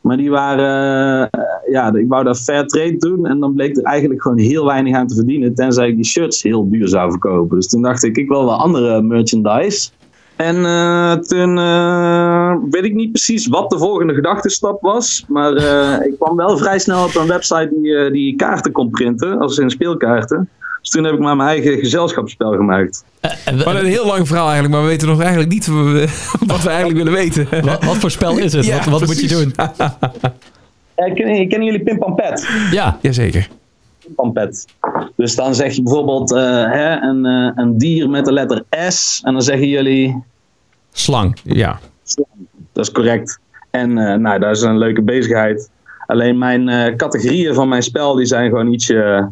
Maar 0.00 0.16
die 0.16 0.30
waren, 0.30 1.30
ja, 1.70 1.94
ik 1.94 2.08
wou 2.08 2.24
dat 2.24 2.40
fair 2.40 2.66
trade 2.66 2.96
doen. 2.96 3.26
En 3.26 3.40
dan 3.40 3.54
bleek 3.54 3.76
er 3.76 3.82
eigenlijk 3.82 4.22
gewoon 4.22 4.38
heel 4.38 4.64
weinig 4.64 4.94
aan 4.94 5.06
te 5.06 5.14
verdienen. 5.14 5.54
Tenzij 5.54 5.88
ik 5.88 5.96
die 5.96 6.04
shirts 6.04 6.42
heel 6.42 6.70
duur 6.70 6.88
zou 6.88 7.10
verkopen. 7.10 7.56
Dus 7.56 7.68
toen 7.68 7.82
dacht 7.82 8.04
ik, 8.04 8.16
ik 8.16 8.28
wil 8.28 8.44
wel 8.44 8.54
andere 8.54 9.02
merchandise. 9.02 9.90
En 10.36 10.64
eh, 10.64 11.12
toen 11.12 11.58
eh, 11.58 12.54
weet 12.70 12.84
ik 12.84 12.94
niet 12.94 13.12
precies 13.12 13.46
wat 13.46 13.70
de 13.70 13.78
volgende 13.78 14.14
gedachtenstap 14.14 14.82
was. 14.82 15.24
Maar 15.28 15.52
eh, 15.52 16.06
ik 16.06 16.14
kwam 16.18 16.36
wel 16.36 16.58
vrij 16.58 16.78
snel 16.78 17.04
op 17.04 17.14
een 17.14 17.26
website 17.26 17.70
die, 17.80 17.96
eh, 17.96 18.12
die 18.12 18.36
kaarten 18.36 18.72
kon 18.72 18.90
printen. 18.90 19.38
Als 19.38 19.58
in 19.58 19.70
speelkaarten. 19.70 20.48
Dus 20.80 20.90
toen 20.90 21.04
heb 21.04 21.14
ik 21.14 21.20
maar 21.20 21.36
mijn 21.36 21.48
eigen 21.48 21.78
gezelschapsspel 21.78 22.52
gemaakt. 22.52 23.04
Hadden 23.44 23.78
een 23.78 23.84
heel 23.84 24.06
lang 24.06 24.26
verhaal 24.26 24.44
eigenlijk, 24.44 24.74
maar 24.74 24.82
we 24.82 24.88
weten 24.88 25.08
nog 25.08 25.20
eigenlijk 25.20 25.50
niet 25.50 25.66
wat 25.66 25.84
we, 25.92 26.08
wat 26.46 26.62
we 26.62 26.68
eigenlijk 26.68 26.98
willen 26.98 27.12
weten. 27.12 27.48
wat, 27.50 27.84
wat 27.84 27.96
voor 27.96 28.10
spel 28.10 28.38
is 28.38 28.52
het? 28.52 28.64
Ja, 28.76 28.76
wat 28.76 29.00
wat 29.00 29.06
moet 29.06 29.20
je 29.20 29.28
doen? 29.28 29.54
Eh, 30.96 31.14
kennen, 31.14 31.48
kennen 31.48 31.64
jullie 31.64 31.82
Pim 31.82 31.98
Pam 31.98 32.14
Pet? 32.14 32.48
Ja, 32.70 32.98
Jazeker. 33.02 33.48
Dus 35.16 35.34
dan 35.36 35.54
zeg 35.54 35.72
je 35.74 35.82
bijvoorbeeld 35.82 36.32
eh, 36.32 36.42
hè, 36.64 36.96
een, 37.00 37.26
eh, 37.26 37.50
een 37.54 37.78
dier 37.78 38.10
met 38.10 38.24
de 38.24 38.32
letter 38.32 38.64
S. 38.88 39.20
En 39.24 39.32
dan 39.32 39.42
zeggen 39.42 39.68
jullie, 39.68 40.22
slang. 40.92 41.36
Ja. 41.42 41.78
dat 42.72 42.84
is 42.86 42.92
correct. 42.92 43.38
En 43.70 43.98
eh, 43.98 44.14
nou, 44.18 44.38
dat 44.38 44.56
is 44.56 44.62
een 44.62 44.78
leuke 44.78 45.02
bezigheid. 45.02 45.70
Alleen 46.06 46.38
mijn 46.38 46.68
eh, 46.68 46.96
categorieën 46.96 47.54
van 47.54 47.68
mijn 47.68 47.82
spel 47.82 48.14
die 48.14 48.26
zijn 48.26 48.48
gewoon 48.48 48.72
ietsje, 48.72 49.30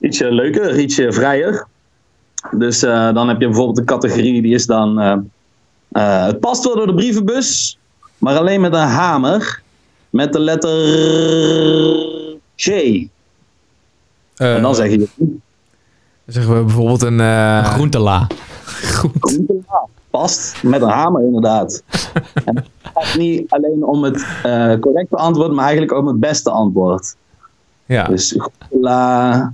ietsje 0.00 0.32
leuker, 0.32 0.78
ietsje 0.78 1.12
vrijer. 1.12 1.66
Dus 2.50 2.82
eh, 2.82 3.14
dan 3.14 3.28
heb 3.28 3.40
je 3.40 3.46
bijvoorbeeld 3.46 3.78
een 3.78 3.84
categorie 3.84 4.42
die 4.42 4.54
is 4.54 4.66
dan... 4.66 5.00
eh, 5.00 5.16
eh, 5.92 6.26
het 6.26 6.40
past 6.40 6.64
wel 6.64 6.76
door 6.76 6.86
de 6.86 6.94
brievenbus, 6.94 7.78
maar 8.18 8.36
alleen 8.38 8.60
met 8.60 8.72
een 8.72 8.78
hamer. 8.80 9.62
Met 10.12 10.32
de 10.32 10.38
letter 10.38 10.78
J. 12.54 12.70
Eh, 14.36 14.54
En 14.56 14.62
dan 14.62 14.74
zeg 14.74 14.90
je... 14.90 15.08
zeggen 16.26 16.56
we 16.56 16.62
bijvoorbeeld 16.64 17.02
een... 17.02 17.20
eh, 17.20 17.64
Groentela. 17.64 18.26
Ja, 19.68 19.86
past 20.10 20.62
met 20.62 20.82
een 20.82 20.88
hamer 20.88 21.22
inderdaad. 21.22 21.82
en 22.44 22.56
het 22.56 22.66
gaat 22.94 23.16
niet 23.18 23.50
alleen 23.50 23.84
om 23.84 24.02
het 24.02 24.26
eh, 24.42 24.74
correcte 24.80 25.16
antwoord, 25.16 25.52
maar 25.52 25.64
eigenlijk 25.64 25.98
om 25.98 26.06
het 26.06 26.20
beste 26.20 26.50
antwoord. 26.50 27.14
ja. 27.86 28.04
Dus 28.04 28.34
groentela. 28.36 29.52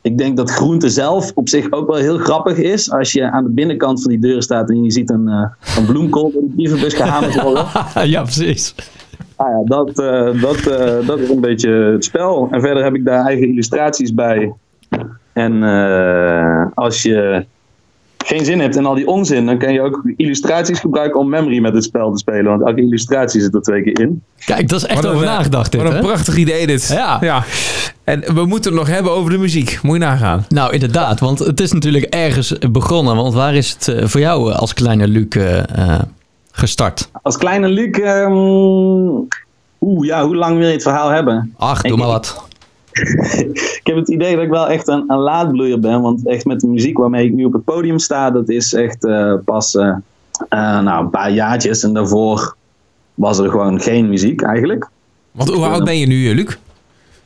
Ik 0.00 0.18
denk 0.18 0.36
dat 0.36 0.50
groente 0.50 0.88
zelf 0.90 1.30
op 1.34 1.48
zich 1.48 1.70
ook 1.70 1.86
wel 1.86 1.96
heel 1.96 2.18
grappig 2.18 2.56
is. 2.56 2.90
Als 2.90 3.12
je 3.12 3.30
aan 3.30 3.44
de 3.44 3.50
binnenkant 3.50 4.02
van 4.02 4.10
die 4.10 4.20
deur 4.20 4.42
staat 4.42 4.70
en 4.70 4.82
je 4.84 4.90
ziet 4.90 5.10
een, 5.10 5.28
eh, 5.28 5.76
een 5.78 5.86
bloemkool 5.86 6.32
door 6.32 6.42
de 6.42 6.52
brievenbus 6.54 6.94
gehamerd 6.94 7.40
worden. 7.42 7.66
ja, 8.08 8.22
precies. 8.22 8.74
Ah 9.38 9.48
ja, 9.48 9.62
dat, 9.64 9.88
eh, 9.98 10.42
dat, 10.42 10.56
eh, 10.56 11.06
dat 11.06 11.18
is 11.18 11.28
een 11.28 11.40
beetje 11.40 11.70
het 11.70 12.04
spel. 12.04 12.48
En 12.50 12.60
verder 12.60 12.84
heb 12.84 12.94
ik 12.94 13.04
daar 13.04 13.24
eigen 13.24 13.48
illustraties 13.48 14.14
bij. 14.14 14.52
En 15.32 15.62
eh, 15.62 16.66
als 16.74 17.02
je 17.02 17.44
geen 18.24 18.44
zin 18.44 18.60
hebt 18.60 18.76
in 18.76 18.86
al 18.86 18.94
die 18.94 19.06
onzin, 19.06 19.46
dan 19.46 19.58
kan 19.58 19.72
je 19.72 19.80
ook 19.80 20.02
illustraties 20.16 20.80
gebruiken 20.80 21.20
om 21.20 21.28
memory 21.28 21.58
met 21.58 21.74
het 21.74 21.84
spel 21.84 22.12
te 22.12 22.18
spelen. 22.18 22.44
Want 22.44 22.66
elke 22.66 22.80
illustratie 22.80 23.40
zit 23.40 23.54
er 23.54 23.62
twee 23.62 23.82
keer 23.82 24.00
in. 24.00 24.22
Kijk, 24.44 24.68
dat 24.68 24.78
is 24.78 24.86
echt 24.86 25.02
Wat 25.02 25.12
over 25.12 25.26
een, 25.26 25.32
nagedacht 25.32 25.72
dit, 25.72 25.82
Wat 25.82 25.90
een 25.90 25.96
hè? 25.96 26.02
prachtig 26.02 26.36
idee 26.36 26.66
dit. 26.66 26.88
Ja. 26.92 27.18
ja. 27.20 27.44
En 28.04 28.34
we 28.34 28.44
moeten 28.44 28.70
het 28.70 28.80
nog 28.80 28.88
hebben 28.88 29.12
over 29.12 29.30
de 29.30 29.38
muziek. 29.38 29.78
Moet 29.82 29.96
je 29.96 30.02
nagaan. 30.02 30.44
Nou, 30.48 30.72
inderdaad, 30.72 31.20
want 31.20 31.38
het 31.38 31.60
is 31.60 31.72
natuurlijk 31.72 32.04
ergens 32.04 32.58
begonnen. 32.70 33.16
Want 33.16 33.34
waar 33.34 33.54
is 33.54 33.76
het 33.78 34.10
voor 34.10 34.20
jou 34.20 34.52
als 34.52 34.74
kleine 34.74 35.08
Luc 35.08 35.26
gestart? 36.58 37.10
Als 37.22 37.36
kleine 37.38 37.68
Luc, 37.68 37.90
ehm, 37.98 38.32
oeh 39.80 40.06
ja, 40.06 40.24
hoe 40.24 40.36
lang 40.36 40.58
wil 40.58 40.66
je 40.66 40.72
het 40.72 40.82
verhaal 40.82 41.08
hebben? 41.08 41.54
Ach, 41.56 41.82
doe 41.82 41.92
Ik- 41.92 41.98
maar 41.98 42.06
wat. 42.08 42.46
ik 43.78 43.80
heb 43.82 43.96
het 43.96 44.08
idee 44.08 44.34
dat 44.34 44.44
ik 44.44 44.50
wel 44.50 44.68
echt 44.68 44.88
een, 44.88 45.04
een 45.06 45.18
laadbloeier 45.18 45.80
ben. 45.80 46.00
Want 46.00 46.26
echt 46.28 46.44
met 46.44 46.60
de 46.60 46.66
muziek 46.66 46.98
waarmee 46.98 47.26
ik 47.26 47.32
nu 47.32 47.44
op 47.44 47.52
het 47.52 47.64
podium 47.64 47.98
sta, 47.98 48.30
dat 48.30 48.48
is 48.48 48.72
echt 48.74 49.04
eh, 49.04 49.34
pas 49.44 49.74
eh, 49.74 49.94
Eh, 50.48 50.80
nou, 50.80 51.04
een 51.04 51.10
paar 51.10 51.30
jaartjes 51.30 51.82
en 51.82 51.92
daarvoor 51.92 52.56
was 53.14 53.38
er 53.38 53.50
gewoon 53.50 53.80
geen 53.80 54.08
muziek 54.08 54.42
eigenlijk. 54.42 54.88
Want 55.30 55.48
hoe 55.48 55.64
oud 55.66 55.84
ben 55.84 55.98
je 55.98 56.06
nu, 56.06 56.34
Luc? 56.34 56.56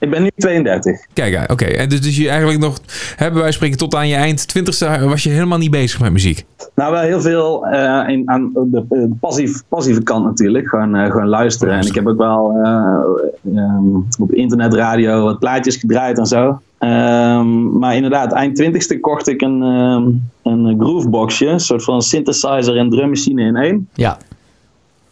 Ik 0.02 0.10
ben 0.10 0.22
nu 0.22 0.30
32. 0.36 1.06
Kijk, 1.12 1.52
oké. 1.52 1.64
En 1.64 1.88
dus, 1.88 2.00
dus 2.00 2.16
je 2.16 2.28
eigenlijk 2.28 2.60
nog, 2.60 2.78
hebben 3.16 3.42
wij 3.42 3.52
spreken 3.52 3.78
tot 3.78 3.94
aan 3.94 4.08
je 4.08 4.14
eind 4.14 4.48
twintigste, 4.48 4.98
was 5.08 5.22
je 5.22 5.30
helemaal 5.30 5.58
niet 5.58 5.70
bezig 5.70 6.00
met 6.00 6.12
muziek? 6.12 6.44
Nou, 6.74 6.92
wel 6.92 7.02
heel 7.02 7.20
veel 7.20 7.66
eh, 7.66 8.08
in, 8.08 8.22
aan 8.24 8.50
de, 8.54 8.84
de 8.88 9.10
passief, 9.20 9.62
passieve 9.68 10.02
kant 10.02 10.24
natuurlijk. 10.24 10.68
Gewoon, 10.68 10.94
eh, 10.94 11.10
gewoon 11.10 11.28
luisteren. 11.28 11.74
En 11.74 11.86
ik 11.86 11.94
heb 11.94 12.06
ook 12.06 12.18
wel 12.18 12.60
eh, 12.62 13.56
ehm, 13.56 13.94
op 14.18 14.32
internetradio 14.32 15.24
wat 15.24 15.38
plaatjes 15.38 15.76
gedraaid 15.76 16.18
en 16.18 16.26
zo. 16.26 16.60
Ehm, 16.78 17.78
maar 17.78 17.94
inderdaad, 17.94 18.32
eind 18.32 18.56
twintigste 18.56 19.00
kocht 19.00 19.28
ik 19.28 19.40
een, 19.40 19.62
ehm, 19.62 20.08
een 20.42 20.80
grooveboxje. 20.80 21.46
Een 21.46 21.60
soort 21.60 21.84
van 21.84 22.02
synthesizer 22.02 22.76
en 22.76 22.90
drummachine 22.90 23.42
in 23.42 23.56
één. 23.56 23.88
Ja, 23.94 24.18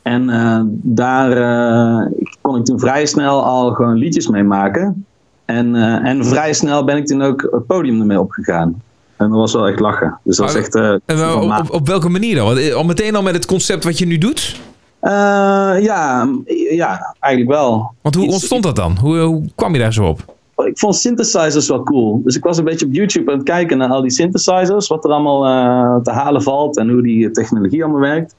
En 0.03 0.31
eh, 0.31 0.61
daar 0.71 1.33
eh, 1.33 2.07
kon 2.41 2.57
ik 2.57 2.65
toen 2.65 2.81
vrij 2.81 3.07
snel 3.07 3.45
al 3.45 3.73
gewoon 3.73 3.97
liedjes 3.97 4.29
mee 4.29 4.43
maken. 4.43 5.07
En, 5.45 5.75
eh, 5.77 6.11
en 6.11 6.25
vrij 6.25 6.53
snel 6.53 6.85
ben 6.85 6.97
ik 6.97 7.07
toen 7.07 7.23
ook 7.23 7.49
het 7.51 7.67
podium 7.67 8.01
ermee 8.01 8.21
opgegaan. 8.21 8.83
En 9.17 9.29
dat 9.29 9.39
was 9.39 9.53
wel 9.53 9.69
echt 9.69 9.81
lachen. 9.81 10.19
Dus 10.23 10.37
dat 10.37 10.47
was 10.47 10.55
echt... 10.55 10.75
En 10.75 11.01
op, 11.35 11.59
op, 11.59 11.71
op 11.71 11.87
welke 11.87 12.09
manier 12.09 12.35
dan? 12.35 12.47
Want, 12.47 12.73
Al 12.73 12.85
meteen 12.85 13.17
al 13.17 13.23
met 13.23 13.35
het 13.35 13.47
concept 13.47 13.85
wat 13.85 13.99
je 13.99 14.07
nu 14.07 14.19
doet? 14.19 14.61
Ja, 15.01 16.29
ja, 16.71 17.15
eigenlijk 17.19 17.55
wel. 17.55 17.93
Want 18.03 18.15
hoe 18.15 18.25
Iets- 18.25 18.35
ontstond 18.35 18.63
dat 18.63 18.77
dan? 18.77 18.97
Hoe, 19.01 19.19
hoe 19.19 19.45
kwam 19.55 19.73
je 19.73 19.79
daar 19.79 19.93
zo 19.93 20.05
op? 20.05 20.35
Ik 20.57 20.79
vond 20.79 20.97
synthesizers 20.97 21.69
wel 21.69 21.83
cool. 21.83 22.21
Dus 22.25 22.37
ik 22.37 22.45
was 22.45 22.59
een 22.59 22.65
beetje 22.65 22.87
op 22.87 22.93
YouTube 22.93 23.31
aan 23.31 23.39
het 23.39 23.47
kijken 23.47 23.79
naar 23.79 23.89
al 23.89 24.01
die 24.01 24.11
synthesizers. 24.11 24.89
Wat 24.89 25.05
er 25.05 25.11
allemaal 25.11 26.03
te 26.03 26.11
halen 26.11 26.43
valt 26.43 26.77
en 26.77 26.89
hoe 26.89 27.03
die 27.03 27.31
technologie 27.31 27.83
allemaal 27.85 28.01
werkt. 28.01 28.35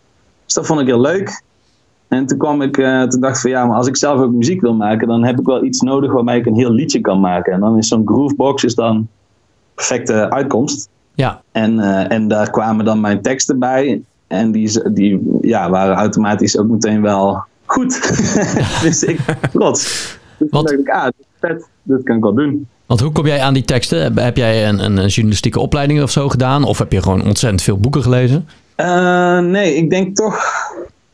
Dus 0.45 0.53
dat 0.53 0.66
vond 0.66 0.80
ik 0.80 0.88
heel 0.88 1.01
leuk. 1.01 1.41
En 2.12 2.26
toen 2.26 2.38
kwam 2.38 2.62
ik, 2.62 2.78
eh, 2.78 3.03
toen 3.03 3.22
dacht 3.22 3.36
ik 3.36 3.41
van 3.41 3.51
ja, 3.51 3.66
maar 3.66 3.78
als 3.78 3.88
ik 3.88 3.97
zelf 3.97 4.20
ook 4.20 4.32
muziek 4.32 4.62
wil 4.62 4.74
maken, 4.74 5.07
dan 5.07 5.26
heb 5.26 5.39
ik 5.39 5.45
wel 5.45 5.64
iets 5.64 5.82
nodig 5.82 6.12
waarmee 6.12 6.39
ik 6.39 6.45
een 6.45 6.55
heel 6.55 6.72
liedje 6.72 7.01
kan 7.01 7.20
maken. 7.20 7.53
En 7.53 7.59
dan 7.59 7.78
is 7.78 7.88
zo'n 7.88 8.07
groovebox 8.07 8.64
is 8.64 8.76
dan 8.76 9.07
perfecte 9.76 10.30
uitkomst. 10.30 10.89
ja. 11.14 11.41
En, 11.51 11.80
eh, 11.80 12.12
en 12.12 12.28
daar 12.28 12.49
kwamen 12.49 12.86
dan 12.86 12.99
mijn 13.01 13.22
teksten 13.22 13.59
bij. 13.59 14.01
En 14.28 14.51
die, 14.51 14.91
die 14.91 15.38
ja, 15.41 15.70
waren 15.70 15.95
automatisch 15.95 16.57
ook 16.57 16.68
meteen 16.68 17.01
wel 17.01 17.43
goed. 17.66 17.91
dus 18.84 19.03
ik 19.03 19.20
trots. 19.51 19.84
Dus 20.38 20.49
toen 20.49 20.64
dacht 20.64 20.80
ik, 20.80 20.89
ah, 20.89 21.03
dit 21.03 21.14
is 21.20 21.26
vet. 21.39 21.68
Dit 21.84 22.03
kan 22.03 22.16
ik 22.16 22.22
wel 22.24 22.34
doen. 22.34 22.68
Want 22.86 22.99
hoe 22.99 23.12
kom 23.12 23.26
jij 23.26 23.41
aan 23.41 23.53
die 23.53 23.66
teksten? 23.66 24.18
Heb- 24.20 24.38
jij 24.38 24.68
een, 24.68 24.80
een 24.80 25.07
journalistieke 25.07 25.59
opleiding 25.59 26.01
of 26.01 26.12
zo 26.12 26.30
gedaan? 26.30 26.64
Of 26.64 26.78
heb 26.78 26.91
je 26.91 27.01
gewoon 27.01 27.24
ontzettend 27.26 27.62
veel 27.62 27.78
boeken 27.78 28.03
gelezen? 28.03 28.47
Eh, 28.76 29.39
nee, 29.39 29.76
ik 29.76 29.89
denk 29.89 30.16
toch, 30.16 30.43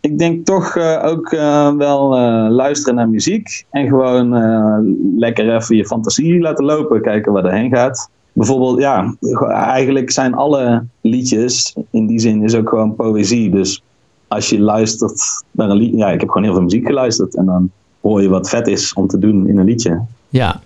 ik 0.07 0.19
denk 0.19 0.45
toch 0.45 0.75
eh, 0.75 1.03
ook 1.05 1.31
eh, 1.31 1.75
wel 1.75 2.15
eh, 2.15 2.47
luisteren 2.49 2.95
naar 2.95 3.09
muziek. 3.09 3.65
En 3.69 3.87
gewoon 3.87 4.35
eh, 4.35 4.77
lekker 5.17 5.55
even 5.55 5.75
je 5.75 5.85
fantasie 5.85 6.39
laten 6.39 6.65
lopen. 6.65 7.01
Kijken 7.01 7.31
waar 7.31 7.45
erheen 7.45 7.75
gaat. 7.75 8.09
Bijvoorbeeld, 8.33 8.79
ja, 8.79 9.15
eigenlijk 9.49 10.11
zijn 10.11 10.33
alle 10.33 10.83
liedjes, 11.01 11.75
in 11.91 12.07
die 12.07 12.19
zin 12.19 12.43
is 12.43 12.55
ook 12.55 12.69
gewoon 12.69 12.95
poëzie. 12.95 13.49
Dus 13.49 13.83
als 14.27 14.49
je 14.49 14.59
luistert 14.59 15.43
naar 15.51 15.69
een 15.69 15.77
lied, 15.77 15.93
ja, 15.95 16.09
ik 16.09 16.19
heb 16.19 16.29
gewoon 16.29 16.43
heel 16.43 16.53
veel 16.53 16.63
muziek 16.63 16.85
geluisterd. 16.85 17.35
En 17.35 17.45
dan 17.45 17.71
hoor 18.01 18.21
je 18.21 18.29
wat 18.29 18.49
vet 18.49 18.67
is 18.67 18.93
om 18.93 19.07
te 19.07 19.17
doen 19.17 19.47
in 19.47 19.57
een 19.57 19.65
liedje. 19.65 20.01
Ja, 20.29 20.61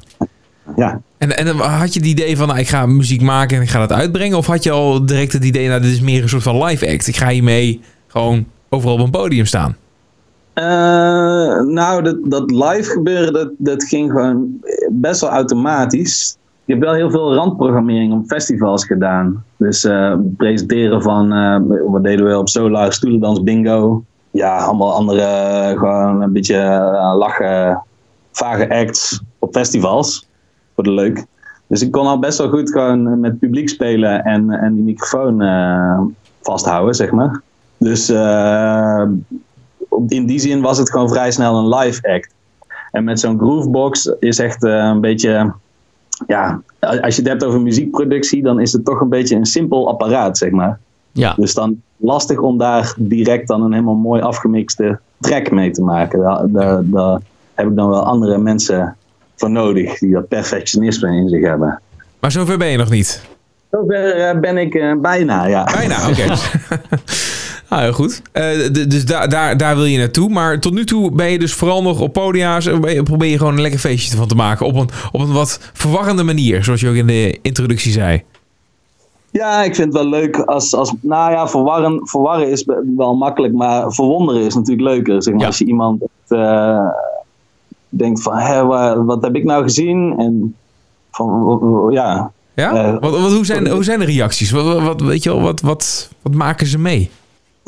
Ja, 0.75 1.01
En, 1.17 1.37
en 1.37 1.47
had 1.57 1.93
je 1.93 1.99
het 1.99 2.09
idee 2.09 2.37
van, 2.37 2.47
nou, 2.47 2.59
ik 2.59 2.67
ga 2.67 2.85
muziek 2.85 3.21
maken 3.21 3.57
en 3.57 3.63
ik 3.63 3.69
ga 3.69 3.79
dat 3.79 3.91
uitbrengen? 3.91 4.37
Of 4.37 4.45
had 4.45 4.63
je 4.63 4.71
al 4.71 5.05
direct 5.05 5.33
het 5.33 5.43
idee, 5.43 5.67
nou, 5.67 5.81
dit 5.81 5.91
is 5.91 6.01
meer 6.01 6.21
een 6.23 6.29
soort 6.29 6.43
van 6.43 6.63
live 6.63 6.91
act. 6.91 7.07
Ik 7.07 7.17
ga 7.17 7.29
hiermee 7.29 7.81
gewoon 8.07 8.45
overal 8.73 8.93
op 8.93 8.99
een 8.99 9.09
podium 9.09 9.45
staan. 9.45 9.75
Eh, 10.53 11.61
nou, 11.61 12.03
dat, 12.03 12.17
dat 12.23 12.51
live 12.51 12.91
gebeuren, 12.91 13.33
dat, 13.33 13.49
dat 13.57 13.83
ging 13.83 14.11
gewoon 14.11 14.63
best 14.89 15.21
wel 15.21 15.29
automatisch. 15.29 16.37
Ik 16.65 16.73
heb 16.73 16.83
wel 16.83 16.93
heel 16.93 17.09
veel 17.09 17.33
randprogrammering 17.33 18.13
op 18.13 18.25
festivals 18.25 18.85
gedaan. 18.85 19.43
Dus 19.57 19.83
eh, 19.83 20.13
presenteren 20.37 21.01
van, 21.01 21.33
eh, 21.33 21.57
wat 21.87 22.03
deden 22.03 22.25
we 22.25 22.37
op 22.37 22.49
Solar, 22.49 22.93
Stoelendans, 22.93 23.43
Bingo. 23.43 24.03
Ja, 24.31 24.57
allemaal 24.57 24.93
andere, 24.93 25.25
gewoon 25.77 26.21
een 26.21 26.31
beetje 26.31 26.57
lachen, 27.17 27.83
vage 28.31 28.69
acts 28.69 29.21
op 29.39 29.53
festivals. 29.53 30.27
Voor 30.75 30.83
de 30.83 30.91
leuk. 30.91 31.25
Dus 31.67 31.81
ik 31.81 31.91
kon 31.91 32.07
al 32.07 32.19
best 32.19 32.37
wel 32.37 32.49
goed 32.49 32.71
gewoon 32.71 33.19
met 33.19 33.39
publiek 33.39 33.69
spelen 33.69 34.23
en, 34.23 34.49
en 34.49 34.75
die 34.75 34.83
microfoon 34.83 35.43
vasthouden, 36.41 36.95
zeg 36.95 37.11
maar. 37.11 37.41
Dus 37.83 38.09
eh, 38.09 39.03
in 40.07 40.25
die 40.25 40.39
zin 40.39 40.61
was 40.61 40.77
het 40.77 40.91
gewoon 40.91 41.09
vrij 41.09 41.31
snel 41.31 41.57
een 41.57 41.75
live 41.75 42.13
act. 42.13 42.33
En 42.91 43.03
met 43.03 43.19
zo'n 43.19 43.37
groovebox 43.37 44.13
is 44.19 44.39
echt 44.39 44.63
eh, 44.63 44.73
een 44.73 45.01
beetje. 45.01 45.53
Ja, 46.27 46.61
als 46.79 47.15
je 47.15 47.21
het 47.21 47.27
hebt 47.27 47.43
over 47.43 47.61
muziekproductie, 47.61 48.43
dan 48.43 48.59
is 48.59 48.71
het 48.71 48.85
toch 48.85 49.01
een 49.01 49.09
beetje 49.09 49.35
een 49.35 49.45
simpel 49.45 49.87
apparaat, 49.87 50.37
zeg 50.37 50.51
maar. 50.51 50.79
ja. 51.11 51.33
Dus 51.37 51.53
dan 51.53 51.81
lastig 51.97 52.39
om 52.39 52.57
daar 52.57 52.93
direct 52.97 53.47
dan 53.47 53.63
een 53.63 53.71
helemaal 53.71 53.95
mooi 53.95 54.21
afgemixte 54.21 54.99
track 55.19 55.51
mee 55.51 55.71
te 55.71 55.81
maken. 55.81 56.19
Daar, 56.19 56.51
daar, 56.51 56.81
daar 56.83 57.19
heb 57.53 57.67
ik 57.67 57.75
dan 57.75 57.89
wel 57.89 58.03
andere 58.03 58.37
mensen 58.37 58.95
voor 59.35 59.51
nodig 59.51 59.97
die 59.97 60.11
dat 60.11 60.27
perfectionisme 60.27 61.15
in 61.15 61.29
zich 61.29 61.43
hebben. 61.43 61.81
Maar 62.19 62.31
zover 62.31 62.57
ben 62.57 62.67
je 62.67 62.77
nog 62.77 62.89
niet. 62.89 63.21
Zover 63.71 64.15
eh, 64.15 64.39
ben 64.39 64.57
ik 64.57 65.01
bijna, 65.01 65.45
ja. 65.45 65.63
Bijna, 65.63 66.09
oké. 66.09 66.23
nou, 67.71 67.83
heel 67.83 67.93
goed. 67.93 68.21
Eh, 68.31 68.43
dus 68.87 69.05
daar, 69.05 69.29
daar, 69.29 69.57
daar 69.57 69.75
wil 69.75 69.85
je 69.85 69.97
naartoe. 69.97 70.29
Maar 70.29 70.59
tot 70.59 70.73
nu 70.73 70.85
toe 70.85 71.11
ben 71.11 71.31
je 71.31 71.39
dus 71.39 71.53
vooral 71.53 71.81
nog 71.83 71.99
op 71.99 72.13
podia's. 72.13 72.65
en 72.65 72.81
ben 72.81 72.93
je- 72.93 73.03
Probeer 73.03 73.29
je 73.29 73.37
gewoon 73.37 73.53
een 73.53 73.61
lekker 73.61 73.79
feestje 73.79 74.17
van 74.17 74.27
te 74.27 74.35
maken. 74.35 74.65
Op 74.65 74.75
een, 74.75 74.89
op 75.11 75.19
een 75.21 75.31
wat 75.33 75.59
verwarrende 75.73 76.23
manier. 76.23 76.63
Zoals 76.63 76.81
je 76.81 76.89
ook 76.89 76.95
in 76.95 77.07
de 77.07 77.39
introductie 77.41 77.91
zei. 77.91 78.23
Ja, 79.31 79.63
ik 79.63 79.75
vind 79.75 79.93
het 79.93 80.01
wel 80.03 80.11
leuk 80.11 80.37
als, 80.37 80.75
als 80.75 80.93
nou 81.01 81.31
ja, 81.31 81.47
verwarren, 81.47 81.99
verwarren 82.03 82.49
is 82.49 82.65
wel 82.97 83.15
makkelijk, 83.15 83.53
maar 83.53 83.91
verwonderen 83.91 84.41
is 84.45 84.55
natuurlijk 84.55 84.87
leuker. 84.87 85.23
Zeg 85.23 85.33
maar, 85.33 85.41
Ja. 85.41 85.47
Als 85.47 85.57
je 85.57 85.65
iemand 85.65 86.01
eh, 86.27 86.85
denkt 87.89 88.21
van, 88.21 88.37
hé, 88.37 88.65
wa- 88.65 89.03
wat 89.03 89.21
heb 89.23 89.35
ik 89.35 89.43
nou 89.43 89.63
gezien? 89.63 90.13
En 90.17 90.55
van, 91.11 91.87
ja, 91.89 92.31
Ja? 92.53 92.73
Eh, 92.73 92.91
wat, 92.99 93.19
wat, 93.19 93.31
hoe, 93.33 93.45
zijn, 93.45 93.67
hoe 93.67 93.83
zijn 93.83 93.99
de 93.99 94.05
reacties? 94.05 94.51
Wat, 94.51 94.81
wat- 94.81 95.01
weet 95.01 95.23
je 95.23 95.29
wel, 95.29 95.41
wat, 95.41 95.61
wat, 95.61 96.09
wat 96.21 96.33
maken 96.33 96.67
ze 96.67 96.79
mee? 96.79 97.09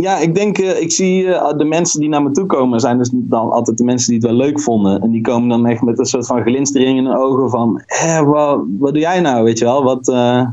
Ja, 0.04 0.18
ik 0.18 0.36
denk, 0.36 0.58
eh, 0.58 0.82
ik 0.82 0.92
zie 0.92 1.34
eh, 1.34 1.58
de 1.58 1.66
mensen 1.66 2.00
die 2.00 2.10
naar 2.10 2.24
me 2.24 2.32
toe 2.32 2.46
komen, 2.46 2.80
zijn 2.80 2.98
dus 2.98 3.10
dan 3.14 3.52
altijd 3.52 3.78
de 3.78 3.84
mensen 3.84 4.08
die 4.08 4.18
het 4.18 4.28
wel 4.28 4.38
leuk 4.38 4.60
vonden. 4.60 5.02
En 5.02 5.12
die 5.12 5.22
komen 5.22 5.50
dan 5.50 5.66
echt 5.66 5.82
met 5.82 6.00
een 6.00 6.06
soort 6.06 6.26
van 6.26 6.42
glinstering 6.42 6.98
in 6.98 7.06
hun 7.06 7.18
ogen 7.18 7.50
van, 7.50 7.82
hé, 7.86 8.24
wat, 8.24 8.62
wat 8.80 8.94
doe 8.94 9.02
jij 9.02 9.20
nou, 9.20 9.44
weet 9.44 9.60
je 9.60 9.66
wel? 9.66 9.84
Wat, 9.84 10.08
eh, 10.08 10.48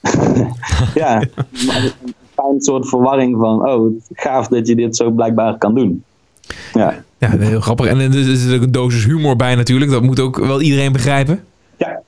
ja, 1.02 1.20
een 1.74 2.14
fijn 2.34 2.60
soort 2.60 2.88
verwarring 2.88 3.36
van, 3.38 3.68
oh, 3.68 3.92
gaaf 4.12 4.48
dat 4.48 4.66
je 4.66 4.74
dit 4.74 4.96
zo 4.96 5.10
blijkbaar 5.10 5.58
kan 5.58 5.74
doen. 5.74 6.04
Ja. 6.72 7.04
Ja, 7.18 7.30
heel 7.30 7.60
grappig. 7.60 7.86
En 7.86 7.98
er 7.98 8.28
is 8.28 8.52
ook 8.54 8.62
een 8.62 8.72
dosis 8.72 9.04
humor 9.04 9.36
bij 9.36 9.54
natuurlijk. 9.54 9.90
Dat 9.90 10.02
moet 10.02 10.20
ook 10.20 10.38
wel 10.38 10.60
iedereen 10.60 10.92
begrijpen. 10.92 11.44
Ja, 11.76 12.00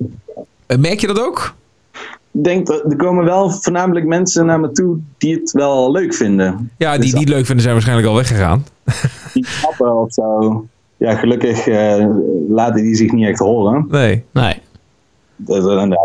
Merk 0.79 1.01
je 1.01 1.07
dat 1.07 1.21
ook? 1.21 1.55
Ik 2.39 2.45
denk 2.45 2.67
dat 2.67 2.85
er 2.91 2.97
komen 2.97 3.25
wel 3.25 3.51
voornamelijk 3.51 4.07
mensen 4.07 4.47
naar 4.47 4.61
me 4.61 4.71
toe 4.73 4.99
die 5.19 5.35
het 5.35 5.53
wel 5.53 5.93
leuk 5.93 6.15
vinden. 6.15 6.71
Ja, 6.77 6.93
die 6.93 7.01
Dus- 7.01 7.11
die 7.11 7.21
het 7.21 7.29
leuk 7.29 7.45
vinden 7.45 7.63
zijn 7.63 7.75
waarschijnlijk 7.75 8.09
al 8.09 8.15
weggegaan. 8.15 8.65
Die 9.35 9.47
snappen 9.47 10.01
of 10.01 10.13
zo. 10.13 10.67
Ja, 10.97 11.15
gelukkig 11.15 11.67
eh, 11.67 12.07
laten 12.49 12.83
die 12.83 12.95
zich 12.95 13.13
niet 13.13 13.29
echt 13.29 13.39
horen. 13.39 13.87
Nee. 13.91 14.25
Nee. 14.33 14.55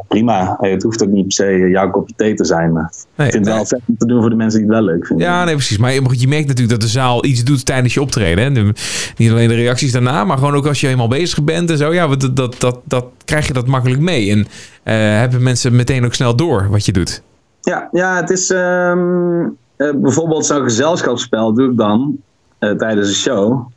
Prima. 0.07 0.57
Het 0.59 0.83
hoeft 0.83 1.03
ook 1.03 1.09
niet 1.09 1.23
per 1.23 1.33
se 1.33 1.69
jouw 1.69 1.89
kopje 1.89 2.13
thee 2.15 2.33
te 2.33 2.45
zijn. 2.45 2.71
Maar 2.71 2.93
nee. 3.15 3.27
ik 3.27 3.33
vind 3.33 3.45
het 3.45 3.55
wel 3.55 3.65
vet 3.65 3.81
om 3.85 3.97
te 3.97 4.05
doen 4.05 4.21
voor 4.21 4.29
de 4.29 4.35
mensen 4.35 4.59
die 4.59 4.67
het 4.69 4.77
wel 4.77 4.85
leuk 4.85 5.07
vinden. 5.07 5.27
Ja, 5.27 5.43
nee, 5.43 5.53
precies. 5.53 5.77
Maar 5.77 5.93
je, 5.93 6.27
merkt 6.27 6.47
natuurlijk 6.47 6.69
dat 6.69 6.81
de 6.81 6.87
zaal 6.87 7.25
iets 7.25 7.43
doet 7.43 7.65
tijdens 7.65 7.93
je 7.93 8.01
optreden. 8.01 8.55
Hè? 8.55 8.71
Niet 9.17 9.31
alleen 9.31 9.47
de 9.47 9.55
reacties 9.55 9.91
daarna, 9.91 10.23
maar 10.23 10.37
gewoon 10.37 10.55
ook 10.55 10.67
als 10.67 10.81
je 10.81 10.87
eenmaal 10.87 11.07
bezig 11.07 11.43
bent 11.43 11.69
en 11.69 11.77
zo. 11.77 11.93
Ja, 11.93 12.07
dat, 12.07 12.35
dat, 12.35 12.55
dat, 12.59 12.79
dat 12.83 13.05
krijg 13.25 13.47
je 13.47 13.53
dat 13.53 13.67
makkelijk 13.67 14.01
mee. 14.01 14.31
En 14.31 14.47
eh, 14.83 14.95
hebben 14.95 15.43
mensen 15.43 15.75
meteen 15.75 16.05
ook 16.05 16.13
snel 16.13 16.35
door 16.35 16.67
wat 16.69 16.85
je 16.85 16.91
doet. 16.91 17.21
Ja, 17.61 17.89
ja 17.91 18.15
het 18.15 18.29
is 18.29 18.49
ehm, 18.49 19.43
eh, 19.75 19.91
bijvoorbeeld 19.95 20.45
zo'n 20.45 20.63
gezelschapsspel 20.63 21.53
doe 21.53 21.71
ik 21.71 21.77
dan 21.77 22.17
eh, 22.59 22.71
tijdens 22.71 23.07
een 23.07 23.13
show. 23.13 23.71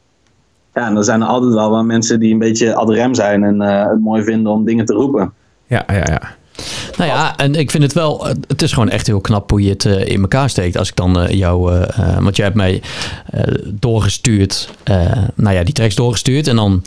Ja, 0.74 0.86
en 0.86 0.94
dan 0.94 1.04
zijn 1.04 1.20
er 1.20 1.26
altijd 1.26 1.52
wel 1.52 1.70
wel 1.70 1.84
mensen 1.84 2.20
die 2.20 2.32
een 2.32 2.38
beetje 2.38 2.74
ad 2.74 2.90
rem 2.90 3.14
zijn 3.14 3.44
en 3.44 3.60
het 3.60 4.00
mooi 4.00 4.22
vinden 4.22 4.52
om 4.52 4.64
dingen 4.64 4.84
te 4.84 4.92
roepen. 4.92 5.32
Ja, 5.68 5.84
ja, 5.86 6.04
ja. 6.06 6.36
Nou 6.96 7.10
ja, 7.10 7.36
en 7.36 7.54
ik 7.54 7.70
vind 7.70 7.82
het 7.82 7.92
wel, 7.92 8.26
het 8.46 8.62
is 8.62 8.72
gewoon 8.72 8.88
echt 8.88 9.06
heel 9.06 9.20
knap 9.20 9.50
hoe 9.50 9.62
je 9.62 9.70
het 9.70 9.84
eh, 9.84 10.06
in 10.06 10.20
elkaar 10.20 10.50
steekt. 10.50 10.78
Als 10.78 10.88
ik 10.88 10.96
dan 10.96 11.20
eh, 11.20 11.34
jou, 11.38 11.74
eh, 11.74 12.18
want 12.18 12.36
jij 12.36 12.44
hebt 12.44 12.56
mij 12.56 12.82
doorgestuurd, 13.64 14.68
nou 15.34 15.54
ja, 15.54 15.62
die 15.62 15.74
tracks 15.74 15.94
doorgestuurd 15.94 16.48
en 16.48 16.56
dan 16.56 16.84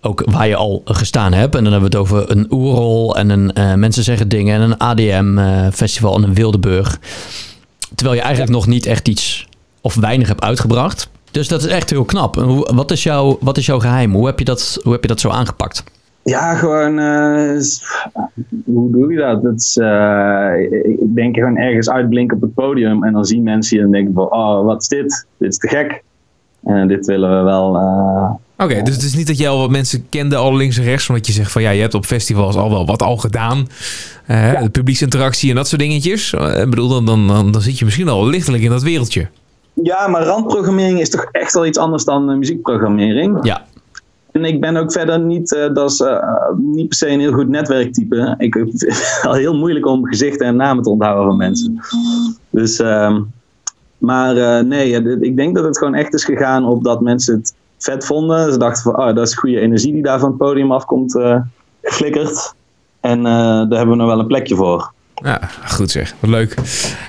ook 0.00 0.22
waar 0.26 0.48
je 0.48 0.56
al 0.56 0.82
gestaan 0.84 1.32
hebt. 1.32 1.54
En 1.54 1.64
dan 1.64 1.72
hebben 1.72 1.90
we 1.90 1.96
het 1.96 2.06
over 2.06 2.30
een 2.30 2.46
Oerol 2.50 3.16
en 3.16 3.30
een 3.30 3.78
Mensen 3.78 4.04
Zeggen 4.04 4.28
Dingen 4.28 4.60
en 4.60 4.70
een 4.70 4.78
ADM-festival 4.78 6.16
en 6.16 6.22
een 6.22 6.34
Wildeburg. 6.34 6.98
Terwijl 7.94 8.16
je 8.16 8.22
eigenlijk 8.22 8.52
nog 8.52 8.66
niet 8.66 8.86
echt 8.86 9.08
iets 9.08 9.46
of 9.80 9.94
weinig 9.94 10.28
hebt 10.28 10.42
uitgebracht. 10.42 11.08
Dus 11.30 11.48
dat 11.48 11.64
is 11.64 11.70
echt 11.70 11.90
heel 11.90 12.04
knap. 12.04 12.34
Wat 12.74 12.90
is, 12.90 13.02
jouw, 13.02 13.38
wat 13.40 13.56
is 13.56 13.66
jouw 13.66 13.78
geheim? 13.78 14.12
Hoe 14.14 14.26
heb 14.26 14.38
je 14.38 14.44
dat, 14.44 14.78
hoe 14.82 14.92
heb 14.92 15.02
je 15.02 15.08
dat 15.08 15.20
zo 15.20 15.28
aangepakt? 15.28 15.84
Ja, 16.24 16.54
gewoon. 16.54 16.98
eh, 16.98 17.60
hoe 18.64 18.90
doe 18.90 19.12
je 19.12 19.18
dat? 19.18 19.42
dat 19.42 19.54
is, 19.54 19.76
eh, 19.76 20.50
ik 21.00 21.14
denk 21.14 21.34
gewoon 21.36 21.56
ergens 21.56 21.90
uitblinken 21.90 22.36
op 22.36 22.42
het 22.42 22.54
podium. 22.54 23.04
En 23.04 23.12
dan 23.12 23.24
zien 23.24 23.42
mensen 23.42 23.76
je 23.76 23.82
en 23.82 23.90
denken: 23.90 24.14
van, 24.14 24.32
Oh, 24.32 24.64
wat 24.64 24.80
is 24.82 24.88
dit? 24.88 25.26
Dit 25.38 25.48
is 25.50 25.58
te 25.58 25.68
gek. 25.68 26.02
En 26.64 26.88
dit 26.88 27.06
willen 27.06 27.38
we 27.38 27.42
wel. 27.44 27.76
eh, 27.76 28.30
Oké, 28.64 28.82
dus 28.82 28.94
het 28.94 29.04
is 29.04 29.14
niet 29.14 29.26
dat 29.26 29.38
jij 29.38 29.48
al 29.48 29.58
wat 29.58 29.70
mensen 29.70 30.06
kende 30.08 30.36
al 30.36 30.56
links 30.56 30.78
en 30.78 30.84
rechts. 30.84 31.08
Omdat 31.08 31.26
je 31.26 31.32
zegt 31.32 31.52
van 31.52 31.62
ja, 31.62 31.70
je 31.70 31.80
hebt 31.80 31.94
op 31.94 32.04
festivals 32.04 32.56
al 32.56 32.70
wel 32.70 32.86
wat 32.86 33.02
al 33.02 33.16
gedaan. 33.16 33.66
Eh, 34.26 34.62
De 34.62 34.70
publieksinteractie 34.70 35.50
en 35.50 35.56
dat 35.56 35.68
soort 35.68 35.80
dingetjes. 35.80 36.32
Ik 36.32 36.70
bedoel, 36.70 36.88
dan, 36.88 37.06
dan, 37.06 37.26
dan, 37.28 37.52
dan 37.52 37.60
zit 37.60 37.78
je 37.78 37.84
misschien 37.84 38.08
al 38.08 38.26
lichtelijk 38.26 38.62
in 38.62 38.70
dat 38.70 38.82
wereldje. 38.82 39.28
Ja, 39.82 40.08
maar 40.08 40.22
randprogrammering 40.22 41.00
is 41.00 41.10
toch 41.10 41.24
echt 41.30 41.52
wel 41.54 41.66
iets 41.66 41.78
anders 41.78 42.04
dan 42.04 42.38
muziekprogrammering. 42.38 43.38
Ja, 43.42 43.64
En 44.32 44.44
ik 44.44 44.60
ben 44.60 44.76
ook 44.76 44.92
verder 44.92 45.20
niet, 45.20 45.54
eh, 45.54 45.74
dat 45.74 45.90
is, 45.90 46.00
eh, 46.00 46.48
niet 46.56 46.88
per 46.88 46.96
se 46.96 47.08
een 47.08 47.20
heel 47.20 47.32
goed 47.32 47.48
netwerktype. 47.48 48.34
Ik 48.38 48.54
vind 48.54 48.80
het 48.80 49.20
al 49.26 49.32
heel 49.32 49.56
moeilijk 49.56 49.86
om 49.86 50.06
gezichten 50.06 50.46
en 50.46 50.56
namen 50.56 50.82
te 50.82 50.90
onthouden 50.90 51.26
van 51.26 51.36
mensen. 51.36 51.80
Dus, 52.50 52.78
ehm, 52.78 53.22
maar 53.98 54.36
eh, 54.36 54.64
nee, 54.64 55.18
ik 55.20 55.36
denk 55.36 55.54
dat 55.54 55.64
het 55.64 55.78
gewoon 55.78 55.94
echt 55.94 56.14
is 56.14 56.24
gegaan 56.24 56.64
op 56.64 56.84
dat 56.84 57.00
mensen 57.00 57.36
het 57.36 57.54
vet 57.78 58.06
vonden. 58.06 58.52
Ze 58.52 58.58
dachten 58.58 58.82
van, 58.82 58.96
oh, 58.96 59.14
dat 59.14 59.26
is 59.26 59.34
goede 59.34 59.60
energie 59.60 59.92
die 59.92 60.02
daar 60.02 60.18
van 60.18 60.28
het 60.28 60.38
podium 60.38 60.72
afkomt 60.72 61.18
geflikkerd. 61.82 62.54
En 63.00 63.22
daar 63.22 63.78
hebben 63.78 63.88
we 63.88 63.96
nog 63.96 64.06
wel 64.06 64.18
een 64.18 64.26
plekje 64.26 64.54
voor. 64.54 64.91
Ja, 65.22 65.40
goed 65.68 65.90
zeg. 65.90 66.14
Wat 66.20 66.30
leuk. 66.30 66.54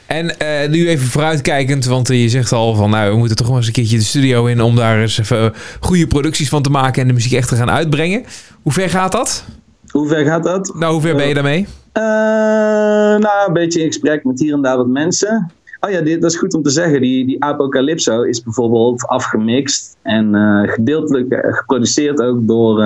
En 0.06 0.40
eh, 0.40 0.70
nu 0.70 0.88
even 0.88 1.08
vooruitkijkend, 1.08 1.86
want 1.86 2.10
eh, 2.10 2.22
je 2.22 2.30
zegt 2.30 2.52
al 2.52 2.76
van 2.76 2.90
nou, 2.90 3.12
we 3.12 3.18
moeten 3.18 3.36
toch 3.36 3.48
wel 3.48 3.56
eens 3.56 3.68
een 3.68 3.74
keertje 3.74 3.98
de 3.98 4.04
studio 4.04 4.46
in 4.46 4.62
om 4.62 4.76
daar 4.76 5.02
eens 5.02 5.18
even 5.20 5.54
eh, 5.54 5.60
goede 5.80 6.08
producties 6.08 6.50
van 6.50 6.62
te 6.62 6.70
maken 6.70 7.02
en 7.02 7.08
de 7.08 7.14
muziek 7.14 7.34
echt 7.34 7.50
te 7.50 7.56
gaan 7.56 7.72
uitbrengen. 7.72 8.24
Hoe 8.62 8.72
ver 8.72 8.90
gaat 8.90 9.12
dat? 9.12 9.46
Hoe 9.90 10.08
ver 10.08 10.26
gaat 10.26 10.44
dat? 10.44 10.74
Nou, 10.76 10.94
hoe 10.94 11.02
ver 11.02 11.16
ben 11.16 11.28
je 11.28 11.34
daarmee? 11.34 11.68
Nou, 11.94 13.48
een 13.48 13.54
beetje 13.54 13.80
in 13.80 13.88
gesprek 13.88 14.24
met 14.24 14.40
hier 14.40 14.54
en 14.54 14.62
daar 14.62 14.78
wat 14.78 14.88
mensen. 14.88 15.52
Oh 15.80 15.90
ja, 15.90 16.02
dit, 16.02 16.22
dat 16.22 16.32
is 16.32 16.38
goed 16.38 16.54
om 16.54 16.64
te 16.64 16.70
zeggen. 16.70 17.02
Die, 17.02 17.26
die 17.26 17.44
Apocalypso 17.44 18.22
is 18.22 18.44
bijvoorbeeld 18.44 19.08
afgemixt 19.08 19.98
en 20.02 20.36
gedeeltelijk 20.70 21.46
geproduceerd 21.50 22.22
ook 22.22 22.48
door 22.48 22.82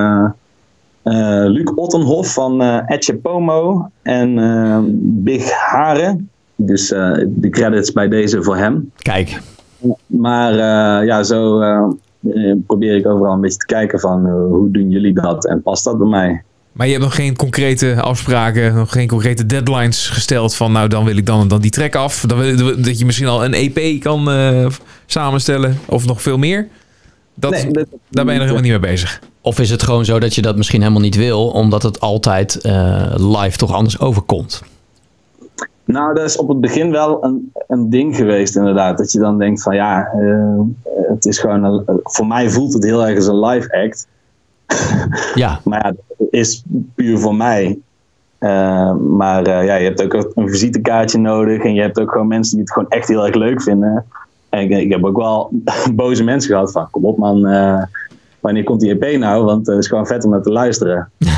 Luc 1.49 1.71
Ottenhoff 1.75 2.33
van 2.33 2.61
eh 2.61 2.79
Etje 2.85 3.15
Pomo 3.15 3.89
en 4.01 4.37
eh, 4.39 4.77
Big 5.01 5.51
Haren. 5.51 6.29
Dus 6.55 6.91
eh, 6.91 7.11
de 7.27 7.49
credits 7.49 7.91
bij 7.91 8.07
deze 8.07 8.43
voor 8.43 8.57
hem. 8.57 8.91
kijk. 8.97 9.41
Maar 10.05 10.51
eh, 10.51 11.07
ja, 11.07 11.23
zo 11.23 11.59
eh, 11.61 11.83
eh, 12.33 12.55
probeer 12.67 12.95
ik 12.95 13.07
overal 13.07 13.33
een 13.33 13.41
beetje 13.41 13.57
te 13.57 13.65
kijken 13.65 13.99
van 13.99 14.25
eh, 14.25 14.31
hoe 14.33 14.71
doen 14.71 14.89
jullie 14.89 15.13
dat 15.13 15.45
en 15.45 15.61
past 15.61 15.83
dat 15.83 15.97
bij 15.97 16.07
mij? 16.07 16.41
Maar 16.71 16.85
je 16.87 16.91
hebt 16.91 17.03
nog 17.05 17.15
geen 17.15 17.35
concrete 17.35 18.01
afspraken, 18.01 18.75
nog 18.75 18.91
geen 18.91 19.07
concrete 19.07 19.45
deadlines 19.45 20.09
gesteld 20.09 20.55
van 20.55 20.71
nou 20.71 20.87
dan 20.87 21.05
wil 21.05 21.17
ik 21.17 21.25
dan 21.25 21.41
en 21.41 21.47
dan 21.47 21.61
die 21.61 21.71
track 21.71 21.95
af. 21.95 22.23
Dan 22.27 22.37
wil, 22.39 22.81
dat 22.81 22.99
je 22.99 23.05
misschien 23.05 23.27
al 23.27 23.45
een 23.45 23.53
EP 23.53 24.01
kan 24.01 24.29
eh, 24.31 24.65
samenstellen 25.05 25.77
of 25.85 26.05
nog 26.05 26.21
veel 26.21 26.37
meer. 26.37 26.67
Dat, 27.35 27.51
Nee, 27.51 27.71
dat- 27.71 27.87
daar 28.09 28.25
ben 28.25 28.33
je 28.33 28.39
nog 28.39 28.49
helemaal 28.49 28.71
niet 28.71 28.81
mee 28.81 28.91
bezig. 28.91 29.19
Of 29.47 29.59
is 29.59 29.69
het 29.69 29.83
gewoon 29.83 30.05
zo 30.05 30.19
dat 30.19 30.35
je 30.35 30.41
dat 30.41 30.55
misschien 30.55 30.81
helemaal 30.81 31.01
niet 31.01 31.15
wil, 31.15 31.47
omdat 31.47 31.83
het 31.83 31.99
altijd 31.99 32.61
eh, 32.61 33.13
live 33.17 33.57
toch 33.57 33.73
anders 33.73 33.99
overkomt? 33.99 34.63
Nou, 35.85 36.13
dat 36.13 36.23
is 36.23 36.37
op 36.37 36.47
het 36.47 36.61
begin 36.61 36.91
wel 36.91 37.23
een, 37.23 37.51
een 37.67 37.89
ding 37.89 38.15
geweest, 38.15 38.55
inderdaad. 38.55 38.97
Dat 38.97 39.11
je 39.11 39.19
dan 39.19 39.37
denkt 39.37 39.61
van 39.61 39.75
ja, 39.75 40.05
eh, 40.05 40.59
het 41.09 41.25
is 41.25 41.39
gewoon. 41.39 41.63
Een, 41.63 41.83
voor 42.03 42.27
mij 42.27 42.49
voelt 42.49 42.73
het 42.73 42.83
heel 42.83 43.07
erg 43.07 43.15
als 43.15 43.27
een 43.27 43.39
live 43.39 43.83
act. 43.83 44.07
Ja, 45.35 45.59
Maar 45.63 45.85
ja, 45.85 45.93
het 46.17 46.27
is 46.29 46.63
puur 46.95 47.19
voor 47.19 47.35
mij. 47.35 47.77
Eh, 48.37 48.93
maar 48.93 49.47
ja, 49.47 49.75
je 49.75 49.85
hebt 49.85 50.03
ook 50.03 50.31
een 50.35 50.49
visitekaartje 50.49 51.19
nodig. 51.19 51.63
En 51.63 51.73
je 51.73 51.81
hebt 51.81 51.99
ook 51.99 52.11
gewoon 52.11 52.27
mensen 52.27 52.55
die 52.55 52.63
het 52.63 52.73
gewoon 52.73 52.89
echt 52.89 53.07
heel 53.07 53.25
erg 53.25 53.35
leuk 53.35 53.61
vinden. 53.61 54.05
En 54.49 54.59
ik, 54.59 54.69
ik 54.69 54.91
heb 54.91 55.03
ook 55.03 55.17
wel 55.17 55.49
boze 55.95 56.23
mensen 56.23 56.51
gehad 56.51 56.71
van 56.71 56.89
kom 56.89 57.05
op 57.05 57.17
man, 57.17 57.45
wanneer 58.39 58.63
komt 58.63 58.79
die 58.79 58.97
EP 58.99 59.19
nou? 59.19 59.43
Want 59.45 59.67
het 59.67 59.77
is 59.77 59.87
gewoon 59.87 60.07
vet 60.07 60.23
om 60.23 60.31
naar 60.31 60.41
te 60.41 60.51
luisteren. 60.51 61.09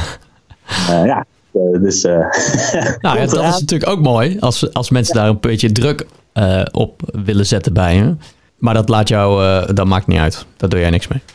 Eh, 0.89 1.05
ja, 1.05 1.25
eh, 1.51 1.81
dus. 1.81 2.03
eh, 2.03 2.13
nou 3.01 3.17
ja, 3.17 3.25
dat 3.25 3.33
eraan. 3.33 3.53
is 3.53 3.59
natuurlijk 3.59 3.89
ook 3.91 3.99
mooi 4.01 4.37
als, 4.39 4.73
als 4.73 4.89
mensen 4.89 5.15
daar 5.15 5.27
een 5.27 5.39
beetje 5.39 5.71
druk 5.71 6.05
eh, 6.33 6.61
op 6.71 7.01
willen 7.25 7.45
zetten 7.45 7.73
bij 7.73 7.95
je. 7.95 8.15
Maar 8.57 8.73
dat 8.73 8.89
laat 8.89 9.07
jou, 9.07 9.43
eh, 9.43 9.69
dat 9.75 9.85
maakt 9.87 10.07
niet 10.07 10.19
uit. 10.19 10.45
Daar 10.57 10.69
doe 10.69 10.79
jij 10.79 10.89
niks 10.89 11.07
mee. 11.07 11.21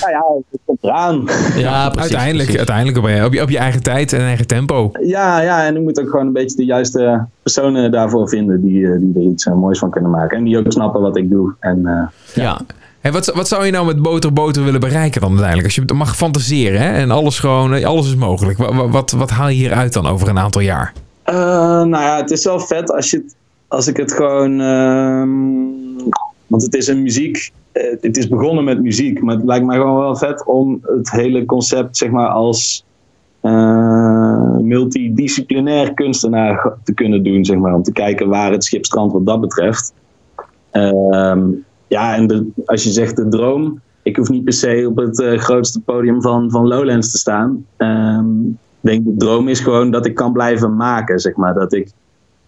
Nou 0.00 0.10
ja, 0.12 0.22
het 0.50 0.60
komt 0.64 0.78
eraan. 0.82 1.24
Ja, 1.56 1.88
precies. 1.88 2.00
uiteindelijk 2.00 2.48
precies. 2.50 2.56
uiteindelijk 2.56 2.96
op, 2.98 3.08
je, 3.08 3.24
op, 3.24 3.32
je, 3.32 3.42
op 3.42 3.50
je 3.50 3.58
eigen 3.58 3.82
tijd 3.82 4.12
en 4.12 4.20
eigen 4.20 4.46
tempo. 4.46 4.90
Ja, 5.02 5.40
ja, 5.40 5.66
en 5.66 5.74
je 5.74 5.80
moet 5.80 6.00
ook 6.00 6.10
gewoon 6.10 6.26
een 6.26 6.32
beetje 6.32 6.56
de 6.56 6.64
juiste 6.64 7.26
personen 7.42 7.90
daarvoor 7.90 8.28
vinden 8.28 8.60
die, 8.62 8.86
eh, 8.86 8.98
die 9.00 9.12
er 9.14 9.30
iets 9.30 9.46
eh, 9.46 9.54
moois 9.54 9.78
van 9.78 9.90
kunnen 9.90 10.10
maken. 10.10 10.38
En 10.38 10.44
die 10.44 10.58
ook 10.58 10.72
snappen 10.72 11.00
wat 11.00 11.16
ik 11.16 11.30
doe. 11.30 11.54
En 11.60 11.86
eh, 11.86 12.06
Ja, 12.34 12.60
Hey, 13.02 13.12
wat, 13.12 13.26
wat 13.26 13.48
zou 13.48 13.64
je 13.64 13.72
nou 13.72 13.86
met 13.86 14.02
boter 14.02 14.32
boter 14.32 14.64
willen 14.64 14.80
bereiken 14.80 15.20
dan 15.20 15.30
uiteindelijk? 15.30 15.66
Als 15.66 15.74
je 15.74 15.94
mag 15.94 16.16
fantaseren 16.16 16.80
hè? 16.80 16.92
en 16.92 17.10
alles 17.10 17.38
gewoon, 17.38 17.74
eh, 17.74 17.86
alles 17.86 18.06
is 18.06 18.14
mogelijk. 18.14 18.58
Wat, 18.58 18.90
wat, 18.90 19.10
wat 19.10 19.30
haal 19.30 19.48
je 19.48 19.54
hieruit 19.54 19.92
dan 19.92 20.06
over 20.06 20.28
een 20.28 20.38
aantal 20.38 20.60
jaar? 20.60 20.92
Eh, 21.22 21.34
nou 21.34 21.90
ja, 21.90 22.16
het 22.16 22.30
is 22.30 22.44
wel 22.44 22.60
vet 22.60 22.92
als, 22.92 23.10
je 23.10 23.24
als 23.68 23.86
ik 23.86 23.96
het 23.96 24.12
gewoon. 24.12 24.60
ehm, 24.60 25.28
want 26.46 26.62
het 26.62 26.74
is 26.74 26.86
een 26.86 27.02
muziek. 27.02 27.50
eh, 27.72 27.82
het 28.00 28.16
is 28.16 28.28
begonnen 28.28 28.64
met 28.64 28.82
muziek, 28.82 29.22
maar 29.22 29.34
het 29.34 29.44
lijkt 29.44 29.66
mij 29.66 29.76
gewoon 29.76 29.98
wel 29.98 30.16
vet 30.16 30.44
om 30.46 30.80
het 30.82 31.10
hele 31.10 31.44
concept, 31.44 31.96
zeg 31.96 32.10
maar, 32.10 32.28
als 32.28 32.84
multidisciplinair 34.60 35.94
kunstenaar 35.94 36.72
te 36.84 36.94
kunnen 36.94 37.22
doen, 37.22 37.44
zeg 37.44 37.56
maar. 37.56 37.74
Om 37.74 37.82
te 37.82 37.92
kijken 37.92 38.28
waar 38.28 38.52
het 38.52 38.64
schip 38.64 38.84
strandt 38.84 39.12
wat 39.12 39.26
dat 39.26 39.40
betreft. 39.40 39.92
Ehm, 40.70 41.42
ja, 41.92 42.14
en 42.14 42.26
de, 42.26 42.46
als 42.64 42.84
je 42.84 42.90
zegt 42.90 43.16
de 43.16 43.28
droom. 43.28 43.80
Ik 44.02 44.16
hoef 44.16 44.28
niet 44.28 44.44
per 44.44 44.52
se 44.52 44.86
op 44.88 44.96
het 44.96 45.20
eh, 45.20 45.38
grootste 45.38 45.80
podium 45.80 46.22
van, 46.22 46.50
van 46.50 46.68
Lowlands 46.68 47.10
te 47.10 47.18
staan. 47.18 47.66
Ehm, 47.76 48.40
ik 48.48 48.56
denk 48.80 49.04
de 49.04 49.14
droom 49.16 49.48
is 49.48 49.60
gewoon 49.60 49.90
dat 49.90 50.06
ik 50.06 50.14
kan 50.14 50.32
blijven 50.32 50.76
maken, 50.76 51.18
zeg 51.20 51.36
maar. 51.36 51.54
Dat 51.54 51.72
ik 51.72 51.90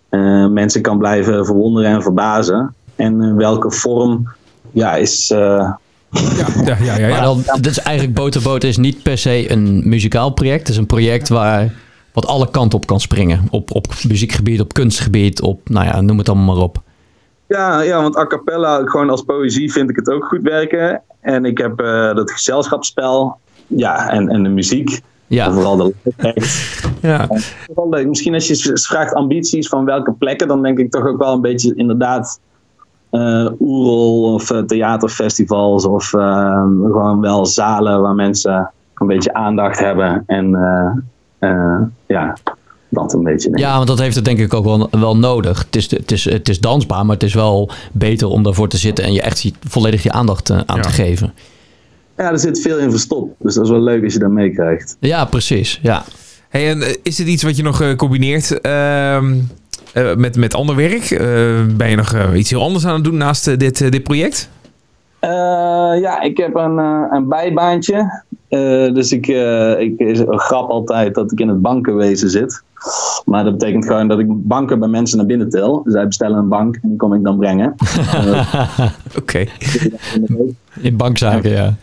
eh, 0.08 0.48
mensen 0.48 0.82
kan 0.82 0.98
blijven 0.98 1.46
verwonderen 1.46 1.90
en 1.90 2.02
verbazen. 2.02 2.74
En 2.96 3.22
in 3.22 3.36
welke 3.36 3.70
vorm, 3.70 4.28
ja, 4.72 4.94
is... 4.94 5.30
eh, 5.30 5.72
Ja, 6.10 6.46
ja, 6.64 6.76
ja. 6.82 6.96
ja, 6.96 7.08
maar 7.08 7.22
dan, 7.22 7.44
is 7.60 7.78
eigenlijk 7.78 8.16
Boterboot 8.16 8.64
is 8.64 8.76
niet 8.76 9.02
per 9.02 9.18
se 9.18 9.50
een 9.50 9.88
muzikaal 9.88 10.30
project. 10.30 10.60
Het 10.60 10.68
is 10.68 10.76
een 10.76 10.86
project 10.86 11.28
waar 11.28 11.72
wat 12.12 12.26
alle 12.26 12.50
kanten 12.50 12.78
op 12.78 12.86
kan 12.86 13.00
springen. 13.00 13.40
Op, 13.50 13.74
op 13.74 13.86
muziekgebied, 14.08 14.60
op 14.60 14.74
kunstgebied, 14.74 15.40
op, 15.40 15.68
nou 15.68 15.86
ja, 15.86 16.00
noem 16.00 16.18
het 16.18 16.28
allemaal 16.28 16.54
maar 16.54 16.64
op. 16.64 16.82
ja, 17.46 17.80
ja, 17.80 18.02
want 18.02 18.16
a 18.16 18.26
cappella, 18.26 18.82
gewoon 18.84 19.10
als 19.10 19.22
poëzie, 19.22 19.72
vind 19.72 19.90
ik 19.90 19.96
het 19.96 20.10
ook 20.10 20.24
goed 20.24 20.42
werken. 20.42 21.02
En 21.20 21.44
ik 21.44 21.58
heb 21.58 21.80
eh, 21.80 22.14
dat 22.14 22.30
gezelschapsspel, 22.30 23.36
ja, 23.66 24.10
en, 24.10 24.28
en 24.28 24.42
de 24.42 24.48
muziek. 24.48 25.00
Ja, 25.26 25.50
Vooral 25.52 25.76
de 25.76 25.94
live 26.16 26.88
ja. 27.00 27.28
leuk. 27.90 28.06
Misschien 28.06 28.34
als 28.34 28.48
je 28.48 28.78
vraagt 28.78 29.14
ambities 29.14 29.68
van 29.68 29.84
welke 29.84 30.12
plekken, 30.12 30.48
dan 30.48 30.62
denk 30.62 30.78
ik 30.78 30.90
toch 30.90 31.06
ook 31.06 31.18
wel 31.18 31.32
een 31.32 31.40
beetje 31.40 31.74
inderdaad 31.74 32.40
eh 33.10 33.46
oerol 33.60 34.34
of 34.34 34.50
eh, 34.50 34.58
theaterfestivals 34.58 35.84
of 35.84 36.14
eh, 36.14 36.62
gewoon 36.82 37.20
wel 37.20 37.46
zalen 37.46 38.00
waar 38.00 38.14
mensen 38.14 38.70
een 38.94 39.06
beetje 39.06 39.34
aandacht 39.34 39.78
hebben 39.78 40.22
en 40.26 40.50
ja, 42.06 42.36
dat 42.94 43.12
een 43.12 43.22
beetje. 43.22 43.50
ja, 43.54 43.76
want 43.76 43.88
dat 43.88 43.98
heeft 43.98 44.14
het 44.14 44.24
denk 44.24 44.38
ik 44.38 44.54
ook 44.54 44.64
wel, 44.64 44.88
wel 44.90 45.16
nodig. 45.16 45.58
Het 45.66 45.76
is, 45.76 45.90
het, 45.90 46.12
is, 46.12 46.24
het 46.24 46.48
is 46.48 46.60
dansbaar, 46.60 47.04
maar 47.06 47.14
het 47.14 47.24
is 47.24 47.34
wel 47.34 47.70
beter 47.92 48.28
om 48.28 48.42
daarvoor 48.42 48.68
te 48.68 48.76
zitten 48.76 49.04
en 49.04 49.12
je 49.12 49.22
echt 49.22 49.50
volledig 49.68 50.02
je 50.02 50.12
aandacht 50.12 50.50
eh, 50.50 50.60
aan 50.66 50.76
Ja. 50.76 50.82
te 50.82 50.88
geven. 50.88 51.32
Ja, 52.16 52.30
er 52.30 52.38
zit 52.38 52.60
veel 52.60 52.78
in 52.78 52.90
verstopt, 52.90 53.34
dus 53.38 53.54
dat 53.54 53.64
is 53.64 53.70
wel 53.70 53.80
leuk 53.82 54.04
als 54.04 54.12
je 54.12 54.18
dat 54.18 54.30
meekrijgt. 54.30 54.96
Ja, 55.00 55.24
precies. 55.24 55.78
Ja. 55.82 56.04
Hey, 56.48 56.70
en 56.70 56.82
eh, 56.82 56.94
is 57.02 57.16
dit 57.16 57.26
iets 57.26 57.42
wat 57.42 57.56
je 57.56 57.62
nog 57.62 57.80
eh, 57.82 57.94
combineert 57.96 58.60
ehm, 58.60 59.34
eh, 59.92 60.14
met, 60.14 60.36
met 60.36 60.54
ander 60.54 60.76
werk? 60.76 61.10
Eh, 61.10 61.18
ben 61.76 61.90
je 61.90 61.96
nog 61.96 62.34
iets 62.34 62.50
heel 62.50 62.62
anders 62.62 62.86
aan 62.86 62.94
het 62.94 63.04
doen 63.04 63.16
naast 63.16 63.58
dit, 63.58 63.78
dit 63.92 64.02
project? 64.02 64.48
Eh, 65.20 65.30
ja, 66.00 66.20
ik 66.20 66.36
heb 66.36 66.54
een, 66.54 66.78
eh, 66.78 67.02
een 67.10 67.28
bijbaantje. 67.28 68.22
Eh, 68.48 68.94
dus 68.94 69.12
ik, 69.12 69.26
eh, 69.28 69.80
ik 69.80 69.98
is 69.98 70.18
een 70.18 70.38
grap 70.40 70.70
altijd 70.70 71.14
dat 71.14 71.32
ik 71.32 71.40
in 71.40 71.48
het 71.48 71.62
bankenwezen 71.62 72.30
zit. 72.30 72.62
Maar 73.24 73.44
dat 73.44 73.58
betekent 73.58 73.86
gewoon 73.86 74.08
dat 74.08 74.18
ik 74.18 74.26
banken 74.28 74.78
bij 74.78 74.88
mensen 74.88 75.16
naar 75.16 75.26
binnen 75.26 75.48
tel. 75.48 75.82
Zij 75.84 76.06
bestellen 76.06 76.38
een 76.38 76.48
bank 76.48 76.78
en 76.82 76.88
die 76.88 76.96
kom 76.96 77.14
ik 77.14 77.22
dan 77.22 77.38
brengen. 77.38 77.74
Oké. 79.20 79.46
In 80.80 80.96
bankzaken, 80.96 81.50
ja. 81.50 81.74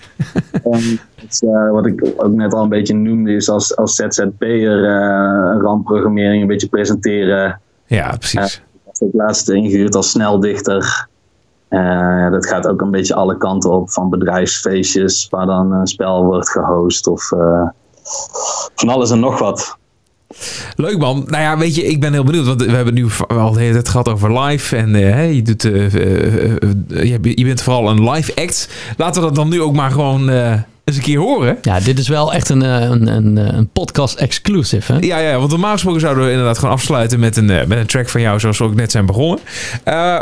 En 0.63 0.99
het 1.15 1.43
eh, 1.43 1.71
wat 1.71 1.85
ik 1.85 2.13
ook 2.17 2.31
net 2.31 2.53
al 2.53 2.63
een 2.63 2.69
beetje 2.69 2.95
noemde, 2.95 3.31
is 3.31 3.49
als, 3.49 3.75
als 3.75 3.95
ZZP'er 3.95 4.79
uh, 4.79 5.61
randprogrammering 5.61 6.41
een 6.41 6.47
beetje 6.47 6.67
presenteren. 6.67 7.59
Ja, 7.85 8.15
precies. 8.17 8.61
ook 8.99 9.13
laatst 9.13 9.49
ingehuurd 9.49 9.95
als 9.95 10.09
sneldichter. 10.09 11.09
Eh, 11.71 12.31
dat 12.31 12.47
gaat 12.47 12.67
ook 12.67 12.81
een 12.81 12.91
beetje 12.91 13.15
alle 13.15 13.37
kanten 13.37 13.71
op, 13.71 13.91
van 13.91 14.09
bedrijfsfeestjes 14.09 15.27
waar 15.29 15.45
dan 15.45 15.71
een 15.71 15.87
spel 15.87 16.25
wordt 16.25 16.49
gehost 16.49 17.07
of 17.07 17.31
eh, 17.31 17.69
van 18.75 18.89
alles 18.89 19.11
en 19.11 19.19
nog 19.19 19.39
wat. 19.39 19.77
Leuk 20.75 20.97
man. 20.97 21.23
Nou 21.27 21.43
ja, 21.43 21.57
weet 21.57 21.75
je, 21.75 21.83
ik 21.83 21.99
ben 21.99 22.13
heel 22.13 22.23
benieuwd. 22.23 22.45
Want 22.45 22.65
we 22.65 22.71
hebben 22.71 22.93
nu 22.93 23.07
al 23.27 23.51
de 23.51 23.59
hele 23.59 23.73
tijd 23.73 23.89
gehad 23.89 24.09
over 24.09 24.39
live. 24.39 24.75
En 24.75 24.95
eh, 24.95 25.33
je, 25.33 25.41
doet, 25.41 25.65
eh, 25.65 25.85
eh, 25.85 27.21
je, 27.35 27.45
bent 27.45 27.61
vooral 27.61 27.89
een 27.89 28.09
live 28.09 28.35
act. 28.35 28.69
Laten 28.97 29.21
we 29.21 29.27
dat 29.27 29.35
dan 29.35 29.49
nu 29.49 29.61
ook 29.61 29.75
maar 29.75 29.91
gewoon 29.91 30.29
eens 30.83 30.97
een 30.97 31.01
keer 31.01 31.19
horen. 31.19 31.57
Ja, 31.61 31.79
dit 31.79 31.99
is 31.99 32.07
wel 32.07 32.33
echt 32.33 32.49
een, 32.49 32.61
een, 32.61 33.07
een, 33.07 33.37
een 33.37 33.69
podcast 33.69 34.15
exclusive, 34.15 34.93
hè? 34.93 34.99
Ja, 34.99 35.17
ja, 35.17 35.37
want 35.37 35.49
normaal 35.49 35.71
gesproken 35.71 36.01
zouden 36.01 36.23
we 36.23 36.29
inderdaad 36.29 36.57
gewoon 36.57 36.73
afsluiten 36.73 37.19
met 37.19 37.37
een, 37.37 37.45
met 37.45 37.71
een 37.71 37.85
track 37.85 38.09
van 38.09 38.21
jou, 38.21 38.39
zoals 38.39 38.57
we 38.57 38.63
ook 38.63 38.75
net 38.75 38.91
zijn 38.91 39.05
begonnen. 39.05 39.39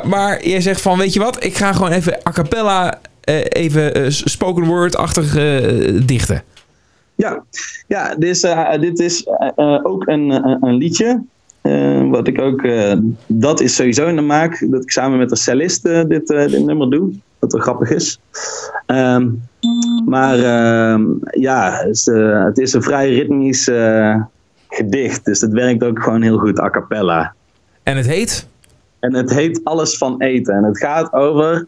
Maar 0.03 0.47
jij 0.47 0.61
zegt 0.61 0.81
van, 0.81 0.97
weet 0.97 1.13
je 1.13 1.19
wat, 1.19 1.43
ik 1.43 1.57
ga 1.57 1.73
gewoon 1.73 1.91
even 1.91 2.19
a 2.27 2.31
cappella, 2.31 2.99
even 3.49 4.13
spoken 4.13 4.65
word-achtig 4.65 5.31
dichten. 6.05 6.43
Ja, 7.19 7.43
ja 7.87 8.15
dit 8.15 8.29
is, 8.29 8.43
eh, 8.43 8.79
dit 8.79 8.99
is 8.99 9.23
eh, 9.23 9.49
eh, 9.55 9.85
ook 9.85 10.07
een, 10.07 10.29
een, 10.29 10.57
een 10.61 10.75
liedje. 10.75 11.21
wat 12.09 12.27
ik 12.27 12.41
ook, 12.41 12.67
dat 13.27 13.59
is 13.59 13.75
sowieso 13.75 14.07
in 14.07 14.15
de 14.15 14.21
maak. 14.21 14.65
Dat 14.69 14.83
ik 14.83 14.91
samen 14.91 15.17
met 15.17 15.29
de 15.29 15.35
cellist 15.35 15.83
dit, 15.83 16.27
dit 16.27 16.65
nummer 16.65 16.89
doe. 16.89 17.13
Wat 17.39 17.51
wel 17.51 17.61
grappig 17.61 17.89
is. 17.89 18.19
Ehm, 18.85 19.27
maar 20.05 20.39
ehm, 20.39 21.05
ja, 21.31 21.71
het 21.71 21.95
is, 21.95 22.05
het 22.45 22.57
is 22.57 22.73
een 22.73 22.83
vrij 22.83 23.13
ritmisch 23.13 23.69
gedicht. 24.69 25.25
Dus 25.25 25.41
het 25.41 25.51
werkt 25.51 25.83
ook 25.83 26.03
gewoon 26.03 26.21
heel 26.21 26.37
goed 26.37 26.59
a 26.59 26.69
cappella. 26.69 27.33
En 27.83 27.97
het 27.97 28.07
heet? 28.07 28.47
En 28.99 29.13
het 29.13 29.33
heet 29.33 29.61
Alles 29.63 29.97
van 29.97 30.21
Eten. 30.21 30.55
En 30.55 30.63
het 30.63 30.77
gaat 30.77 31.13
over 31.13 31.67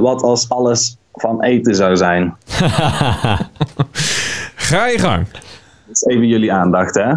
wat 0.00 0.22
als 0.22 0.48
alles 0.48 0.96
van 1.12 1.42
eten 1.42 1.74
zou 1.74 1.96
zijn. 1.96 2.34
Ga 4.64 4.86
je 4.86 4.98
gang. 4.98 5.26
Dus 5.86 6.02
even 6.02 6.28
jullie 6.28 6.52
aandacht, 6.52 6.94
hè. 6.94 7.12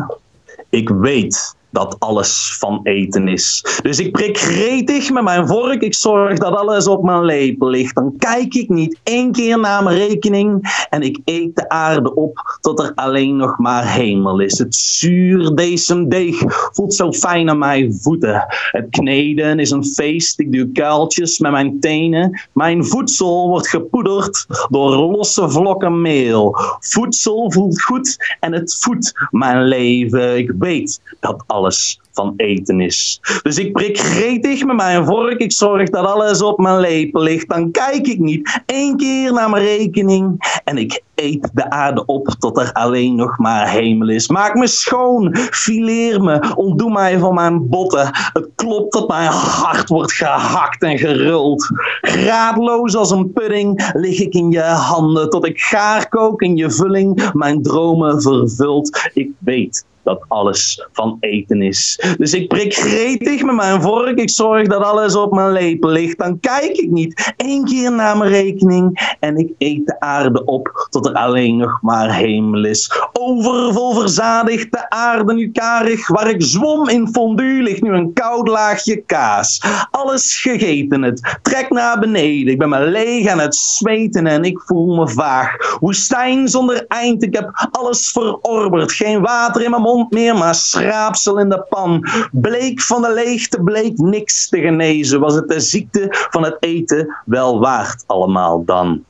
Ik 0.69 0.89
weet 0.89 1.55
dat 1.77 1.95
alles 1.99 2.55
van 2.59 2.79
eten 2.83 3.27
is. 3.27 3.79
Dus 3.81 3.99
ik 3.99 4.11
prik 4.11 4.37
gretig 4.37 5.11
met 5.11 5.23
mijn 5.23 5.47
vork. 5.47 5.81
Ik 5.81 5.93
zorg 5.93 6.39
dat 6.39 6.55
alles 6.55 6.87
op 6.87 7.03
mijn 7.03 7.25
lepel 7.25 7.67
ligt. 7.67 7.95
Dan 7.95 8.13
kijk 8.17 8.53
ik 8.53 8.69
niet 8.69 8.99
één 9.03 9.31
keer 9.31 9.59
naar 9.59 9.83
mijn 9.83 9.97
rekening. 9.97 10.85
En 10.89 11.01
ik 11.01 11.19
eet 11.25 11.55
de 11.55 11.69
aarde 11.69 12.13
op 12.15 12.57
tot 12.61 12.79
er 12.79 12.91
alleen 12.95 13.35
nog 13.35 13.57
maar 13.57 13.93
hemel 13.93 14.39
is. 14.39 14.57
Het 14.57 14.75
zuurdesem-deeg 14.75 16.43
voelt 16.73 16.93
zo 16.93 17.11
fijn 17.11 17.49
aan 17.49 17.57
mijn 17.57 17.93
voeten. 17.93 18.45
Het 18.71 18.87
kneden 18.89 19.59
is 19.59 19.71
een 19.71 19.85
feest. 19.85 20.39
Ik 20.39 20.51
duw 20.51 20.71
kuiltjes 20.73 21.39
met 21.39 21.51
mijn 21.51 21.79
tenen. 21.79 22.41
Mijn 22.53 22.85
voedsel 22.85 23.47
wordt 23.47 23.67
gepoederd 23.67 24.45
door 24.69 24.95
losse 24.95 25.49
vlokken 25.49 26.01
meel. 26.01 26.55
Voedsel 26.79 27.51
voelt 27.51 27.81
goed 27.81 28.35
en 28.39 28.53
het 28.53 28.77
voedt 28.79 29.13
mijn 29.31 29.63
leven. 29.63 30.37
Ik 30.37 30.51
weet 30.59 31.01
dat 31.19 31.43
alles 31.47 31.66
van 32.11 32.33
eten 32.37 32.79
is. 32.81 33.19
Dus 33.41 33.57
ik 33.57 33.71
prik 33.71 33.97
gretig 33.97 34.65
met 34.65 34.75
mijn 34.75 35.05
vork. 35.05 35.39
Ik 35.39 35.51
zorg 35.51 35.89
dat 35.89 36.05
alles 36.05 36.41
op 36.41 36.57
mijn 36.57 36.79
lepel 36.79 37.21
ligt. 37.21 37.49
Dan 37.49 37.71
kijk 37.71 38.07
ik 38.07 38.19
niet 38.19 38.61
één 38.65 38.97
keer 38.97 39.33
naar 39.33 39.49
mijn 39.49 39.63
rekening. 39.63 40.59
En 40.63 40.77
ik 40.77 41.01
eet 41.19 41.49
de 41.53 41.69
aarde 41.69 42.05
op 42.05 42.27
tot 42.39 42.57
er 42.57 42.71
alleen 42.73 43.15
nog 43.15 43.37
maar 43.37 43.69
hemel 43.69 44.09
is. 44.09 44.27
Maak 44.27 44.55
me 44.55 44.67
schoon, 44.67 45.35
fileer 45.35 46.21
me, 46.21 46.53
ontdoe 46.55 46.91
mij 46.91 47.19
van 47.19 47.33
mijn 47.33 47.69
botten. 47.69 48.09
Het 48.11 48.49
klopt 48.55 48.93
dat 48.93 49.07
mijn 49.07 49.29
hart 49.29 49.89
wordt 49.89 50.13
gehakt 50.13 50.83
en 50.83 50.97
geruld. 50.97 51.69
Graadloos 52.01 52.95
als 52.95 53.11
een 53.11 53.31
pudding 53.33 53.91
lig 53.93 54.19
ik 54.19 54.33
in 54.33 54.51
je 54.51 54.61
handen 54.61 55.29
tot 55.29 55.45
ik 55.45 55.59
gaar 55.59 56.09
kook 56.09 56.41
in 56.41 56.55
je 56.55 56.71
vulling. 56.71 57.29
Mijn 57.33 57.61
dromen 57.61 58.21
vervult. 58.21 59.09
Ik 59.13 59.31
weet 59.39 59.85
dat 60.07 60.25
alles 60.27 60.87
van 60.91 61.17
eten 61.19 61.61
is. 61.61 62.15
Dus 62.17 62.33
ik 62.33 62.47
prik 62.47 62.73
gretig 62.73 63.43
met 63.43 63.55
mijn 63.55 63.81
vork. 63.81 64.17
Ik 64.17 64.29
zorg 64.29 64.67
dat 64.67 64.83
alles 64.83 65.15
op 65.15 65.33
mijn 65.33 65.51
lepel 65.51 65.89
ligt. 65.89 66.17
Dan 66.17 66.39
kijk 66.39 66.77
ik 66.77 66.91
niet 66.91 67.33
één 67.37 67.65
keer 67.65 67.91
naar 67.91 68.17
mijn 68.17 68.31
rekening. 68.31 69.15
En 69.19 69.37
ik 69.37 69.51
eet 69.57 69.85
de 69.85 69.99
aarde 69.99 70.45
op 70.45 70.87
tot 70.89 71.06
alleen 71.13 71.57
nog 71.57 71.79
maar 71.81 72.15
hemel 72.15 72.65
is. 72.65 72.91
Overvol 73.13 73.93
verzadigd, 73.93 74.71
de 74.71 74.89
aarde 74.89 75.33
nu 75.33 75.51
karig. 75.51 76.07
Waar 76.07 76.29
ik 76.29 76.43
zwom 76.43 76.89
in 76.89 77.07
fondue 77.07 77.61
ligt 77.61 77.81
nu 77.81 77.93
een 77.93 78.13
koud 78.13 78.47
laagje 78.47 79.01
kaas. 79.01 79.61
Alles 79.91 80.41
gegeten 80.41 81.01
het. 81.01 81.37
Trek 81.41 81.69
naar 81.69 81.99
beneden. 81.99 82.53
Ik 82.53 82.57
ben 82.57 82.69
me 82.69 82.79
leeg 82.79 83.27
aan 83.27 83.39
het 83.39 83.55
zweten 83.55 84.27
en 84.27 84.43
ik 84.43 84.59
voel 84.65 84.95
me 84.95 85.07
vaag. 85.07 85.77
Woestijn 85.79 86.47
zonder 86.47 86.85
eind. 86.87 87.23
Ik 87.23 87.33
heb 87.33 87.67
alles 87.71 88.11
verorberd. 88.11 88.91
Geen 88.91 89.21
water 89.21 89.63
in 89.63 89.69
mijn 89.69 89.81
mond 89.81 90.11
meer, 90.11 90.35
maar 90.35 90.55
schraapsel 90.55 91.39
in 91.39 91.49
de 91.49 91.65
pan. 91.69 92.07
Bleek 92.31 92.81
van 92.81 93.01
de 93.01 93.13
leegte, 93.13 93.63
bleek 93.63 93.97
niks 93.97 94.49
te 94.49 94.59
genezen. 94.59 95.19
Was 95.19 95.35
het 95.35 95.47
de 95.47 95.59
ziekte 95.59 96.07
van 96.09 96.43
het 96.43 96.57
eten 96.59 97.15
wel 97.25 97.59
waard 97.59 98.03
allemaal 98.07 98.65
dan? 98.65 99.03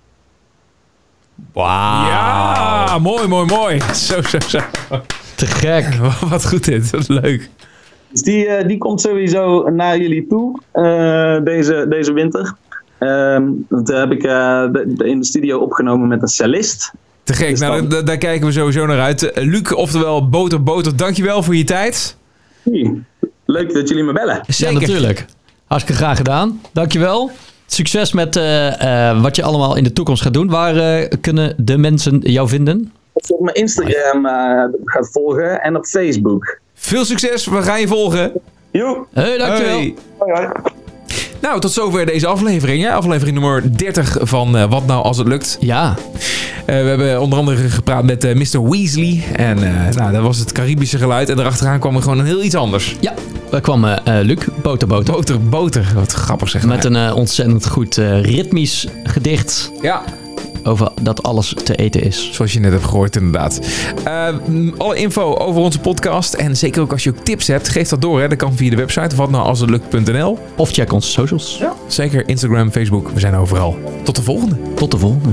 Wauw. 1.53 2.07
Ja, 2.09 2.97
mooi, 3.01 3.27
mooi, 3.27 3.45
mooi. 3.45 3.79
Zo, 3.93 4.21
zo, 4.21 4.37
zo. 4.47 4.59
Te 5.35 5.45
gek. 5.45 5.85
Wat 6.29 6.47
goed 6.47 6.65
dit, 6.65 6.89
wat 6.89 7.07
leuk. 7.07 7.49
Dus 8.11 8.21
die, 8.21 8.45
eh, 8.47 8.67
die 8.67 8.77
komt 8.77 9.01
sowieso 9.01 9.69
naar 9.69 9.97
jullie 9.97 10.27
toe 10.27 10.59
eh, 10.71 11.43
deze, 11.43 11.85
deze 11.89 12.13
winter. 12.13 12.53
Ehm 12.99 13.43
dat 13.69 13.87
heb 13.87 14.11
ik 14.11 14.23
eh, 14.23 14.63
de- 14.71 14.83
de- 14.87 15.09
in 15.09 15.19
de 15.19 15.25
studio 15.25 15.59
opgenomen 15.59 16.07
met 16.07 16.21
een 16.21 16.27
cellist. 16.27 16.91
Te 17.23 17.33
gek, 17.33 17.49
Dus 17.49 17.59
nou, 17.59 17.79
dan- 17.79 17.89
daar, 17.89 18.05
daar 18.05 18.17
kijken 18.17 18.47
we 18.47 18.53
sowieso 18.53 18.85
naar 18.85 18.99
uit. 18.99 19.31
Luc, 19.35 19.71
oftewel 19.73 20.29
Boter 20.29 20.63
Boter, 20.63 20.95
dankjewel 20.95 21.43
voor 21.43 21.55
je 21.55 21.63
tijd. 21.63 22.17
Hey, 22.63 22.93
Leuk 23.45 23.73
dat 23.73 23.89
jullie 23.89 24.03
me 24.03 24.13
bellen. 24.13 24.41
Ja, 24.47 24.71
natuurlijk. 24.71 25.25
Hartstikke 25.67 26.01
graag 26.01 26.17
gedaan. 26.17 26.61
Dankjewel. 26.73 27.31
Succes 27.69 28.11
met 28.13 28.35
eh, 28.35 29.09
eh, 29.09 29.21
wat 29.21 29.35
je 29.35 29.43
allemaal 29.43 29.75
in 29.75 29.83
de 29.83 29.93
toekomst 29.93 30.21
gaat 30.21 30.33
doen. 30.33 30.49
Waar 30.49 30.75
eh, 30.75 31.09
kunnen 31.21 31.53
de 31.57 31.77
mensen 31.77 32.19
jou 32.19 32.47
vinden? 32.47 32.91
Of 33.13 33.29
op 33.29 33.39
mijn 33.41 33.55
Instagram 33.55 34.25
eh, 34.25 34.63
gaat 34.85 35.09
volgen 35.11 35.61
en 35.61 35.75
op 35.75 35.85
Facebook. 35.85 36.59
Veel 36.73 37.05
succes, 37.05 37.45
we 37.45 37.61
gaan 37.61 37.79
je 37.79 37.87
volgen. 37.87 38.31
Jo, 38.71 39.07
Hey, 39.13 39.37
dankjewel. 39.37 39.73
Hoi. 39.73 39.95
hoi 40.17 40.31
hoi. 40.33 40.47
Nou, 41.41 41.59
tot 41.59 41.71
zover 41.71 42.05
deze 42.05 42.27
aflevering. 42.27 42.83
Hè? 42.83 42.91
Aflevering 42.91 43.39
nummer 43.39 43.77
30 43.77 44.17
van 44.21 44.57
eh, 44.57 44.69
Wat 44.69 44.85
Nou 44.85 45.03
Als 45.03 45.17
Het 45.17 45.27
Lukt. 45.27 45.57
Ja, 45.59 45.95
Eh, 46.65 46.75
we 46.81 46.87
hebben 46.87 47.21
onder 47.21 47.39
andere 47.39 47.69
gepraat 47.69 48.03
met 48.03 48.23
eh, 48.23 48.35
Mr. 48.35 48.69
Weasley. 48.69 49.23
En 49.35 49.59
nou, 49.95 50.11
dat 50.11 50.21
was 50.21 50.37
het 50.37 50.51
Caribische 50.51 50.97
geluid. 50.97 51.29
En 51.29 51.35
daarachteraan 51.35 51.79
kwam 51.79 51.95
er 51.95 52.01
gewoon 52.01 52.19
een 52.19 52.25
heel 52.25 52.43
iets 52.43 52.55
anders. 52.55 52.95
ja. 52.99 53.13
Daar 53.49 53.61
kwam 53.61 53.85
Luc, 54.21 54.37
Boter 54.61 54.87
Boter. 54.87 55.13
Boter, 55.13 55.41
boter. 55.41 55.91
Wat 55.95 56.13
grappig 56.13 56.49
zeg. 56.49 56.65
Met 56.65 56.85
een 56.85 57.13
ontzettend 57.13 57.67
goed 57.67 57.95
ritmisch 58.21 58.87
gedicht 59.03 59.71
Ja, 59.81 60.03
over 60.67 60.91
dat 61.01 61.23
alles 61.23 61.53
te 61.63 61.75
eten 61.75 62.01
is. 62.01 62.29
zoals 62.31 62.53
je 62.53 62.59
net 62.59 62.71
hebt 62.71 62.83
gehoord 62.83 63.15
inderdaad. 63.15 63.59
Eh, 64.03 64.27
alle 64.77 64.95
info 64.95 65.35
over 65.35 65.61
onze 65.61 65.79
podcast. 65.79 66.33
En 66.33 66.57
zeker 66.57 66.81
ook 66.81 66.91
als 66.91 67.03
je 67.03 67.09
ook 67.09 67.23
tips 67.23 67.47
hebt, 67.47 67.69
geef 67.69 67.89
dat 67.89 68.01
door. 68.01 68.21
Hè. 68.21 68.27
Dat 68.27 68.37
kan 68.37 68.55
via 68.55 68.69
de 68.69 68.75
website 68.75 69.15
watnoualshetlukt.nl. 69.15 70.39
Of 70.55 70.71
check 70.71 70.93
onze 70.93 71.09
socials. 71.09 71.61
Zeker 71.87 72.27
Instagram, 72.27 72.71
Facebook. 72.71 73.09
We 73.09 73.19
zijn 73.19 73.35
overal. 73.35 73.77
Tot 74.03 74.15
de 74.15 74.23
volgende. 74.23 74.55
Tot 74.75 74.91
de 74.91 74.97
volgende. 74.97 75.31